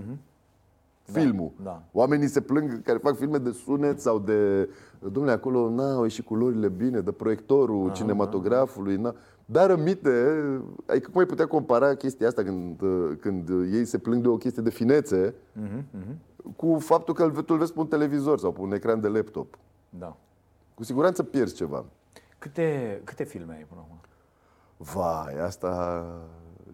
filmul. 1.01 1.51
da. 1.63 1.81
Oamenii 1.91 2.27
se 2.27 2.41
plâng 2.41 2.81
care 2.81 2.97
fac 2.97 3.15
filme 3.15 3.37
de 3.37 3.51
sunet 3.65 4.01
sau 4.01 4.19
de... 4.19 4.69
Dom'le, 5.11 5.31
acolo 5.31 5.69
n-au 5.69 6.03
ieșit 6.03 6.25
culorile 6.25 6.67
bine, 6.67 6.99
de 6.99 7.11
proiectorul 7.11 7.91
cinematografului. 7.91 8.95
N-a... 8.95 9.15
Dar 9.51 9.67
rămite, 9.67 10.09
adică 10.85 11.09
cum 11.09 11.19
ai 11.19 11.25
putea 11.25 11.47
compara 11.47 11.95
chestia 11.95 12.27
asta 12.27 12.43
când, 12.43 12.81
uh, 12.81 13.17
când 13.19 13.49
ei 13.73 13.85
se 13.85 13.97
plâng 13.97 14.21
de 14.21 14.27
o 14.27 14.37
chestie 14.37 14.63
de 14.63 14.69
finețe 14.69 15.33
cu 16.55 16.77
faptul 16.79 17.13
că 17.13 17.23
îl, 17.23 17.31
tu 17.31 17.53
îl 17.53 17.57
vezi 17.57 17.73
pe 17.73 17.79
un 17.79 17.87
televizor 17.87 18.39
sau 18.39 18.51
pe 18.51 18.61
un 18.61 18.73
ecran 18.73 19.01
de 19.01 19.07
laptop. 19.07 19.57
Da. 19.89 20.17
Cu 20.73 20.83
siguranță 20.83 21.23
pierzi 21.23 21.55
ceva. 21.55 21.85
Câte, 22.37 23.01
câte 23.03 23.23
filme 23.23 23.53
ai 23.53 23.65
până 23.69 23.81
acum? 23.85 23.99
Vai, 24.77 25.45
asta 25.45 26.05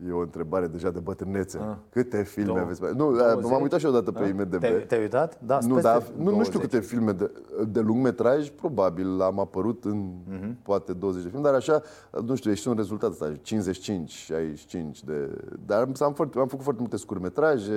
e 0.08 0.12
o 0.12 0.20
întrebare 0.20 0.68
deja 0.68 0.90
de 0.90 1.00
bătrânețe. 1.00 1.58
Ah. 1.62 1.76
Câte 1.90 2.24
filme 2.24 2.48
Două- 2.48 2.60
aveți? 2.60 2.82
Nu, 2.82 3.12
20? 3.16 3.52
m-am 3.52 3.62
uitat 3.62 3.80
și 3.80 3.86
odată 3.86 4.12
pe 4.12 4.20
Ah? 4.24 4.30
IMDb. 4.30 4.60
Te-ai, 4.60 4.84
te-ai 4.88 5.02
uitat? 5.02 5.40
Da, 5.46 5.58
Nu, 5.68 5.74
peste 5.74 5.90
dar, 5.90 6.04
nu, 6.18 6.24
nu 6.24 6.30
20. 6.30 6.46
știu 6.48 6.60
câte 6.60 6.80
filme 6.80 7.12
de, 7.12 7.32
de 7.68 7.80
lung 7.80 8.04
metraj, 8.04 8.50
probabil 8.50 9.22
am 9.22 9.40
apărut 9.40 9.84
în 9.86 10.14
Mhm. 10.30 10.58
poate 10.64 10.94
20 10.94 11.24
de 11.24 11.30
filme, 11.30 11.44
dar 11.46 11.54
așa, 11.54 11.82
nu 12.26 12.36
știu, 12.36 12.52
e 12.52 12.54
și 12.54 12.68
un 12.68 12.76
rezultat 12.76 13.10
ăsta, 13.10 13.32
55, 13.42 14.10
65 14.12 15.04
de... 15.04 15.30
Dar 15.66 15.88
am, 16.00 16.14
foarte, 16.14 16.40
am 16.40 16.48
făcut 16.48 16.64
foarte 16.64 16.82
multe 16.82 16.98
scurtmetraje, 16.98 17.74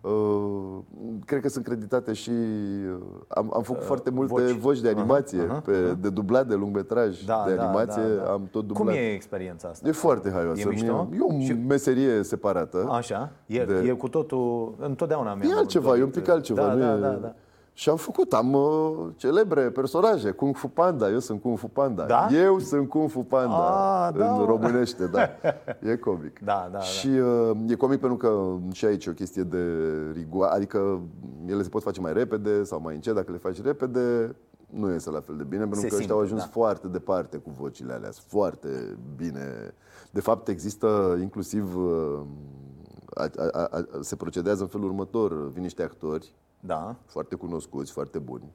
uh, 0.00 0.78
cred 1.24 1.40
că 1.40 1.48
sunt 1.48 1.64
creditate 1.64 2.12
și... 2.12 2.30
Uh, 2.30 2.98
am, 3.28 3.50
am 3.54 3.62
făcut 3.62 3.82
foarte 3.82 4.10
multe 4.10 4.32
voci. 4.42 4.50
voci, 4.58 4.80
de 4.80 4.88
animație, 4.88 5.40
pe, 5.64 5.96
de 6.00 6.08
dublat 6.10 6.46
de 6.48 6.54
lungmetraj, 6.54 7.24
Da, 7.24 7.44
de 7.46 7.54
da, 7.54 7.62
animație, 7.62 8.02
da, 8.02 8.22
da. 8.22 8.30
am 8.32 8.48
tot 8.50 8.66
dublat. 8.66 8.86
Cum 8.86 9.02
e 9.02 9.12
experiența 9.12 9.68
asta? 9.68 9.88
E 9.88 9.92
foarte 9.92 10.30
haioasă. 10.30 10.60
E 10.60 10.64
mișto? 10.70 11.08
E 11.14 11.20
o 11.20 11.40
Și- 11.40 11.52
meserie 11.68 12.22
separată. 12.22 12.88
Așa? 12.90 13.32
E, 13.46 13.64
De- 13.64 13.84
e 13.88 13.90
cu 13.92 14.08
totul... 14.08 14.74
Întotdeauna 14.78 15.34
mi-am 15.34 15.50
E 15.50 15.54
altceva, 15.58 15.86
dorit. 15.86 16.00
e 16.00 16.04
un 16.04 16.10
pic 16.10 16.28
altceva. 16.28 16.62
Da, 16.66 16.72
nu 16.72 16.78
da, 16.80 16.94
e... 16.96 17.00
da, 17.00 17.08
da. 17.08 17.34
Și 17.76 17.88
am 17.88 17.96
făcut, 17.96 18.32
am 18.32 18.52
uh, 18.52 19.06
celebre 19.16 19.60
personaje, 19.70 20.30
Kung 20.30 20.56
Fu 20.56 20.68
Panda, 20.68 21.10
eu 21.10 21.18
sunt 21.18 21.40
Kung 21.40 21.58
Fu 21.58 21.68
Panda. 21.68 22.04
Da? 22.04 22.28
Eu 22.44 22.58
sunt 22.58 22.88
Kung 22.88 23.10
Fu 23.10 23.18
Panda, 23.20 23.56
Ah, 24.06 24.14
da, 24.16 24.32
în 24.32 24.38
mă. 24.40 24.44
românește, 24.46 25.06
da. 25.06 25.28
E 25.90 25.96
comic. 25.96 26.38
Da, 26.44 26.68
da, 26.72 26.78
Și 26.80 27.06
uh, 27.08 27.50
e 27.68 27.74
comic 27.74 27.98
pentru 28.00 28.16
că 28.16 28.56
și 28.72 28.84
aici 28.84 29.04
e 29.04 29.10
o 29.10 29.12
chestie 29.12 29.42
de 29.42 29.58
rigoare, 30.12 30.54
adică 30.54 31.00
ele 31.46 31.62
se 31.62 31.68
pot 31.68 31.82
face 31.82 32.00
mai 32.00 32.12
repede 32.12 32.62
sau 32.64 32.80
mai 32.80 32.94
încet, 32.94 33.14
dacă 33.14 33.32
le 33.32 33.38
faci 33.38 33.62
repede, 33.62 34.36
nu 34.70 34.90
iese 34.92 35.10
la 35.10 35.20
fel 35.20 35.36
de 35.36 35.44
bine, 35.44 35.60
pentru 35.62 35.80
Se 35.80 35.86
că 35.86 35.94
ăștia 35.96 36.14
au 36.14 36.20
simte, 36.20 36.34
ajuns 36.34 36.52
da. 36.54 36.60
foarte 36.60 36.86
departe 36.88 37.36
cu 37.36 37.50
vocile 37.58 37.92
alea, 37.92 38.10
sunt 38.10 38.26
foarte 38.28 38.68
bine. 39.16 39.74
De 40.14 40.20
fapt, 40.20 40.48
există 40.48 41.18
inclusiv, 41.20 41.76
uh, 41.76 42.20
a, 43.14 43.28
a, 43.52 43.68
a, 43.70 43.86
se 44.00 44.16
procedează 44.16 44.62
în 44.62 44.68
felul 44.68 44.86
următor, 44.86 45.48
vin 45.48 45.62
niște 45.62 45.82
actori, 45.82 46.34
Da. 46.60 46.96
foarte 47.04 47.34
cunoscuți, 47.34 47.92
foarte 47.92 48.18
buni. 48.18 48.52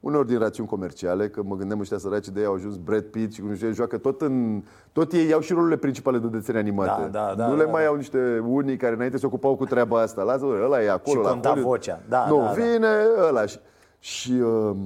Uneori 0.00 0.26
din 0.26 0.38
rațiuni 0.38 0.68
comerciale, 0.68 1.28
că 1.28 1.42
mă 1.42 1.56
gândeam 1.56 1.80
ăștia 1.80 1.98
săraci 1.98 2.28
de 2.28 2.40
ei 2.40 2.46
au 2.46 2.54
ajuns 2.54 2.76
Brad 2.76 3.02
Pitt 3.04 3.32
și 3.32 3.40
cum 3.40 3.54
știu, 3.54 3.72
joacă 3.72 3.98
tot 3.98 4.20
în... 4.20 4.62
Tot 4.92 5.12
ei 5.12 5.28
iau 5.28 5.40
și 5.40 5.52
rolurile 5.52 5.76
principale 5.76 6.18
de 6.18 6.26
desene 6.26 6.58
animate. 6.58 7.08
Da, 7.10 7.26
da, 7.26 7.34
da, 7.34 7.48
nu 7.48 7.56
le 7.56 7.64
da, 7.64 7.70
mai 7.70 7.82
da. 7.82 7.88
au 7.88 7.94
niște 7.96 8.42
unii 8.46 8.76
care 8.76 8.94
înainte 8.94 9.18
se 9.18 9.26
ocupau 9.26 9.56
cu 9.56 9.64
treaba 9.64 10.00
asta. 10.00 10.22
Lasă, 10.22 10.44
bă, 10.44 10.60
ăla 10.64 10.82
e 10.82 10.90
acolo. 10.90 11.16
Și 11.20 11.24
la 11.24 11.30
conta 11.30 11.48
Hollywood. 11.48 11.76
vocea. 11.76 12.00
Da, 12.08 12.26
nu, 12.28 12.36
da, 12.36 12.44
da. 12.44 12.50
vine 12.52 12.88
ăla. 13.28 13.46
Și, 13.46 13.58
și 13.98 14.32
uh, 14.32 14.76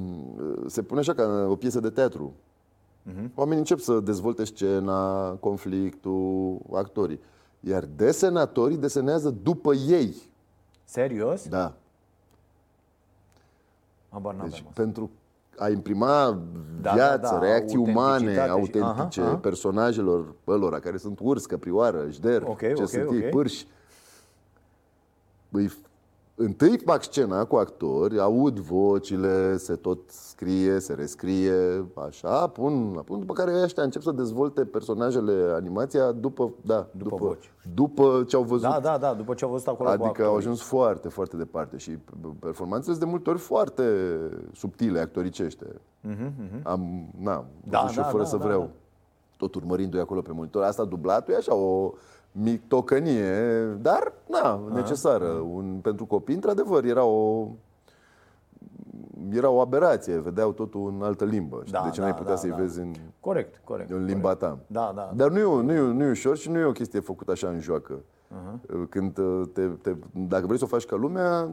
se 0.67 0.83
pune 0.83 1.01
așa 1.01 1.15
ca 1.15 1.47
o 1.49 1.57
piesă 1.57 1.81
de 1.81 1.91
teatru. 1.91 2.35
Mhm. 3.03 3.31
Oamenii 3.35 3.59
încep 3.59 3.79
să 3.79 4.01
dezvolte 4.01 4.45
scena, 4.45 5.31
conflictul, 5.33 6.59
actorii. 6.73 7.21
Iar 7.61 7.85
desenatorii 7.97 8.77
desenează 8.77 9.31
după 9.31 9.75
ei. 9.75 10.15
Serios? 10.85 11.49
Da. 11.49 11.75
Habar 14.11 14.35
n-avem 14.35 14.51
Deci, 14.51 14.59
asta. 14.59 14.71
pentru 14.83 15.11
a 15.59 15.69
imprima 15.69 16.39
Da, 16.81 16.93
viață, 16.93 17.19
da, 17.21 17.29
da, 17.31 17.39
reacții 17.39 17.77
umane, 17.77 18.01
autenticitate 18.01 18.47
și- 18.47 18.51
autentice, 18.51 19.21
Aha, 19.21 19.29
aha. 19.29 19.39
personajelor 19.39 20.35
ălora 20.47 20.79
care 20.79 20.97
sunt 20.97 21.19
urs, 21.23 21.47
căprioară, 21.47 22.07
jder, 22.11 22.43
Ok, 22.43 22.59
ce 22.59 22.73
ok, 22.77 22.89
sunt 22.89 23.07
ok. 23.07 23.13
ei, 23.13 23.29
pârși. 23.29 23.67
Îi, 25.51 25.73
întâi 26.35 26.79
fac 26.85 27.03
scena 27.03 27.45
cu 27.45 27.57
actori, 27.57 28.21
aud 28.21 28.59
vocile, 28.59 29.57
se 29.57 29.75
tot 29.75 29.99
scrie, 30.11 30.79
se 30.79 30.95
rescrie, 30.95 31.85
așa, 32.07 32.47
pun, 32.47 33.01
pun 33.05 33.19
după 33.19 33.33
care 33.33 33.63
ăștia 33.63 33.83
încep 33.83 34.03
să 34.03 34.11
dezvolte 34.13 34.65
personajele, 34.65 35.53
animația 35.55 36.13
după, 36.13 36.53
da, 36.63 36.87
După 36.97 37.09
după, 37.09 37.25
voci. 37.27 37.53
după 37.75 38.25
ce 38.27 38.37
au 38.37 38.43
văzut. 38.43 38.71
Da, 38.71 38.81
da, 38.83 38.99
da, 38.99 39.15
după 39.15 39.35
ce 39.35 39.45
au 39.45 39.51
văzut 39.51 39.67
acolo 39.67 39.89
cu 39.89 39.95
Adică 39.95 40.07
au 40.09 40.11
actorii. 40.13 40.37
ajuns 40.37 40.63
foarte, 40.63 41.09
foarte 41.09 41.37
departe 41.37 41.77
și 41.77 41.91
performanțele 42.39 42.95
sunt 42.95 43.05
de 43.05 43.11
multe 43.11 43.31
ori 43.31 43.39
foarte 43.39 43.85
subtile, 44.53 45.01
actoricește. 45.01 45.67
Am, 46.63 47.09
na, 47.19 47.35
Mhm, 47.35 47.47
Da, 47.71 47.79
văzut 47.79 47.91
și 47.91 47.97
eu 47.99 48.03
da, 48.05 48.09
fără 48.11 48.23
da, 48.23 48.29
să 48.29 48.37
da, 48.37 48.45
vreau. 48.45 48.61
da. 48.61 48.71
Tot 49.37 49.55
urmărindu-i 49.55 50.01
acolo 50.01 50.21
pe 50.21 50.33
monitor. 50.33 50.63
Asta 50.63 50.85
dublatul 50.85 51.35
e 51.35 51.37
așa 51.37 51.55
o 51.55 51.93
mitocănie, 52.33 53.65
dar 53.81 54.13
na, 54.29 54.61
necesară. 54.73 55.27
Un, 55.27 55.79
pentru 55.83 56.07
copii, 56.07 56.35
într-adevăr, 56.35 56.85
era 56.85 57.05
o 57.05 57.49
era 59.31 59.51
o 59.51 59.61
aberație, 59.61 60.19
vedeau 60.19 60.53
totul 60.53 60.93
în 60.97 61.03
altă 61.03 61.25
limbă. 61.25 61.63
Da, 61.71 61.83
de 61.85 61.91
ce 61.91 62.01
da, 62.01 62.07
n-ai 62.07 62.15
putea 62.15 62.33
da, 62.33 62.39
să-i 62.39 62.51
da. 62.51 62.57
vezi 62.57 62.81
în, 62.81 62.93
Corect, 63.21 63.61
corect. 63.65 63.91
în 63.91 64.05
limba 64.05 64.35
ta? 64.35 64.59
Da, 64.67 64.93
da. 64.95 65.13
Dar 65.15 65.31
nu 65.31 65.39
e, 65.39 65.63
nu, 65.63 65.73
e, 65.73 65.81
nu 65.81 66.05
e 66.05 66.11
ușor 66.11 66.37
și 66.37 66.51
nu 66.51 66.59
e 66.59 66.65
o 66.65 66.73
chestie 66.73 67.01
făcută 67.01 67.31
așa 67.31 67.49
în 67.49 67.61
joacă. 67.61 67.99
Când 68.89 69.19
uh, 69.19 69.49
te, 69.53 69.67
te, 69.67 69.95
dacă 70.13 70.47
vrei 70.47 70.59
să 70.59 70.65
o 70.65 70.67
faci 70.67 70.85
ca 70.85 70.97
lumea, 70.97 71.49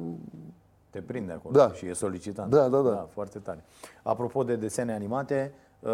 Te 0.90 1.02
prinde 1.02 1.32
acolo 1.32 1.56
Da. 1.56 1.72
și 1.72 1.86
e 1.86 1.94
solicitant. 1.94 2.52
Da, 2.52 2.68
da, 2.68 2.82
da. 2.82 2.90
da 2.90 3.08
foarte 3.10 3.40
tare. 3.40 3.64
Apropo 4.04 4.44
de 4.44 4.56
desene 4.56 4.94
animate, 4.94 5.54
uh, 5.80 5.90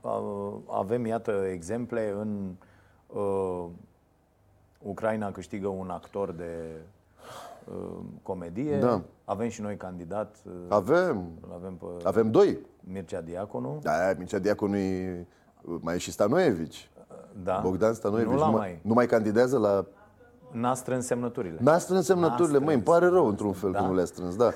uh, 0.00 0.52
avem, 0.66 1.06
iată, 1.06 1.30
exemple 1.52 2.14
în 2.20 2.54
uh, 3.06 3.64
Ucraina 4.82 5.30
câștigă 5.30 5.68
un 5.68 5.90
actor 5.90 6.32
de 6.32 6.52
uh, 7.64 7.98
comedie. 8.22 8.78
Da. 8.78 9.02
Avem 9.24 9.48
și 9.48 9.60
noi 9.60 9.76
candidat, 9.76 10.36
uh, 10.46 10.52
avem, 10.68 11.26
îl 11.40 11.52
avem 11.54 11.74
pe 11.74 11.84
avem 12.04 12.30
doi. 12.30 12.58
Mircea 12.80 13.20
Diaconu. 13.20 13.78
Da, 13.82 13.92
Mircea 14.18 14.38
Diaconu 14.38 14.76
e, 14.76 15.26
mai 15.80 15.94
e 15.94 15.98
și 15.98 16.10
Stanoievici. 16.10 16.90
Da. 17.42 17.60
Bogdan 17.62 17.94
Stanoievici 17.94 18.32
Nu, 18.32 18.38
l-am 18.38 18.50
nu, 18.50 18.56
mai... 18.56 18.68
mai, 18.68 18.80
nu 18.82 18.94
mai 18.94 19.06
candidează 19.06 19.58
la... 19.58 19.86
N-a 20.50 20.74
strâns 20.74 21.06
semnăturile. 21.06 21.58
N-a 21.60 21.78
strâns 21.78 22.04
semnăturile, 22.04 22.58
N-a 22.58 22.64
măi, 22.64 22.74
îmi 22.74 22.82
strâns, 22.82 22.98
pare 22.98 23.12
rău 23.12 23.22
n-a 23.22 23.28
într-un 23.28 23.52
fel 23.52 23.58
strâns, 23.58 23.74
că 23.74 23.80
da. 23.80 23.86
nu 23.88 23.94
le-a 23.94 24.04
strâns, 24.04 24.36
da. 24.36 24.50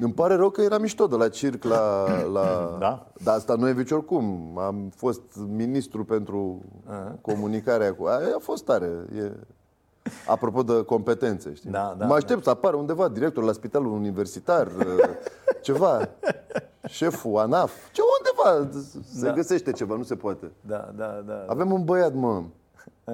Îmi 0.00 0.12
pare 0.12 0.34
rău 0.34 0.50
că 0.50 0.62
era 0.62 0.78
mișto 0.78 1.06
de 1.06 1.16
la 1.16 1.28
circ 1.28 1.64
la... 1.64 2.04
la... 2.32 2.44
Da. 2.78 3.06
Dar 3.22 3.38
Stanoievici 3.38 3.90
oricum, 3.90 4.58
am 4.58 4.92
fost 4.96 5.20
ministru 5.48 6.04
pentru 6.04 6.62
comunicarea 7.20 7.94
cu... 7.94 8.04
Aia 8.04 8.34
a 8.36 8.40
fost 8.40 8.64
tare, 8.64 8.90
e... 9.16 9.32
Apropo 10.26 10.62
de 10.62 10.84
competențe, 10.84 11.54
știi? 11.54 11.70
Da, 11.70 11.94
da, 11.98 12.06
mă 12.06 12.14
aștept 12.14 12.42
să 12.44 12.50
apară 12.50 12.76
undeva 12.76 13.08
director 13.08 13.44
la 13.44 13.52
spitalul 13.52 13.92
universitar, 13.92 14.68
ceva, 15.62 16.08
șeful 16.88 17.36
ANAF, 17.38 17.72
ce 17.92 18.00
undeva 18.18 18.70
se 19.12 19.26
Da. 19.26 19.32
găsește 19.32 19.72
ceva, 19.72 19.96
nu 19.96 20.02
se 20.02 20.14
poate. 20.14 20.52
Da, 20.60 20.90
da, 20.96 21.22
da. 21.26 21.44
Avem 21.46 21.72
un 21.72 21.84
băiat, 21.84 22.14
mă. 22.14 22.42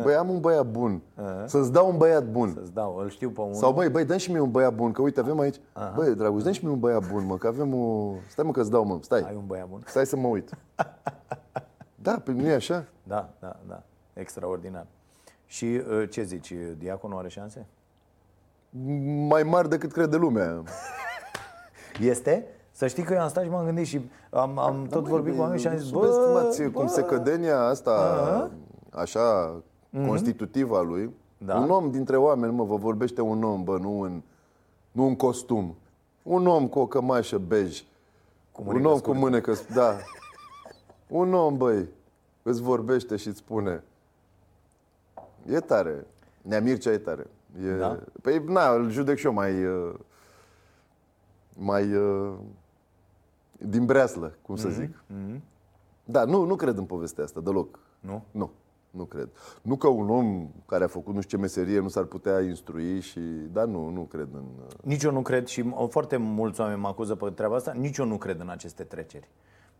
Băi, 0.02 0.14
am 0.14 0.28
un 0.28 0.40
băiat 0.40 0.66
bun. 0.66 1.00
Să-ți 1.44 1.72
dau 1.72 1.90
un 1.90 1.96
băiat 1.96 2.24
bun. 2.24 2.52
Să-ți 2.54 2.72
dau, 2.72 2.96
îl 2.96 3.08
știu 3.08 3.30
pe 3.30 3.40
unul. 3.40 3.54
Sau, 3.54 3.72
băi, 3.72 3.88
băi, 3.88 4.04
dă 4.04 4.16
și 4.16 4.30
mie 4.30 4.40
un 4.40 4.50
băiat 4.50 4.74
bun, 4.74 4.92
că 4.92 5.02
uite, 5.02 5.20
avem 5.20 5.38
aici... 5.38 5.56
Băi, 5.94 6.14
Dragoș, 6.14 6.42
dă 6.42 6.52
și 6.52 6.64
mie 6.64 6.72
un 6.72 6.80
băiat 6.80 7.10
bun, 7.10 7.26
mă, 7.26 7.36
că 7.36 7.46
avem 7.46 7.74
o... 7.74 8.14
Stai, 8.28 8.44
mă, 8.44 8.52
că-ți 8.52 8.70
dau, 8.70 8.84
mă, 8.84 8.98
stai. 9.00 9.20
Ai 9.20 9.34
un 9.34 9.46
băiat 9.46 9.68
bun? 9.68 9.82
Stai 9.86 10.06
să 10.06 10.16
mă 10.16 10.28
uit. 10.28 10.50
Da, 12.02 12.20
pe 12.24 12.32
nu 12.32 12.48
e 12.48 12.54
așa? 12.54 12.84
Da, 13.02 13.28
da, 13.38 13.56
da. 13.68 13.82
Extraordinar. 14.12 14.86
Și 15.46 15.64
uh, 15.64 16.08
ce 16.10 16.22
zici, 16.22 16.54
Diaconul 16.78 17.18
are 17.18 17.28
șanse? 17.28 17.66
Mai 19.28 19.42
mari 19.42 19.68
decât 19.68 19.92
crede 19.92 20.16
lumea. 20.16 20.62
Este? 22.00 22.46
Să 22.70 22.86
știi 22.86 23.02
că 23.02 23.12
eu 23.12 23.20
am 23.20 23.28
stat 23.28 23.44
și 23.44 23.50
m-am 23.50 23.64
gândit 23.64 23.86
și 23.86 24.10
am, 24.30 24.58
am 24.58 24.86
tot 24.90 25.04
vorbit 25.04 25.34
cu 25.34 25.40
oameni 25.40 25.60
și 25.60 25.66
am 25.66 25.76
zis, 25.76 25.90
bă, 25.90 26.06
Subestimați 26.06 26.62
bă, 26.62 26.70
cum 26.78 26.86
secădenia 26.86 27.60
asta, 27.60 28.50
așa, 28.94 29.54
constitutivă 30.06 30.76
a 30.76 30.80
lui. 30.80 31.10
Da. 31.38 31.58
Un 31.58 31.70
om 31.70 31.90
dintre 31.90 32.16
oameni, 32.16 32.52
mă, 32.52 32.64
vă 32.64 32.76
vorbește 32.76 33.20
un 33.20 33.42
om, 33.42 33.64
bă, 33.64 33.78
nu 33.78 34.00
în, 34.00 34.22
nu 34.92 35.04
în 35.04 35.16
costum. 35.16 35.74
Un 36.22 36.46
om 36.46 36.68
cu 36.68 36.78
o 36.78 36.86
cămașă 36.86 37.38
bej. 37.38 37.84
Cu 38.52 38.60
un 38.60 38.66
mânecă 38.66 38.88
om 38.88 38.96
scurtă. 38.96 39.18
cu 39.18 39.24
mânecă, 39.24 39.54
da. 39.74 39.96
un 41.08 41.34
om, 41.34 41.56
băi, 41.56 41.88
îți 42.42 42.62
vorbește 42.62 43.16
și 43.16 43.28
îți 43.28 43.38
spune. 43.38 43.84
E 45.46 45.60
tare. 45.60 46.06
Nea 46.42 46.60
Mircea 46.60 46.90
e 46.90 46.98
tare. 46.98 47.26
E, 47.64 47.76
Da? 47.76 47.98
Păi, 48.22 48.42
na, 48.46 48.74
îl 48.74 48.90
judec 48.90 49.16
și 49.16 49.26
eu 49.26 49.32
mai... 49.32 49.64
uh, 49.66 49.94
Mai... 51.54 51.94
uh, 51.94 52.32
Din 53.58 53.84
breaslă, 53.84 54.32
cum 54.42 54.56
să 54.56 54.68
zic. 54.68 55.04
Da, 56.04 56.24
nu, 56.24 56.44
nu 56.44 56.56
cred 56.56 56.76
în 56.76 56.84
povestea 56.84 57.24
asta 57.24 57.40
deloc. 57.40 57.78
Nu? 58.00 58.22
Nu, 58.30 58.50
nu 58.92 59.04
cred. 59.04 59.28
Nu 59.62 59.76
că 59.76 59.88
un 59.88 60.10
om 60.10 60.48
care 60.66 60.84
a 60.84 60.86
făcut 60.86 61.14
nu 61.14 61.20
știu 61.20 61.36
ce 61.36 61.42
meserie 61.42 61.80
nu 61.80 61.88
s-ar 61.88 62.04
putea 62.04 62.40
instrui 62.40 63.00
și... 63.00 63.20
Dar 63.52 63.64
nu, 63.66 63.88
nu 63.90 64.00
cred 64.02 64.28
în... 64.32 64.44
uh, 64.58 64.72
Nici 64.82 65.02
eu 65.02 65.12
nu 65.12 65.22
cred 65.22 65.46
și 65.46 65.62
m- 65.62 65.88
foarte 65.88 66.16
mulți 66.16 66.60
oameni 66.60 66.80
mă 66.80 66.88
acuză 66.88 67.14
pe 67.14 67.30
treaba 67.30 67.54
asta, 67.56 67.72
nici 67.72 67.96
eu 67.96 68.04
nu 68.06 68.16
cred 68.16 68.40
în 68.40 68.48
aceste 68.48 68.82
treceri. 68.82 69.28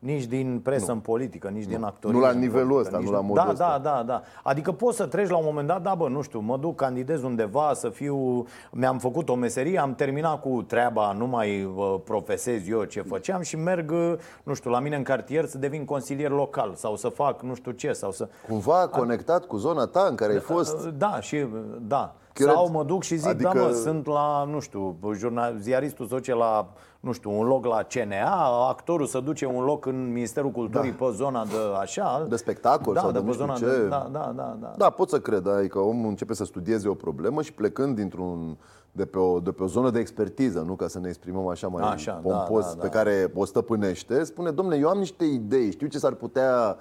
Nici 0.03 0.25
din 0.25 0.61
presă 0.63 0.93
în 0.93 0.99
politică, 0.99 1.49
nici 1.49 1.65
din 1.65 1.83
actorie. 1.83 2.19
Nu 2.19 2.25
la 2.25 2.31
în 2.31 2.39
nivelul 2.39 2.69
politică, 2.69 2.97
ăsta, 2.97 2.99
nici 2.99 3.07
nu 3.07 3.13
la 3.13 3.21
modul 3.21 3.45
da, 3.45 3.51
ăsta. 3.51 3.81
Da, 3.83 3.91
da, 3.91 4.03
da. 4.03 4.23
Adică 4.43 4.73
poți 4.73 4.97
să 4.97 5.07
treci 5.07 5.29
la 5.29 5.37
un 5.37 5.45
moment 5.47 5.67
dat, 5.67 5.83
da, 5.83 5.95
bă, 5.95 6.09
nu 6.09 6.23
știu, 6.23 6.41
mă 6.41 6.57
duc, 6.57 6.77
candidez 6.77 7.23
undeva, 7.23 7.73
să 7.75 7.89
fiu, 7.89 8.47
mi-am 8.71 8.99
făcut 8.99 9.29
o 9.29 9.35
meserie, 9.35 9.79
am 9.79 9.95
terminat 9.95 10.41
cu 10.41 10.65
treaba, 10.67 11.13
nu 11.13 11.27
mai 11.27 11.65
uh, 11.65 11.95
profesez 12.05 12.69
eu 12.69 12.85
ce 12.85 13.03
făceam 13.03 13.41
și 13.41 13.57
merg, 13.57 13.91
uh, 13.91 14.15
nu 14.43 14.55
știu, 14.55 14.71
la 14.71 14.81
mine 14.81 14.97
în 14.97 15.03
cartier 15.03 15.45
să 15.45 15.59
devin 15.59 15.85
consilier 15.85 16.31
local 16.31 16.75
sau 16.75 16.97
să 16.97 17.09
fac 17.09 17.43
nu 17.43 17.55
știu 17.55 17.71
ce 17.71 17.93
sau 17.93 18.13
să... 18.13 18.29
Cumva 18.49 18.89
conectat 18.89 19.45
cu 19.45 19.57
zona 19.57 19.87
ta 19.87 20.07
în 20.09 20.15
care 20.15 20.33
ai 20.33 20.39
fost. 20.39 20.87
Da, 20.87 21.21
și 21.21 21.47
da. 21.81 22.15
Cred. 22.33 22.49
Sau 22.49 22.71
mă 22.71 22.85
duc 22.85 23.03
și 23.03 23.17
zic, 23.17 23.29
adică... 23.29 23.49
Adică- 23.49 23.63
da 23.65 23.69
mă, 23.71 23.75
sunt 23.75 24.07
la, 24.07 24.45
nu 24.45 24.61
știu, 24.61 24.97
jurnal, 25.15 25.57
ziaristul 25.61 26.07
se 26.07 26.15
duce 26.15 26.35
la, 26.35 26.73
nu 27.01 27.13
știu, 27.13 27.39
un 27.39 27.47
loc 27.47 27.65
la 27.65 27.83
CNA, 27.89 28.69
actorul 28.69 29.07
se 29.07 29.21
duce 29.21 29.47
un 29.47 29.65
loc 29.65 29.87
în 29.87 30.13
Ministerul 30.13 30.51
Culturii 30.51 30.91
da. 30.99 31.05
pe 31.05 31.13
zona 31.15 31.45
de 31.45 31.53
așa. 31.81 32.27
De 32.29 32.37
spectacol 32.37 32.95
da, 32.95 33.01
sau 33.01 33.11
de 33.11 33.19
de 33.19 33.25
pe 33.25 33.27
nu 33.27 33.33
știu 33.33 33.45
zona 33.47 33.59
ce. 33.59 33.65
de, 33.81 33.87
da, 33.89 34.09
da, 34.13 34.33
da, 34.37 34.57
da. 34.61 34.73
Da, 34.77 34.91
pot 34.91 35.09
să 35.09 35.21
cred, 35.21 35.47
adică 35.47 35.79
omul 35.79 36.09
începe 36.09 36.35
să 36.35 36.45
studieze 36.45 36.89
o 36.89 36.95
problemă 36.95 37.43
și 37.43 37.53
plecând 37.53 37.97
dintr-un 37.97 38.57
de 38.93 39.05
pe, 39.05 39.19
o, 39.19 39.41
de 39.41 39.51
pe 39.53 39.63
o 39.63 39.67
zonă 39.67 39.91
de 39.91 39.99
expertiză, 39.99 40.61
nu 40.67 40.75
ca 40.75 40.89
să 40.89 40.99
ne 40.99 41.09
exprimăm 41.09 41.47
așa 41.49 41.69
mai 41.69 41.83
Așa, 41.93 42.21
da, 42.25 42.37
pompos, 42.37 42.65
da, 42.65 42.75
da. 42.75 42.83
pe 42.83 42.89
care 42.89 43.33
o 43.35 43.45
stăpânește, 43.45 44.25
spune, 44.25 44.51
domnule, 44.51 44.79
eu 44.79 44.89
am 44.89 44.99
niște 44.99 45.25
idei, 45.25 45.71
știu 45.71 45.87
ce 45.87 45.99
s-ar 45.99 46.13
putea 46.13 46.77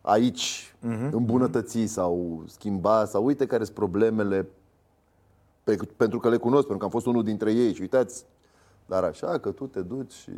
aici 0.00 0.74
Mhm. 0.80 1.16
îmbunătăți 1.16 1.84
sau 1.86 2.42
schimba, 2.46 3.04
sau 3.04 3.24
uite 3.24 3.46
care 3.46 3.64
sunt 3.64 3.76
problemele 3.76 4.48
pe, 5.76 5.78
pentru 5.96 6.18
că 6.18 6.28
le 6.28 6.36
cunosc, 6.36 6.60
pentru 6.66 6.78
că 6.78 6.84
am 6.84 6.90
fost 6.90 7.06
unul 7.06 7.22
dintre 7.22 7.52
ei 7.52 7.74
și 7.74 7.80
uitați, 7.80 8.26
dar 8.86 9.04
așa 9.04 9.38
că 9.38 9.50
tu 9.50 9.66
te 9.66 9.80
duci 9.80 10.12
și 10.12 10.30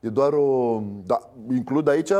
e 0.00 0.08
doar 0.08 0.32
o... 0.32 0.80
Da, 1.06 1.18
includ 1.52 1.88
aici 1.88 2.12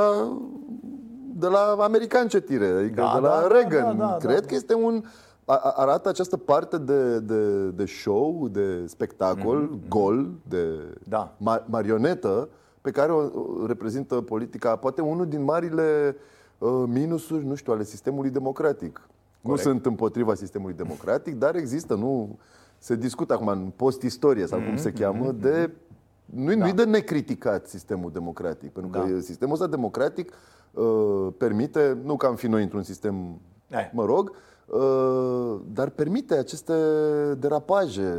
de 1.35 1.47
la 1.47 1.77
american 1.81 2.29
ce 2.29 2.41
tire, 2.41 2.67
adică 2.67 3.01
Da, 3.01 3.13
de 3.15 3.21
la 3.21 3.29
da, 3.29 3.41
da, 3.41 3.47
Reagan. 3.47 3.97
da, 3.99 4.05
da, 4.07 4.17
Cred 4.17 4.41
da. 4.41 4.47
că 4.47 4.55
este 4.55 4.75
un... 4.75 5.03
a- 5.45 5.55
a- 5.55 5.73
Arată 5.77 6.09
această 6.09 6.37
parte 6.37 6.79
de, 6.79 7.19
de, 7.21 7.69
de 7.71 7.85
show, 7.87 8.49
de 8.49 8.87
spectacol, 8.87 9.79
gol, 9.89 10.31
de 10.49 10.67
Da. 11.09 11.35
ma- 11.37 11.65
marionetă, 11.67 12.49
pe 12.81 12.91
care 12.91 13.13
o 13.13 13.19
o 13.63 13.67
reprezintă 13.67 14.15
politica, 14.15 14.77
poate 14.77 15.01
unul 15.01 15.27
din 15.27 15.45
marile 15.45 16.17
uh, 16.59 16.85
minusuri, 16.87 17.45
nu 17.47 17.55
știu, 17.55 17.73
ale 17.73 17.85
sistemului 17.85 18.31
democratic. 18.31 19.09
Nu 19.43 19.57
sunt 19.57 19.87
împotriva 19.87 20.35
sistemului 20.35 20.75
democratic, 20.75 21.35
dar 21.39 21.55
există, 21.57 21.95
nu 21.95 22.39
se 22.79 22.97
discută 22.97 23.33
acum 23.33 23.47
în 23.47 23.73
post-istorie 23.77 24.47
sau 24.47 24.59
cum 24.61 24.77
se 24.77 24.93
cheamă, 24.93 25.33
de 25.33 25.71
nu 26.25 26.57
da. 26.57 26.71
de 26.71 26.85
necriticat 26.85 27.67
sistemul 27.67 28.11
democratic, 28.13 28.71
pentru 28.73 28.91
că 28.91 28.99
Da. 28.99 29.21
sistemul 29.21 29.55
ăsta 29.55 29.67
democratic 29.67 30.33
uh, 30.73 31.29
permite, 31.37 31.99
nu 32.05 32.17
că 32.17 32.27
am 32.27 32.35
fi 32.35 32.47
noi 32.47 32.63
într-un 32.63 32.83
sistem, 32.83 33.41
Eh. 33.69 33.91
mă 33.93 34.05
rog, 34.05 34.33
uh, 34.67 35.61
dar 35.73 35.89
permite 35.89 36.35
aceste 36.35 36.73
derapaje 37.39 38.15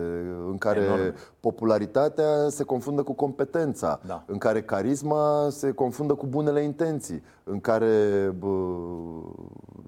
în 0.49 0.57
care 0.57 0.79
Enorme. 0.79 1.13
popularitatea 1.39 2.49
se 2.49 2.63
confundă 2.63 3.03
cu 3.03 3.13
competența, 3.13 3.99
Da. 4.05 4.23
în 4.27 4.37
care 4.37 4.61
carisma 4.61 5.47
se 5.49 5.71
confundă 5.71 6.13
cu 6.13 6.25
bunele 6.25 6.63
intenții, 6.63 7.23
în 7.43 7.59
care, 7.59 7.87
bă, 8.39 8.47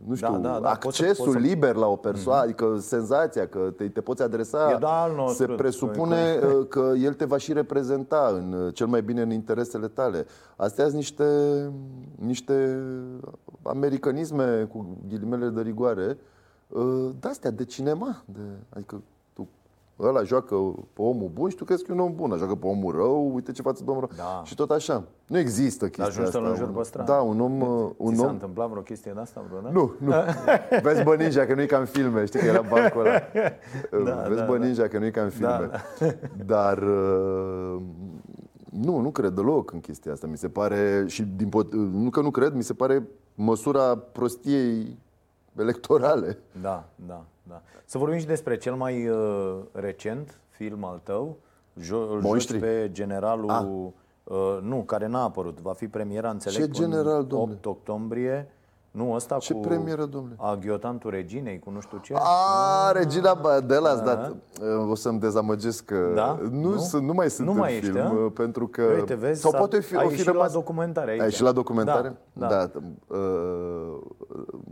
nu 0.08 0.16
știu, 0.16 0.32
Da, 0.32 0.38
da, 0.38 0.60
da, 0.60 0.78
poți 0.80 0.98
să- 0.98 1.04
accesul 1.04 1.26
poți 1.26 1.38
să- 1.38 1.48
liber 1.48 1.76
la 1.76 1.88
o 1.88 1.96
persoană, 1.96 2.42
adică 2.42 2.78
senzația 2.80 3.48
că 3.48 3.60
te, 3.78 3.88
te 3.90 4.02
poți 4.02 4.22
adresa, 4.24 4.72
E 4.72 4.78
doar 4.80 5.10
al 5.10 5.16
nostru. 5.16 5.46
se 5.46 5.54
presupune 5.54 6.40
uh, 6.60 6.68
că 6.68 6.92
el 7.02 7.14
te 7.14 7.26
va 7.26 7.38
și 7.38 7.54
reprezenta 7.54 8.32
în 8.38 8.54
uh, 8.54 8.74
cel 8.74 8.88
mai 8.88 9.02
bine 9.02 9.22
în 9.22 9.32
interesele 9.32 9.88
tale. 9.88 10.26
Astea 10.56 10.84
sunt 10.84 10.96
niște, 10.96 11.26
niște 12.16 12.84
americanisme 13.64 14.64
cu 14.72 14.98
ghilimele 15.10 15.48
de 15.50 15.62
rigoare, 15.62 16.18
uh, 16.68 17.10
de-astea, 17.20 17.52
de 17.52 17.66
cinema. 17.66 18.24
De, 18.26 18.40
adică 18.70 18.96
tu 18.96 19.04
ăla 20.00 20.24
joacă 20.24 20.56
pe 20.94 21.02
omul 21.02 21.30
bun 21.34 21.50
și 21.50 21.56
tu 21.56 21.64
crezi 21.64 21.84
că 21.84 21.92
e 21.92 21.94
un 21.96 22.00
om 22.02 22.16
bun, 22.16 22.30
ăla 22.32 22.38
joacă 22.40 22.56
pe 22.56 22.68
omul 22.68 22.96
rău, 22.96 23.32
uite 23.34 23.52
ce 23.52 23.62
față 23.62 23.84
domnul 23.84 24.08
rău. 24.10 24.18
Da. 24.18 24.42
Și 24.46 24.56
tot 24.56 24.72
așa. 24.72 25.04
Nu 25.28 25.38
există 25.38 25.86
chestia 25.86 26.06
ajungi 26.06 26.32
să-l 26.32 26.40
asta. 26.42 26.52
înjuri 26.52 26.70
Un- 26.70 26.76
pe 26.76 26.84
stradă? 26.84 27.12
Da, 27.12 27.22
un 27.22 27.40
om... 27.42 27.62
uh, 27.62 27.90
Un 27.98 28.12
Ți 28.14 28.20
s-a 28.20 28.26
om 28.26 28.32
întâmplat 28.32 28.70
vreo 28.70 28.82
chestie 28.82 29.12
de 29.14 29.20
asta 29.20 29.44
vreodată? 29.48 29.74
nu, 29.74 29.94
nu. 30.00 30.14
Vezi 30.84 31.04
bă 31.04 31.16
ninja 31.16 31.46
că 31.46 31.54
nu 31.54 31.62
e 31.62 31.66
ca 31.66 31.78
în 31.78 31.86
filme, 31.86 32.26
știi 32.26 32.40
că 32.40 32.46
era 32.46 32.62
bancul 32.62 33.00
ăla. 33.06 33.20
Da, 34.04 34.26
Vezi 34.28 34.40
da, 34.40 34.46
bă 34.46 34.58
da. 34.58 34.64
ninja 34.66 34.88
că 34.88 35.00
nu 35.00 35.06
e 35.06 35.10
ca 35.12 35.22
în 35.22 35.30
filme. 35.30 35.70
Dar 36.46 36.78
uh, 36.78 37.82
nu, 38.70 39.00
nu 39.00 39.12
cred 39.12 39.32
deloc 39.32 39.72
în 39.72 39.80
chestia 39.80 40.12
asta. 40.12 40.28
Mi 40.28 40.38
se 40.38 40.50
pare, 40.50 41.04
și 41.08 41.24
din 41.24 41.50
pot, 41.50 41.74
nu 41.74 42.10
că 42.10 42.22
nu 42.22 42.32
cred, 42.32 42.54
mi 42.54 42.64
se 42.64 42.74
pare 42.74 43.08
măsura 43.36 43.96
prostiei 43.98 44.98
electorale. 45.58 46.38
Da, 46.62 46.90
da, 47.08 47.24
da. 47.48 47.62
Să 47.86 47.98
vorbim 47.98 48.20
și 48.20 48.26
despre 48.26 48.58
cel 48.58 48.74
mai 48.74 49.08
uh, 49.08 49.56
recent 49.72 50.40
film 50.50 50.84
al 50.84 51.00
tău. 51.04 51.38
Jo- 51.82 51.92
îl 52.10 52.10
joci 52.12 52.22
Monștri. 52.24 52.58
pe 52.60 52.90
generalul 52.92 53.50
Ah. 53.50 53.66
Uh, 54.24 54.58
nu, 54.62 54.76
care 54.84 55.08
n-a 55.08 55.24
apărut. 55.24 55.60
Va 55.62 55.74
fi 55.74 55.88
premiera, 55.88 56.30
înțeleg, 56.30 56.60
Ce 56.62 56.66
cu 56.68 56.74
general, 56.74 57.20
în 57.22 57.28
domnule? 57.28 57.52
8 57.54 57.66
octombrie. 57.66 58.50
Nu, 58.92 59.12
ăsta 59.14 59.38
Ce 59.38 59.54
cu 59.54 59.60
premieră, 59.60 60.06
domnule? 60.06 60.36
aghiotantul 60.40 61.10
reginei, 61.10 61.60
cu 61.60 61.70
nu 61.70 61.80
știu 61.80 61.98
ce. 61.98 62.14
A, 62.18 62.92
Regina 62.92 63.34
Ba- 63.34 63.60
de 63.60 63.76
la 63.76 63.96
dat. 63.96 64.30
Uh, 64.30 64.90
O 64.90 64.96
să-mi 64.96 65.20
dezamăgesc 65.20 65.86
că 65.86 66.12
Da? 66.16 66.40
nu, 66.52 66.70
Nu? 66.70 66.78
Sunt, 66.78 67.04
nu 67.06 67.14
mai 67.14 67.30
sunt 67.30 67.48
Nu 67.48 67.54
în 67.54 67.60
mai 67.60 67.72
ești, 67.76 67.86
film, 67.92 68.00
a? 68.06 68.12
uh, 68.12 68.32
pentru 68.34 68.68
că... 68.68 68.82
Uite, 68.96 69.14
vezi, 69.14 69.42
sau 69.42 69.52
s-a- 69.52 69.58
poate 69.58 69.80
fi, 69.80 69.96
ai 69.96 70.04
o 70.06 70.08
fi 70.08 70.14
ieșit 70.14 70.28
rămas... 70.32 70.48
la 70.48 70.54
documentare 70.54 71.12
aici. 71.12 71.20
Ai 71.20 71.26
ieșit 71.26 71.44
la 71.44 71.52
documentare? 71.52 72.16
Da, 72.34 72.48
da. 72.48 72.70
uh, 73.08 73.18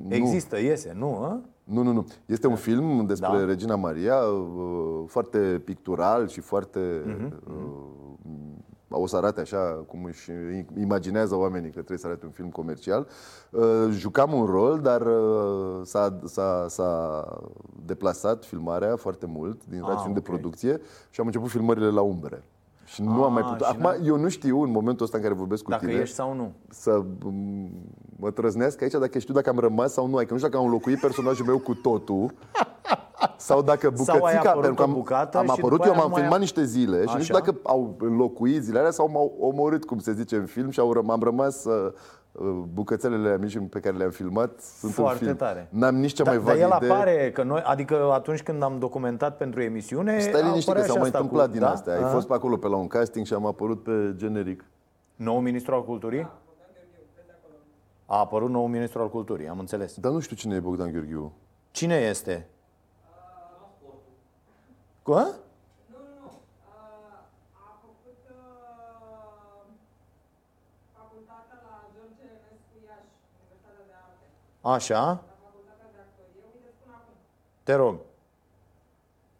nu. 0.08 0.16
Există, 0.16 0.58
iese, 0.60 0.94
nu? 0.98 1.16
A? 1.24 1.40
Nu, 1.64 1.82
nu, 1.82 1.92
nu. 1.92 2.06
Este 2.26 2.48
un 2.48 2.56
film 2.56 3.06
despre 3.06 3.38
Da. 3.38 3.46
Regina 3.46 3.76
Maria, 3.76 4.16
uh, 4.18 5.04
foarte 5.08 5.62
pictural 5.66 6.28
și 6.28 6.40
foarte... 6.40 7.04
Mhm, 7.06 7.42
uh, 7.48 8.96
O 8.96 9.08
să 9.08 9.16
arate 9.16 9.42
așa 9.42 9.58
cum 9.88 10.04
își 10.04 10.32
imaginează 10.80 11.36
oamenii 11.36 11.68
că 11.70 11.76
trebuie 11.76 11.98
să 11.98 12.08
arate 12.08 12.26
un 12.26 12.32
film 12.32 12.50
comercial. 12.50 13.08
Uh, 13.50 13.88
Jucam 13.90 14.34
un 14.34 14.46
rol, 14.46 14.80
dar 14.80 15.02
uh, 15.02 15.80
s-a, 15.84 16.20
s-a, 16.26 16.66
s-a 16.68 17.24
deplasat 17.86 18.46
filmarea 18.46 18.96
foarte 18.96 19.26
mult 19.26 19.66
din 19.66 19.82
Ah, 19.82 19.88
rațiuni 19.88 20.14
de 20.14 20.20
ok. 20.20 20.26
producție 20.26 20.82
și 21.10 21.20
am 21.20 21.26
început 21.26 21.50
filmările 21.50 21.90
la 21.90 22.02
umbre. 22.02 22.44
Și 22.94 23.02
nu 23.02 23.24
am 23.24 23.34
mai 23.34 23.42
Ah, 23.42 23.48
putut. 23.52 23.66
și 23.66 23.72
Acum, 23.80 24.06
eu 24.06 24.18
nu 24.18 24.30
știu 24.30 24.62
în 24.62 24.72
momentul 24.72 25.06
ăsta 25.06 25.18
în 25.18 25.24
care 25.24 25.36
vorbesc 25.36 25.64
cu 25.64 25.70
Dacă 25.70 25.86
tine 25.86 26.00
ești 26.00 26.16
sau 26.16 26.34
nu. 26.34 26.52
să 26.70 27.04
m, 27.24 27.70
mă 28.20 28.32
trăznesc 28.32 28.82
aici 28.82 28.92
dacă 28.92 29.20
știu 29.20 29.34
dacă 29.34 29.50
am 29.50 29.60
rămas 29.60 29.94
sau 29.94 30.08
nu. 30.08 30.16
Adică 30.16 30.32
nu 30.34 30.38
știu 30.40 30.50
dacă 30.50 30.62
am 30.62 30.68
înlocuit 30.70 31.00
personajul 31.00 31.46
meu 31.46 31.58
cu 31.60 31.74
totul 31.74 32.34
sau 33.38 33.62
dacă 33.62 33.90
bucățica, 33.90 34.26
ai 34.28 34.36
apărut 34.36 34.62
pentru 34.62 34.74
că 34.74 34.82
o 34.82 34.86
am, 34.86 34.94
bucată 34.94 35.38
am 35.38 35.44
și 35.46 35.52
apărut, 35.52 35.70
după 35.72 35.86
eu 35.86 35.92
aia 35.92 36.00
m-am 36.00 36.08
nu 36.08 36.14
mai 36.14 36.22
filmat 36.22 36.38
a- 36.38 36.42
niște 36.42 36.64
zile 36.64 37.06
și 37.06 37.16
nu 37.16 37.22
știu 37.22 37.36
Așa. 37.36 37.44
dacă 37.46 37.60
au 37.64 37.96
înlocuit 38.00 38.62
zilele 38.62 38.80
alea 38.80 38.92
sau 38.92 39.10
m-au 39.10 39.36
omorât, 39.40 39.86
cum 39.86 40.00
se 40.00 40.14
zice 40.14 40.36
în 40.36 40.46
film 40.46 40.70
și 40.70 40.80
au 40.80 40.94
răm- 40.94 41.10
am 41.10 41.22
rămas 41.24 41.66
uh, 41.66 41.74
uh, 41.86 41.92
bucățelele 42.74 43.38
mici 43.38 43.60
pe 43.70 43.80
care 43.80 43.98
le-am 43.98 44.10
filmat 44.10 44.60
sunt 44.62 44.94
Foarte 44.94 45.20
în 45.20 45.26
film. 45.26 45.36
tare. 45.38 45.68
N-am 45.72 45.96
nici 45.96 46.14
cea 46.14 46.24
Da, 46.24 46.30
mai 46.30 46.40
dar 46.40 46.48
vagă 46.56 46.60
el 46.60 46.74
idee. 46.78 46.92
apare, 46.92 47.32
că 47.32 47.44
noi, 47.44 47.62
adică 47.62 48.12
atunci 48.12 48.44
când 48.44 48.64
am 48.64 48.80
documentat 48.80 49.38
pentru 49.38 49.62
emisiune, 49.62 50.20
Stai 50.20 50.42
liniștit 50.42 50.64
că 50.64 50.70
apărea 50.70 50.84
s-au 50.86 50.94
și 50.94 51.00
mai 51.00 51.08
asta 51.08 51.18
întâmplat 51.18 51.46
cu, 51.48 51.52
din 51.52 51.62
da? 51.62 51.70
astea. 51.72 51.94
Ai 51.94 52.00
Aha. 52.00 52.10
fost 52.10 52.28
pe 52.28 52.34
acolo 52.34 52.58
pe 52.58 52.68
la 52.68 52.76
un 52.76 52.88
casting 52.88 53.26
și 53.26 53.34
am 53.34 53.46
apărut 53.46 53.84
pe 53.84 54.14
generic. 54.16 54.66
Nou 55.16 55.40
ministru 55.40 55.74
al 55.76 55.84
culturii? 55.86 56.30
A 58.06 58.18
apărut 58.20 58.50
nou 58.50 58.68
ministru 58.68 59.02
al 59.02 59.10
culturii, 59.10 59.48
am 59.48 59.60
înțeles. 59.60 59.98
Dar 60.00 60.12
nu 60.12 60.20
știu 60.20 60.36
cine 60.36 60.56
e 60.56 60.60
Bogdan 60.60 60.92
Gheorghiu. 60.92 61.32
Cine 61.72 61.96
este? 61.96 62.48
Cu? 65.04 65.12
a? 65.12 65.22
Nu, 65.24 65.28
nu, 65.30 66.12
nu. 66.22 66.28
Uh, 66.28 66.34
A 67.66 67.70
făcut 67.84 68.20
uh, 68.30 68.38
facultatea 70.98 71.58
la 71.68 71.74
George 71.96 72.22
Enescu 72.36 72.76
Iași, 72.88 73.12
Universitatea 73.40 73.84
de 73.90 73.96
Arte. 74.06 74.26
Așa, 74.66 75.00
La 75.04 75.06
facultatea 75.44 75.88
de 75.94 76.00
actorie. 76.00 76.44
Uite, 76.54 76.68
spun 76.80 76.94
acum. 76.94 77.14
te 77.64 77.74
rog. 77.74 78.00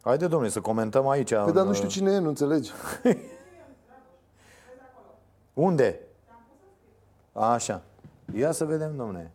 Haide, 0.02 0.26
domnule, 0.26 0.50
să 0.50 0.60
comentăm 0.60 1.08
aici. 1.08 1.34
Păi 1.34 1.52
dar 1.52 1.62
în- 1.62 1.66
nu 1.68 1.72
știu 1.74 1.88
cine 1.88 2.12
e, 2.12 2.18
nu 2.18 2.28
înțelegi. 2.28 2.70
Unde? 5.54 6.00
Așa. 7.32 7.82
Ia 8.34 8.52
să 8.52 8.64
vedem, 8.64 8.96
domnule. 8.96 9.32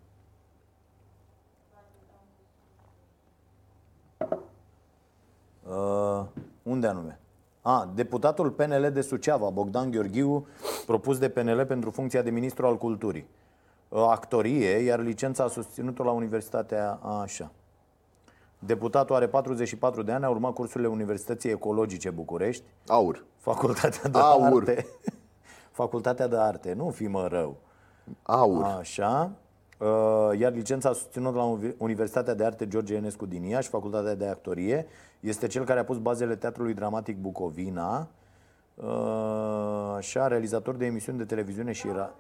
Uh, 5.68 6.26
unde 6.64 6.88
anume? 6.88 7.20
A, 7.62 7.90
deputatul 7.96 8.52
PNL 8.52 8.92
de 8.92 9.02
Suceava, 9.02 9.50
Bogdan 9.50 9.92
Gheorghiu, 9.92 10.48
propus 10.86 11.18
de 11.18 11.30
PNL 11.30 11.66
pentru 11.66 11.90
funcția 11.92 12.22
de 12.22 12.30
ministru 12.30 12.66
al 12.68 12.78
culturii. 12.78 13.28
Uh, 13.90 14.06
actorie, 14.10 14.70
iar 14.78 15.00
licența 15.00 15.44
a 15.44 15.48
susținut-o 15.48 16.04
la 16.04 16.12
Universitatea 16.12 17.00
a, 17.02 17.20
așa. 17.22 17.52
Deputatul 18.60 19.16
are 19.16 19.28
44 19.28 20.02
de 20.04 20.12
ani, 20.12 20.24
a 20.26 20.30
urmat 20.30 20.54
cursurile 20.54 20.90
Universității 20.90 21.50
Ecologice 21.50 22.10
București, 22.10 22.64
Aur. 22.88 23.26
Facultatea 23.38 24.10
de 24.10 24.20
Aur. 24.20 24.58
Arte. 24.58 24.86
Facultatea 25.72 26.28
de 26.28 26.38
Arte, 26.38 26.74
nu 26.74 26.90
fi 26.90 27.08
mă 27.08 27.28
rău. 27.28 27.58
Aur. 28.24 28.64
Așa. 28.64 29.32
Uh, 29.78 30.40
Iar 30.40 30.52
licența 30.52 30.94
susținut 30.94 31.36
la 31.36 31.44
Uvi- 31.58 31.76
Universitatea 31.78 32.34
de 32.34 32.46
Arte 32.46 32.68
George 32.68 32.96
Enescu 32.96 33.26
din 33.26 33.44
Iași, 33.44 33.70
Facultatea 33.70 34.16
de 34.16 34.28
Actorie. 34.28 34.86
Este 35.20 35.48
cel 35.48 35.66
care 35.66 35.80
a 35.80 35.84
pus 35.84 35.98
bazele 35.98 36.36
Teatrului 36.36 36.74
Dramatic 36.74 37.18
Bucovina. 37.18 38.08
Uh, 38.76 39.94
Așa, 39.96 40.28
realizator 40.28 40.76
de 40.76 40.86
emisiuni 40.86 41.18
de 41.18 41.26
televiziune 41.26 41.72
și 41.72 41.88
era... 41.88 42.12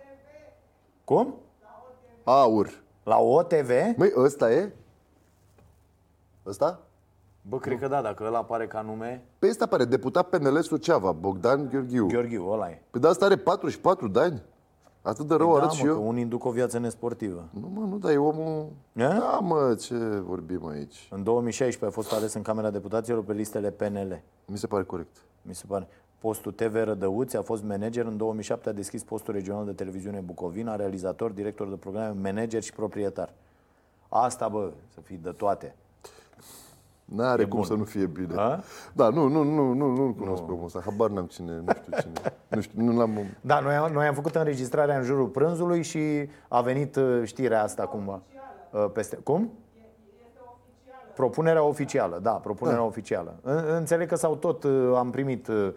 Cum? 1.03 1.33
Aur. 2.29 2.83
La 3.03 3.17
OTV? 3.17 3.69
Măi, 3.97 4.11
ăsta 4.17 4.51
e? 4.51 4.73
Ăsta? 6.45 6.79
Bă, 7.41 7.57
cred 7.57 7.79
că 7.79 7.87
da, 7.87 8.01
dacă 8.01 8.23
ăla 8.23 8.37
apare 8.37 8.67
ca 8.67 8.81
nume, 8.81 9.23
Pe 9.39 9.47
ăsta 9.47 9.65
pare 9.65 9.85
deputat 9.85 10.29
PNL 10.29 10.61
Suceava, 10.61 11.11
Bogdan 11.11 11.69
Gheorghiu. 11.69 12.07
Gheorghiu, 12.07 12.49
ăla 12.51 12.69
e. 12.69 12.81
Păi 12.89 13.01
de 13.01 13.07
asta 13.07 13.25
are 13.25 13.35
44 13.35 14.07
de 14.07 14.19
ani. 14.19 14.43
Atât 15.01 15.27
de 15.27 15.35
rău 15.35 15.51
da, 15.51 15.57
arăt 15.57 15.67
mă, 15.67 15.73
și 15.73 15.83
că 15.83 15.89
eu. 15.89 16.07
unii 16.07 16.25
duc 16.25 16.45
o 16.45 16.51
viață 16.51 16.79
nesportivă. 16.79 17.49
Nu, 17.59 17.71
mă, 17.73 17.85
nu, 17.85 17.97
dar 17.97 18.11
e 18.11 18.17
omul... 18.17 18.71
E? 18.93 19.03
Da, 19.03 19.39
mă, 19.41 19.75
ce 19.79 19.95
vorbim 20.19 20.67
aici. 20.67 21.07
În 21.11 21.23
2016 21.23 21.97
a 21.97 22.01
fost 22.01 22.13
ales 22.13 22.33
în 22.33 22.41
Camera 22.41 22.69
Deputaților 22.69 23.23
pe 23.23 23.33
listele 23.33 23.71
PNL. 23.71 24.21
Mi 24.45 24.57
se 24.57 24.67
pare 24.67 24.83
corect. 24.83 25.17
mi 25.41 25.55
se 25.55 25.63
pare. 25.67 25.87
Postul 26.19 26.51
TV 26.51 26.75
Rădăuți 26.83 27.37
a 27.37 27.41
fost 27.41 27.63
manager, 27.63 28.05
în 28.05 28.17
2007 28.17 28.69
a 28.69 28.71
deschis 28.71 29.03
postul 29.03 29.33
regional 29.33 29.65
de 29.65 29.71
televiziune 29.71 30.19
Bucovina, 30.19 30.75
realizator, 30.75 31.31
director 31.31 31.67
de 31.69 31.75
programe, 31.75 32.15
manager 32.31 32.61
și 32.63 32.73
proprietar. 32.73 33.29
Asta, 34.09 34.47
bă, 34.47 34.71
să 34.93 34.99
fii 35.01 35.19
de 35.23 35.29
toate. 35.29 35.75
N-are 37.05 37.41
E 37.41 37.45
cum 37.45 37.55
bun. 37.57 37.65
să 37.67 37.73
nu 37.73 37.83
fie 37.83 38.05
bine. 38.05 38.33
A? 38.35 38.59
Da, 38.93 39.09
nu, 39.09 39.27
nu, 39.27 39.43
nu, 39.43 39.73
nu, 39.73 39.95
nu-l 39.95 40.13
cunosc 40.13 40.43
pe 40.43 40.51
omul 40.51 40.65
ăsta. 40.65 40.81
Habar 40.85 41.09
n-am 41.09 41.25
cine, 41.25 41.51
nu 41.65 41.71
știu 41.73 41.97
cine. 42.01 42.33
Nu 42.49 42.61
știu, 42.61 42.81
nu 42.83 42.97
l-am... 42.97 43.19
Da, 43.41 43.59
noi 43.59 43.75
am, 43.75 43.91
noi 43.91 44.07
am 44.07 44.13
făcut 44.13 44.35
înregistrarea 44.35 44.97
în 44.97 45.03
jurul 45.03 45.27
prânzului 45.27 45.81
și 45.83 46.29
a 46.47 46.61
venit 46.61 46.95
uh, 46.95 47.21
știrea 47.23 47.63
asta 47.63 47.85
cumva. 47.85 48.21
uh, 48.71 48.85
Peste. 48.93 49.15
Cum? 49.15 49.51
Propunerea 51.15 51.63
oficială, 51.63 52.19
da, 52.21 52.31
propunerea 52.31 52.83
oficială. 52.83 53.35
În- 53.41 53.63
Înțeleg 53.75 54.07
că 54.07 54.15
s-au 54.15 54.35
tot, 54.35 54.63
uh, 54.63 54.93
am 54.95 55.09
primit 55.09 55.47
uh, 55.47 55.55
uh, 55.55 55.73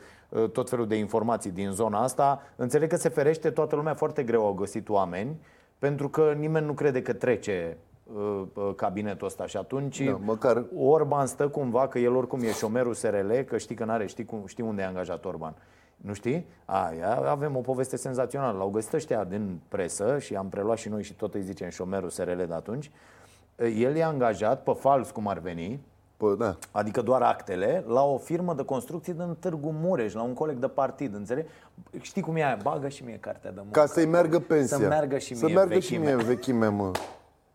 tot 0.52 0.68
felul 0.68 0.86
de 0.86 0.96
informații 0.96 1.50
din 1.50 1.70
zona 1.70 2.02
asta. 2.02 2.42
Înțeleg 2.56 2.88
că 2.88 2.96
se 2.96 3.08
ferește 3.08 3.50
toată 3.50 3.76
lumea 3.76 3.94
foarte 3.94 4.22
greu 4.22 4.46
au 4.46 4.52
găsit 4.52 4.88
oameni, 4.88 5.36
pentru 5.78 6.08
că 6.08 6.34
nimeni 6.38 6.66
nu 6.66 6.72
crede 6.72 7.02
că 7.02 7.12
trece 7.12 7.76
uh, 8.14 8.42
uh, 8.54 8.70
cabinetul 8.76 9.26
ăsta 9.26 9.46
și 9.46 9.56
atunci 9.56 10.00
Da, 10.04 10.18
măcar- 10.24 10.64
Orban 10.76 11.26
stă 11.26 11.48
cumva 11.48 11.88
că 11.88 11.98
el 11.98 12.14
oricum 12.14 12.40
e 12.42 12.52
șomerul 12.52 12.94
SRL, 12.94 13.32
că 13.46 13.58
știi 13.58 13.74
că 13.74 13.84
n-are, 13.84 14.06
știi, 14.06 14.24
cum, 14.24 14.42
știi 14.46 14.64
unde 14.64 14.82
e 14.82 14.86
angajat 14.86 15.24
Orban. 15.24 15.54
Nu 15.96 16.12
știi? 16.12 16.46
Aia, 16.64 17.14
avem 17.16 17.56
o 17.56 17.60
poveste 17.60 17.96
senzațională. 17.96 18.58
L-au 18.58 18.68
găsit 18.70 18.92
ăștia 18.92 19.24
din 19.24 19.60
presă 19.68 20.18
și 20.18 20.34
am 20.36 20.48
preluat 20.48 20.78
și 20.78 20.88
noi 20.88 21.02
și 21.02 21.14
tot 21.14 21.34
îi 21.34 21.42
zicem 21.42 21.68
șomerul 21.68 22.08
SRL 22.08 22.42
de 22.46 22.54
atunci. 22.54 22.90
El 23.56 23.96
e 23.96 24.02
angajat 24.04 24.62
pe 24.62 24.72
fals, 24.72 25.10
cum 25.10 25.28
ar 25.28 25.38
veni, 25.38 25.80
Pă, 26.22 26.34
da. 26.38 26.56
adică 26.70 27.00
doar 27.00 27.22
actele, 27.22 27.84
la 27.86 28.02
o 28.04 28.18
firmă 28.18 28.54
de 28.54 28.64
construcții 28.64 29.12
din 29.12 29.36
Târgu 29.38 29.74
Mureș, 29.80 30.12
la 30.12 30.22
un 30.22 30.34
coleg 30.34 30.56
de 30.56 30.68
partid, 30.68 31.14
înțelegi? 31.14 31.46
Știi 32.00 32.22
cum 32.22 32.36
e 32.36 32.44
aia? 32.44 32.58
Bagă 32.62 32.88
și 32.88 33.04
mie 33.04 33.18
cartea 33.20 33.50
de 33.50 33.60
muncă. 33.62 33.80
Ca 33.80 33.86
să-i 33.86 34.06
meargă 34.06 34.38
pensia. 34.38 34.76
Să 34.76 34.86
meargă 34.86 35.18
și 35.18 35.34
Să 35.34 35.44
mie 35.44 35.54
meargă 35.54 35.78
și 35.78 35.90
vechimea. 35.90 36.14
mie 36.16 36.24
vechimea, 36.24 36.70
mă. 36.70 36.90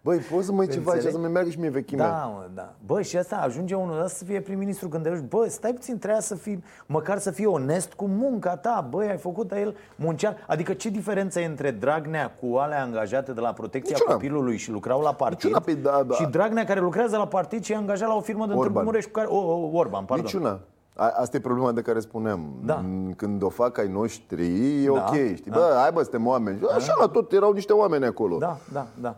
Băi, 0.08 0.18
poți 0.18 0.46
să 0.46 0.52
mă 0.52 0.64
iei 0.64 0.72
ceva 0.72 0.92
aici, 0.92 0.96
Înțelegi? 1.04 1.22
să-mi 1.22 1.34
meargă 1.34 1.50
și 1.50 1.60
mie 1.60 1.70
vechimea. 1.70 2.08
Da, 2.10 2.26
mă, 2.26 2.46
da. 2.54 2.74
Bă, 2.86 3.02
și 3.02 3.18
asta 3.18 3.36
ajunge 3.36 3.76
unul 3.76 3.96
ăsta 4.04 4.08
să 4.18 4.24
fie 4.24 4.42
prim-ministru 4.42 4.88
când 4.88 5.04
te 5.04 5.10
duci. 5.10 5.20
Bă, 5.30 5.46
stai 5.50 5.72
puțin, 5.74 5.98
trebuia 5.98 6.20
să 6.22 6.36
fii, 6.36 6.64
măcar 6.86 7.18
să 7.20 7.32
fii 7.32 7.46
onest 7.46 7.94
cu 7.94 8.06
munca 8.08 8.56
ta. 8.58 8.88
Băi, 8.90 9.08
ai 9.10 9.18
făcut, 9.18 9.48
dar 9.48 9.58
el 9.60 9.76
muncea. 9.96 10.36
Adică 10.48 10.74
ce 10.74 10.90
diferență 10.90 11.40
e 11.40 11.46
între 11.46 11.72
Dragnea 11.72 12.32
cu 12.42 12.56
alea 12.56 12.82
angajate 12.84 13.32
de 13.34 13.40
la 13.40 13.54
protecția 13.54 13.96
Niciuna. 13.96 14.14
copilului 14.14 14.58
și 14.58 14.72
lucrau 14.72 15.02
la 15.02 15.14
partid 15.14 15.38
Niciuna, 15.44 15.60
păi 15.60 15.76
da, 15.76 16.04
da. 16.08 16.14
și 16.14 16.26
Dragnea 16.26 16.64
care 16.64 16.80
lucrează 16.80 17.18
la 17.18 17.28
partid 17.28 17.64
și 17.64 17.72
e 17.72 17.76
angajat 17.76 18.08
la 18.08 18.16
o 18.16 18.22
firmă 18.22 18.46
de 18.46 18.52
Orban. 18.54 18.72
Târgu 18.72 18.86
Mureș 18.86 19.04
cu 19.06 19.12
care... 19.12 19.28
O, 19.28 19.38
o, 19.38 19.70
Orban, 19.78 20.06
pardon. 20.06 20.26
Niciuna. 20.26 20.60
A- 20.96 21.14
Asta 21.18 21.38
e 21.38 21.40
problema 21.40 21.72
de 21.72 21.82
care 21.82 22.00
spuneam. 22.00 22.54
Da. 22.66 22.74
M, 22.76 23.14
Când 23.16 23.44
o 23.44 23.50
fac 23.50 23.78
ai 23.78 23.88
noștri, 23.88 24.84
e 24.84 24.88
Da, 24.88 24.92
ok. 24.94 25.14
Știi? 25.36 25.52
da. 25.52 25.58
Bă, 25.58 25.74
hai 25.82 25.92
bă, 25.94 26.02
suntem 26.02 26.28
oameni. 26.28 26.60
Așa 26.76 26.94
la 27.00 27.08
tot 27.08 27.32
erau 27.32 27.52
niște 27.52 27.74
oameni 27.74 28.06
acolo. 28.06 28.38
Da, 28.38 28.58
da, 28.74 28.86
da. 29.02 29.16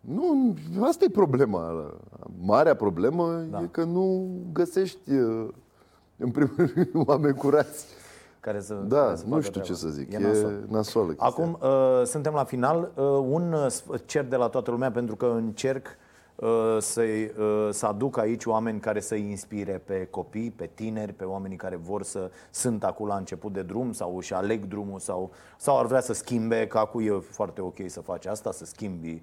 Nu, 0.00 0.54
asta 0.82 1.04
e 1.04 1.10
problema. 1.12 1.92
Marea 2.40 2.74
problemă 2.76 3.44
Da. 3.50 3.60
e 3.60 3.66
că 3.70 3.84
nu 3.84 4.28
găsești, 4.52 5.10
uh, 5.12 5.48
în 6.16 6.30
primul 6.30 6.54
rând, 6.74 6.90
oameni 7.08 7.34
curați. 7.36 7.86
Care 8.40 8.60
să, 8.60 8.74
Da, 8.74 9.02
care 9.04 9.16
să 9.16 9.24
nu 9.24 9.30
facă 9.30 9.42
știu 9.42 9.60
ce 9.60 9.72
treaba. 9.72 9.80
să 9.80 9.88
zic. 9.88 10.12
E 10.12 10.16
E, 10.16 10.18
nasol. 10.20 10.64
nasoală 10.68 11.08
chestia. 11.12 11.26
Acum 11.28 11.58
uh, 11.62 12.02
suntem 12.04 12.32
la 12.32 12.44
final. 12.44 12.90
Uh, 12.94 13.04
un 13.30 13.52
uh, 13.52 13.66
sf- 13.70 14.04
cer 14.06 14.24
de 14.24 14.36
la 14.36 14.48
toată 14.48 14.70
lumea, 14.70 14.90
pentru 14.90 15.16
că 15.16 15.26
în 15.26 15.50
cerc 15.52 15.86
uh, 16.36 16.76
să, 16.80 17.02
uh, 17.02 17.68
să 17.72 17.86
aducă 17.86 18.20
aici 18.20 18.44
oameni 18.44 18.80
care 18.80 19.00
să 19.00 19.14
inspire 19.14 19.82
pe 19.86 20.06
copii, 20.10 20.50
pe 20.50 20.70
tineri, 20.74 21.12
pe 21.12 21.24
oamenii 21.24 21.56
care 21.56 21.76
vor 21.76 22.02
să 22.02 22.30
sunt 22.50 22.84
acum 22.84 23.06
la 23.06 23.16
început 23.16 23.52
de 23.52 23.62
drum 23.62 23.92
sau 23.92 24.16
își 24.16 24.34
aleg 24.34 24.64
drumul 24.68 24.98
sau, 24.98 25.30
sau 25.58 25.78
ar 25.78 25.86
vrea 25.86 26.00
să 26.00 26.12
schimbe, 26.12 26.66
că 26.66 26.78
acum 26.78 27.00
e 27.00 27.10
foarte 27.18 27.60
ok 27.60 27.76
să 27.86 28.00
faci 28.00 28.26
asta, 28.26 28.52
să 28.52 28.64
schimbi 28.64 29.08
uh, 29.10 29.20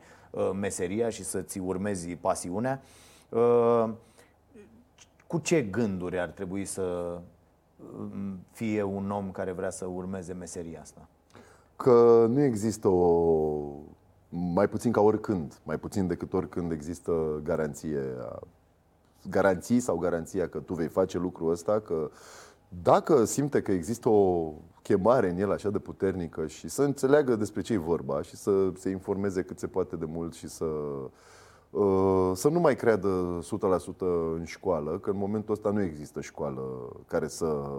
meseria 0.53 1.09
și 1.09 1.23
să-ți 1.23 1.59
urmezi 1.59 2.15
pasiunea. 2.15 2.81
Uh, 3.29 3.89
cu 5.27 5.39
ce 5.39 5.61
gânduri 5.61 6.19
ar 6.19 6.29
trebui 6.29 6.65
să 6.65 7.17
um, 7.99 8.39
fie 8.51 8.83
un 8.83 9.11
om 9.11 9.31
care 9.31 9.51
vrea 9.51 9.69
să 9.69 9.85
urmeze 9.85 10.33
meseria 10.33 10.81
asta? 10.81 11.07
Că 11.75 12.25
nu 12.29 12.41
există 12.41 12.87
o... 12.87 13.61
Mai 14.29 14.67
puțin 14.67 14.91
ca 14.91 15.01
oricând, 15.01 15.59
mai 15.63 15.77
puțin 15.77 16.07
decât 16.07 16.33
oricând 16.33 16.71
există 16.71 17.41
garanție 17.43 17.99
garanții 19.29 19.79
sau 19.79 19.97
garanția 19.97 20.47
că 20.47 20.59
tu 20.59 20.73
vei 20.73 20.87
face 20.87 21.17
lucrul 21.17 21.51
ăsta, 21.51 21.79
că 21.79 22.09
dacă 22.83 23.25
simte 23.25 23.61
că 23.61 23.71
există 23.71 24.09
o 24.09 24.53
chemare 24.81 25.29
în 25.29 25.37
el 25.37 25.51
așa 25.51 25.69
de 25.69 25.79
puternică 25.79 26.47
și 26.47 26.69
să 26.69 26.81
înțeleagă 26.81 27.35
despre 27.35 27.61
ce 27.61 27.73
e 27.73 27.77
vorba 27.77 28.21
și 28.21 28.35
să 28.35 28.71
se 28.77 28.89
informeze 28.89 29.41
cât 29.41 29.59
se 29.59 29.67
poate 29.67 29.95
de 29.95 30.05
mult 30.05 30.33
și 30.33 30.47
să 30.47 30.65
Uh, 31.69 32.31
să 32.33 32.49
nu 32.49 32.59
mai 32.59 32.75
creadă 32.75 33.39
100% 33.43 33.97
în 34.35 34.43
școală, 34.45 34.99
că 34.99 35.09
în 35.09 35.17
momentul 35.17 35.53
ăsta 35.53 35.69
nu 35.69 35.81
există 35.81 36.21
școală 36.21 36.61
care 37.07 37.27
să... 37.27 37.69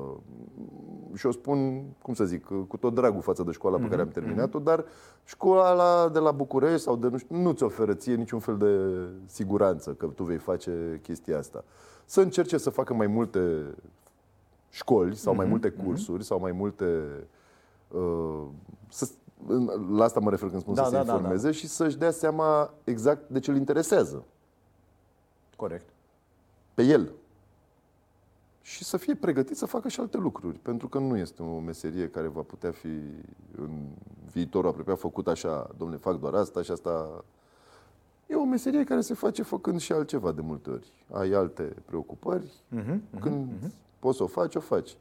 Și 1.14 1.26
o 1.26 1.30
spun, 1.30 1.82
cum 2.02 2.14
să 2.14 2.24
zic, 2.24 2.44
cu 2.68 2.76
tot 2.76 2.94
dragul 2.94 3.20
față 3.20 3.42
de 3.42 3.52
școala 3.52 3.76
pe 3.76 3.88
care 3.88 4.00
am 4.00 4.06
mhm, 4.06 4.20
terminat-o, 4.20 4.58
mhm. 4.58 4.66
dar 4.66 4.84
școala 5.24 6.08
de 6.08 6.18
la 6.18 6.30
București 6.30 6.82
sau 6.82 6.96
de 6.96 7.08
nu 7.08 7.18
știu, 7.18 7.36
nu 7.36 7.52
ți 7.52 7.62
oferă 7.62 7.94
ție 7.94 8.14
niciun 8.14 8.38
fel 8.38 8.56
de 8.56 8.76
siguranță 9.26 9.92
că 9.92 10.06
tu 10.06 10.22
vei 10.22 10.36
face 10.36 11.00
chestia 11.02 11.38
asta. 11.38 11.64
Să 12.04 12.20
încerce 12.20 12.58
să 12.58 12.70
facă 12.70 12.94
mai 12.94 13.06
multe 13.06 13.74
școli 14.70 15.16
sau 15.16 15.34
mai 15.34 15.44
mhm, 15.44 15.52
multe 15.52 15.70
cursuri 15.70 16.24
sau 16.24 16.40
mai 16.40 16.52
multe... 16.52 17.02
Uh, 17.88 18.44
să, 18.88 19.08
la 19.90 20.04
asta 20.04 20.20
mă 20.20 20.30
refer 20.30 20.48
când 20.48 20.60
spun 20.60 20.74
da, 20.74 20.84
să 20.84 20.90
da, 20.90 20.98
se 20.98 21.04
da, 21.04 21.12
informeze 21.12 21.42
da, 21.42 21.50
da. 21.50 21.56
și 21.56 21.66
să-și 21.66 21.96
dea 21.96 22.10
seama 22.10 22.74
exact 22.84 23.28
de 23.28 23.38
ce 23.38 23.50
îl 23.50 23.56
interesează. 23.56 24.24
Corect. 25.56 25.88
Pe 26.74 26.82
el. 26.82 27.12
Și 28.62 28.84
să 28.84 28.96
fie 28.96 29.14
pregătit 29.14 29.56
să 29.56 29.66
facă 29.66 29.88
și 29.88 30.00
alte 30.00 30.16
lucruri. 30.16 30.58
Pentru 30.58 30.88
că 30.88 30.98
nu 30.98 31.16
este 31.16 31.42
o 31.42 31.58
meserie 31.58 32.08
care 32.08 32.26
va 32.26 32.40
putea 32.40 32.70
fi 32.70 33.00
în 33.56 33.70
viitorul 34.32 34.70
apropiat 34.70 34.98
făcut 34.98 35.28
așa, 35.28 35.70
domnule, 35.76 36.00
fac 36.00 36.20
doar 36.20 36.34
asta 36.34 36.62
și 36.62 36.70
asta. 36.70 37.24
E 38.26 38.34
o 38.34 38.44
meserie 38.44 38.84
care 38.84 39.00
se 39.00 39.14
face 39.14 39.42
făcând 39.42 39.80
și 39.80 39.92
altceva 39.92 40.32
de 40.32 40.40
multe 40.40 40.70
ori. 40.70 40.92
Ai 41.12 41.30
alte 41.30 41.62
preocupări, 41.84 42.52
uh-huh, 42.76 43.20
când 43.20 43.48
uh-huh. 43.52 43.70
Poți 43.98 44.16
să 44.16 44.22
o 44.22 44.26
faci, 44.26 44.54
o 44.54 44.60
faci. 44.60 44.96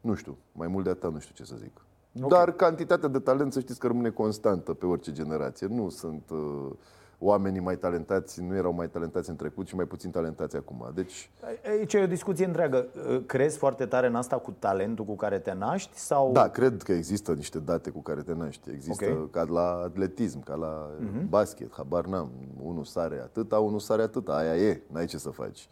Nu 0.00 0.14
știu, 0.14 0.36
mai 0.52 0.68
mult 0.68 0.84
de 0.84 0.90
atât 0.90 1.12
nu 1.12 1.18
știu 1.18 1.34
ce 1.34 1.44
să 1.44 1.54
zic. 1.58 1.80
Okay. 2.16 2.28
Dar 2.28 2.52
cantitatea 2.52 3.08
de 3.08 3.18
talent, 3.18 3.52
să 3.52 3.60
știți 3.60 3.78
că 3.78 3.86
rămâne 3.86 4.10
constantă 4.10 4.74
pe 4.74 4.86
orice 4.86 5.12
generație. 5.12 5.66
Nu 5.66 5.88
sunt 5.88 6.30
uh, 6.30 6.70
oamenii 7.18 7.60
mai 7.60 7.76
talentați, 7.76 8.42
nu 8.42 8.56
erau 8.56 8.72
mai 8.72 8.88
talentați 8.88 9.30
în 9.30 9.36
trecut 9.36 9.66
și 9.66 9.74
mai 9.74 9.84
puțin 9.84 10.10
talentați 10.10 10.56
acum. 10.56 10.90
Deci... 10.94 11.30
Aici 11.68 11.92
e 11.92 12.02
o 12.02 12.06
discuție 12.06 12.44
întreagă. 12.44 12.86
Uh, 13.08 13.22
crezi 13.26 13.58
foarte 13.58 13.86
tare 13.86 14.06
în 14.06 14.14
asta 14.14 14.38
cu 14.38 14.54
talentul 14.58 15.04
cu 15.04 15.16
care 15.16 15.38
te 15.38 15.52
naști? 15.52 15.98
Sau... 15.98 16.32
Da, 16.32 16.48
cred 16.48 16.82
că 16.82 16.92
există 16.92 17.32
niște 17.32 17.58
date 17.58 17.90
cu 17.90 18.00
care 18.00 18.22
te 18.22 18.34
naști. 18.34 18.70
Există 18.70 19.04
okay. 19.04 19.28
ca 19.30 19.52
la 19.52 19.82
atletism, 19.84 20.42
ca 20.42 20.54
la 20.54 20.90
uh-huh. 20.90 21.28
basket, 21.28 21.72
habar 21.72 22.04
n-am. 22.04 22.30
Unul 22.62 22.84
sare 22.84 23.20
atâta, 23.20 23.58
unul 23.58 23.80
sare 23.80 24.02
atâta. 24.02 24.32
Aia 24.32 24.56
e, 24.56 24.82
n-ai 24.86 25.06
ce 25.06 25.18
să 25.18 25.30
faci. 25.30 25.68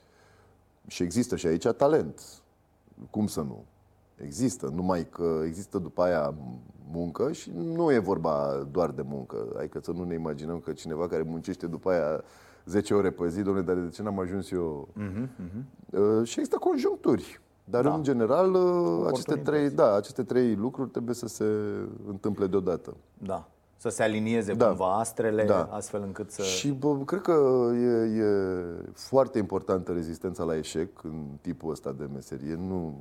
Și 0.86 1.02
există 1.02 1.36
și 1.36 1.46
aici 1.46 1.68
talent. 1.68 2.20
Cum 3.10 3.26
să 3.26 3.40
nu? 3.40 3.64
Există, 4.16 4.72
numai 4.74 5.08
că 5.08 5.42
există 5.44 5.78
după 5.78 6.02
aia 6.02 6.34
muncă 6.92 7.32
și 7.32 7.52
nu 7.54 7.92
e 7.92 7.98
vorba 7.98 8.66
doar 8.70 8.90
de 8.90 9.02
muncă. 9.02 9.36
Adică 9.56 9.80
să 9.82 9.92
nu 9.92 10.04
ne 10.04 10.14
imaginăm 10.14 10.58
că 10.58 10.72
cineva 10.72 11.08
care 11.08 11.22
muncește 11.22 11.66
după 11.66 11.90
aia 11.90 12.22
10 12.64 12.94
ore 12.94 13.10
pe 13.10 13.28
zi, 13.28 13.42
domnule, 13.42 13.64
dar 13.64 13.76
de 13.76 13.88
ce 13.88 14.02
n-am 14.02 14.18
ajuns 14.18 14.50
eu? 14.50 14.88
Uh-huh, 14.98 15.26
uh-huh. 15.26 16.24
Și 16.24 16.38
există 16.38 16.56
conjuncturi. 16.56 17.40
Dar 17.64 17.84
da. 17.84 17.94
în 17.94 18.02
general 18.02 18.56
aceste 19.06 19.36
trei, 19.36 19.70
da, 19.70 19.94
aceste 19.94 20.22
trei 20.22 20.54
lucruri 20.54 20.90
trebuie 20.90 21.14
să 21.14 21.26
se 21.26 21.44
întâmple 22.06 22.46
deodată. 22.46 22.96
Da. 23.18 23.48
Să 23.80 23.88
se 23.88 24.02
alinieze 24.02 24.52
da. 24.52 24.66
cumva 24.66 24.98
astrele 24.98 25.44
da. 25.44 25.68
astfel 25.70 26.02
încât 26.02 26.30
să... 26.30 26.42
Și 26.42 26.70
bă, 26.70 26.96
cred 27.04 27.20
că 27.20 27.68
e, 27.74 28.20
e 28.20 28.24
foarte 28.94 29.38
importantă 29.38 29.92
rezistența 29.92 30.44
la 30.44 30.56
eșec 30.56 31.02
în 31.02 31.24
tipul 31.40 31.70
ăsta 31.70 31.94
de 31.98 32.08
meserie. 32.12 32.54
Nu, 32.54 32.94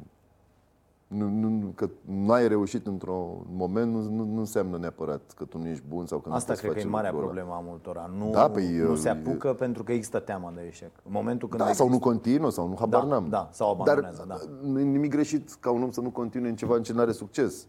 nu, 1.08 1.30
nu, 1.30 1.72
că 1.76 1.90
nu 2.06 2.32
ai 2.32 2.48
reușit 2.48 2.88
într-un 2.88 3.46
moment 3.52 3.94
nu, 3.94 4.02
nu, 4.02 4.24
nu 4.24 4.40
înseamnă 4.40 4.78
neapărat 4.78 5.22
că 5.36 5.44
tu 5.44 5.58
nu 5.58 5.68
ești 5.68 5.84
bun 5.88 6.06
sau 6.06 6.20
că 6.20 6.30
Asta 6.32 6.54
nu 6.54 6.60
cred 6.60 6.74
că 6.74 6.80
e 6.80 6.84
marea 6.84 7.12
problemă 7.12 7.54
a 7.54 7.60
multora. 7.60 8.10
Nu, 8.18 8.30
da, 8.30 8.50
păi, 8.50 8.78
nu 8.78 8.96
se 8.96 9.10
apucă 9.10 9.48
e... 9.48 9.54
pentru 9.54 9.84
că 9.84 9.92
există 9.92 10.20
teama 10.20 10.52
de 10.56 10.62
eșec. 10.68 10.92
În 11.06 11.12
momentul 11.12 11.48
când 11.48 11.62
da, 11.62 11.68
există... 11.68 11.88
sau 11.88 11.94
nu 11.94 12.00
continuă 12.00 12.52
sau 12.52 12.68
nu 12.68 12.76
habar 12.80 13.02
da, 13.02 13.08
n-am. 13.08 13.30
Da, 13.30 13.50
sau 13.52 13.72
abandonează, 13.72 14.26
Dar 14.28 14.38
da. 14.38 14.68
nu 14.68 14.80
e 14.80 14.84
nimic 14.84 15.12
greșit 15.12 15.54
ca 15.60 15.72
un 15.72 15.84
om 15.84 15.92
să 15.92 16.02
nu 16.02 16.10
continue 16.10 16.50
în 16.50 16.56
ceva 16.56 16.76
în 16.76 16.84
ce 16.84 16.94
nu 16.94 17.00
are 17.00 17.12
succes. 17.12 17.68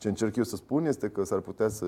Ce 0.00 0.08
încerc 0.08 0.36
eu 0.36 0.44
să 0.44 0.56
spun 0.56 0.84
este 0.84 1.08
că 1.08 1.24
s-ar 1.24 1.38
putea 1.38 1.68
să 1.68 1.86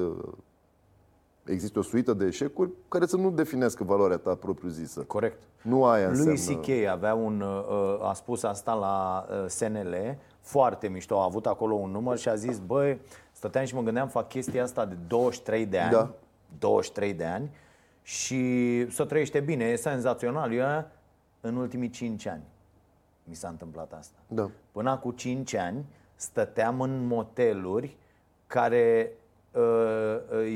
Există 1.45 1.79
o 1.79 1.83
suită 1.83 2.13
de 2.13 2.25
eșecuri 2.25 2.71
care 2.89 3.07
să 3.07 3.17
nu 3.17 3.31
definească 3.31 3.85
valoarea 3.85 4.17
ta 4.17 4.35
propriu-zisă. 4.35 5.01
Corect. 5.01 5.43
Nu 5.63 5.85
aia 5.85 6.09
înseamnă... 6.09 6.41
Lui 6.47 6.57
C.K. 6.57 6.89
avea 6.89 7.15
un, 7.15 7.41
uh, 7.41 7.67
uh, 7.69 8.09
a 8.09 8.13
spus 8.13 8.43
asta 8.43 8.75
la 8.75 9.27
uh, 9.31 9.49
SNL, 9.49 10.19
foarte 10.41 10.89
mișto, 10.89 11.21
a 11.21 11.25
avut 11.25 11.47
acolo 11.47 11.75
un 11.75 11.91
număr 11.91 12.19
și 12.19 12.29
a 12.29 12.35
zis, 12.35 12.59
băi, 12.59 13.01
stăteam 13.33 13.65
și 13.65 13.75
mă 13.75 13.83
gândeam, 13.83 14.09
fac 14.09 14.29
chestia 14.29 14.63
asta 14.63 14.85
de 14.85 14.97
23 15.07 15.67
de 15.67 15.79
ani, 15.79 15.93
da. 15.93 16.11
23 16.59 17.13
de 17.13 17.25
ani 17.25 17.51
și 18.03 18.41
să 18.91 19.05
trăiește 19.05 19.41
bine, 19.41 19.65
e 19.65 19.77
senzațional. 19.77 20.53
Eu 20.53 20.85
în 21.41 21.57
ultimii 21.57 21.91
5 21.91 22.27
ani 22.27 22.43
mi 23.25 23.35
s-a 23.35 23.49
întâmplat 23.49 23.93
asta. 23.93 24.19
Da. 24.29 24.51
Până 24.73 24.97
cu 24.97 25.11
5 25.11 25.55
ani 25.55 25.85
stăteam 26.15 26.81
în 26.81 27.07
moteluri 27.07 27.97
care 28.53 28.77
Uh, 28.77 29.17
uh, 29.17 29.22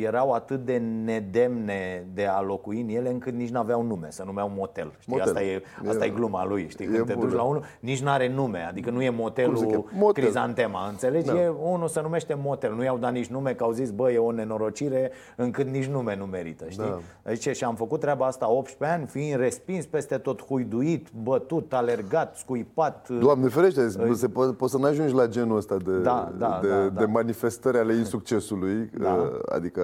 erau 0.03 0.32
atât 0.32 0.64
de 0.64 0.76
nedemne 1.05 2.07
de 2.14 2.26
a 2.26 2.40
locui 2.40 2.80
în 2.80 2.88
ele 2.88 3.11
încât 3.11 3.32
nici 3.32 3.49
nu 3.49 3.59
aveau 3.59 3.82
nume, 3.82 4.07
să 4.11 4.22
numeau 4.26 4.53
motel. 4.57 4.92
Știi? 4.99 5.12
Motel. 5.12 5.26
Asta, 5.26 5.42
e, 5.42 5.62
asta 5.88 6.05
e, 6.05 6.09
e 6.09 6.11
gluma 6.11 6.47
lui. 6.47 6.66
Știi? 6.68 6.86
Când 6.86 7.07
te 7.07 7.14
duci 7.14 7.32
la 7.32 7.42
unul, 7.42 7.62
nici 7.80 8.03
nu 8.03 8.11
are 8.11 8.28
nume. 8.28 8.66
Adică 8.68 8.90
nu 8.90 9.03
e 9.03 9.11
motelul 9.11 9.84
motel. 9.92 10.22
Crizantema. 10.24 10.88
Înțelegi? 10.88 11.26
Da. 11.26 11.40
E 11.42 11.49
unul 11.49 11.88
se 11.88 12.01
numește 12.03 12.34
motel. 12.34 12.74
Nu 12.74 12.82
i-au 12.82 12.99
dat 12.99 13.12
nici 13.12 13.26
nume, 13.26 13.55
că 13.55 13.64
au 13.64 13.72
zis, 13.72 13.90
bă, 13.90 14.11
e 14.11 14.18
o 14.18 14.32
nenorocire 14.32 15.11
încât 15.36 15.66
nici 15.66 15.86
nume 15.86 16.16
nu 16.16 16.24
merită. 16.24 16.64
Știi? 16.68 16.84
Da. 16.84 17.01
Deci, 17.22 17.57
și 17.57 17.64
am 17.64 17.74
făcut 17.74 18.01
treaba 18.01 18.26
asta 18.26 18.51
18 18.51 18.97
ani, 18.97 19.07
fiind 19.07 19.40
respins 19.40 19.86
peste 19.86 20.18
tot, 20.18 20.44
huiduit, 20.44 21.09
bătut, 21.22 21.72
alergat, 21.72 22.36
scuipat. 22.36 23.09
Doamne 23.09 23.49
ferește, 23.49 23.88
se 23.88 24.28
po- 24.28 24.57
poți 24.57 24.72
să 24.72 24.78
nu 24.78 24.84
ajungi 24.84 25.14
la 25.14 25.26
genul 25.26 25.57
ăsta 25.57 25.76
de, 25.76 25.99
da, 25.99 26.32
da, 26.38 26.59
de, 26.62 26.68
da, 26.68 26.74
da. 26.88 27.01
de 27.01 27.05
manifestări 27.05 27.78
ale 27.78 27.94
insuccesului 27.94 28.86
da. 28.95 29.12
Uh, 29.12 29.39
adică 29.49 29.82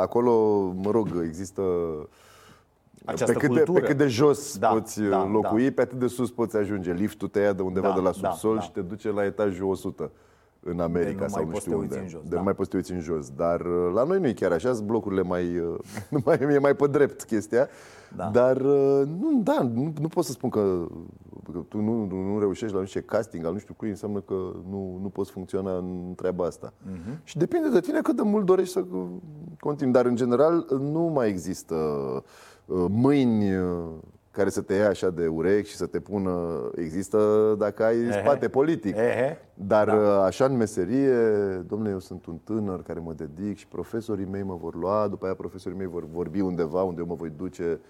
acolo, 0.00 0.62
mă 0.82 0.90
rog, 0.90 1.08
există 1.22 1.62
Această 3.04 3.32
pe 3.32 3.38
cât, 3.38 3.48
cultură. 3.48 3.72
de, 3.72 3.80
pe 3.80 3.86
cât 3.86 3.96
de 3.96 4.06
jos 4.06 4.58
da, 4.58 4.68
poți 4.68 5.02
da, 5.02 5.18
uh, 5.18 5.30
locui, 5.32 5.64
da. 5.64 5.70
pe 5.74 5.80
atât 5.80 5.98
de 5.98 6.06
sus 6.06 6.30
poți 6.30 6.56
ajunge. 6.56 6.92
Liftul 6.92 7.28
te 7.28 7.40
ia 7.40 7.52
de 7.52 7.62
undeva 7.62 7.88
da, 7.88 7.94
de 7.94 8.00
la 8.00 8.10
da, 8.20 8.28
subsol 8.28 8.54
da, 8.54 8.60
și 8.60 8.70
te 8.70 8.80
duce 8.80 9.10
la 9.10 9.24
etajul 9.24 9.70
100 9.70 10.10
în 10.64 10.80
America 10.80 11.28
sau 11.28 11.46
nu 11.46 11.58
știu 11.58 11.78
unde. 11.78 12.04
Jos, 12.08 12.22
de 12.22 12.28
da. 12.28 12.36
nu 12.36 12.42
mai 12.42 12.54
poți 12.54 12.70
să 12.70 12.70
te 12.70 12.76
uiți 12.76 12.92
în 12.92 13.00
jos. 13.00 13.30
Dar 13.30 13.60
uh, 13.60 13.92
la 13.94 14.04
noi 14.04 14.20
nu 14.20 14.26
e 14.26 14.32
chiar 14.32 14.52
așa, 14.52 14.72
sunt 14.72 14.86
blocurile 14.86 15.22
mai, 15.22 15.62
mai, 16.24 16.38
e 16.40 16.58
mai 16.58 16.74
pe 16.74 16.86
drept 16.86 17.24
chestia. 17.24 17.68
Da. 18.16 18.28
Dar 18.32 18.60
nu, 19.20 19.40
da, 19.42 19.70
nu, 19.74 19.92
nu 20.00 20.08
pot 20.08 20.24
să 20.24 20.32
spun 20.32 20.50
că, 20.50 20.86
că 21.52 21.58
tu 21.68 21.80
nu, 21.80 22.06
nu 22.06 22.38
reușești 22.38 22.74
la 22.74 22.80
nu 22.80 22.86
știu 22.86 23.00
ce 23.00 23.06
casting 23.06 23.44
al 23.44 23.52
nu 23.52 23.58
știu 23.58 23.74
cui, 23.74 23.88
înseamnă 23.88 24.20
că 24.20 24.34
nu, 24.70 24.98
nu 25.02 25.08
poți 25.08 25.30
funcționa 25.30 25.76
în 25.76 26.12
treaba 26.16 26.44
asta. 26.44 26.72
Uh-huh. 26.72 27.22
Și 27.24 27.38
depinde 27.38 27.68
de 27.68 27.80
tine 27.80 28.00
cât 28.00 28.16
de 28.16 28.22
mult 28.22 28.44
dorești 28.44 28.72
să 28.72 28.84
continui. 29.60 29.92
Dar, 29.92 30.06
în 30.06 30.16
general, 30.16 30.66
nu 30.80 31.00
mai 31.00 31.28
există 31.28 31.74
uh, 32.64 32.84
mâini 32.88 33.56
care 34.34 34.48
să 34.48 34.60
te 34.60 34.74
ia 34.74 34.88
așa 34.88 35.10
de 35.10 35.26
urechi 35.26 35.68
și 35.68 35.76
să 35.76 35.86
te 35.86 36.00
pună, 36.00 36.70
există 36.76 37.54
dacă 37.58 37.84
ai 37.84 37.98
Ehe. 37.98 38.20
spate 38.20 38.48
politic. 38.48 38.96
Ehe. 38.96 39.38
Dar 39.54 39.86
da. 39.86 40.24
așa 40.24 40.44
în 40.44 40.56
meserie, 40.56 41.16
domnule, 41.66 41.90
eu 41.90 41.98
sunt 41.98 42.26
un 42.26 42.38
tânăr 42.44 42.82
care 42.82 43.00
mă 43.00 43.12
dedic 43.12 43.56
și 43.56 43.66
profesorii 43.66 44.24
mei 44.24 44.42
mă 44.42 44.54
vor 44.54 44.74
lua, 44.74 45.08
după 45.08 45.24
aia 45.24 45.34
profesorii 45.34 45.78
mei 45.78 45.86
vor 45.86 46.04
vorbi 46.12 46.40
undeva 46.40 46.82
unde 46.82 47.00
eu 47.00 47.06
mă 47.06 47.14
voi 47.14 47.32
duce 47.36 47.80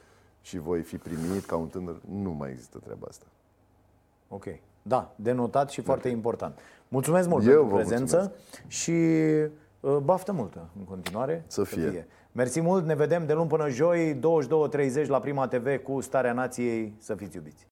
și 0.40 0.59
voi 0.59 0.82
fi 0.82 0.97
primit 0.97 1.45
ca 1.47 1.57
un 1.57 1.66
tânăr. 1.66 2.01
Nu 2.22 2.30
mai 2.30 2.51
există 2.51 2.78
treaba 2.84 3.07
asta. 3.09 3.24
Ok. 4.28 4.45
Da, 4.82 5.14
denotat 5.16 5.70
și 5.70 5.80
foarte 5.80 6.09
important. 6.09 6.59
Mulțumesc 6.88 7.28
mult 7.28 7.47
Eu 7.47 7.59
pentru 7.59 7.76
prezență 7.76 8.16
mulțumesc. 8.16 8.66
și 8.66 8.90
uh, 9.80 9.97
baftă 9.97 10.32
multă 10.32 10.68
în 10.78 10.84
continuare. 10.84 11.45
Să 11.47 11.64
fie. 11.64 11.82
Să 11.82 11.88
fie. 11.88 12.07
Mersi 12.37 12.61
mult, 12.61 12.87
ne 12.87 12.95
vedem 12.95 13.26
de 13.26 13.32
luni 13.32 13.49
până 13.49 13.68
joi, 13.68 14.18
22.30 15.03 15.07
la 15.07 15.20
Prima 15.20 15.47
TV 15.47 15.76
cu 15.82 16.01
Starea 16.01 16.32
Nației. 16.32 16.95
Să 16.99 17.14
fiți 17.14 17.37
iubiți! 17.37 17.66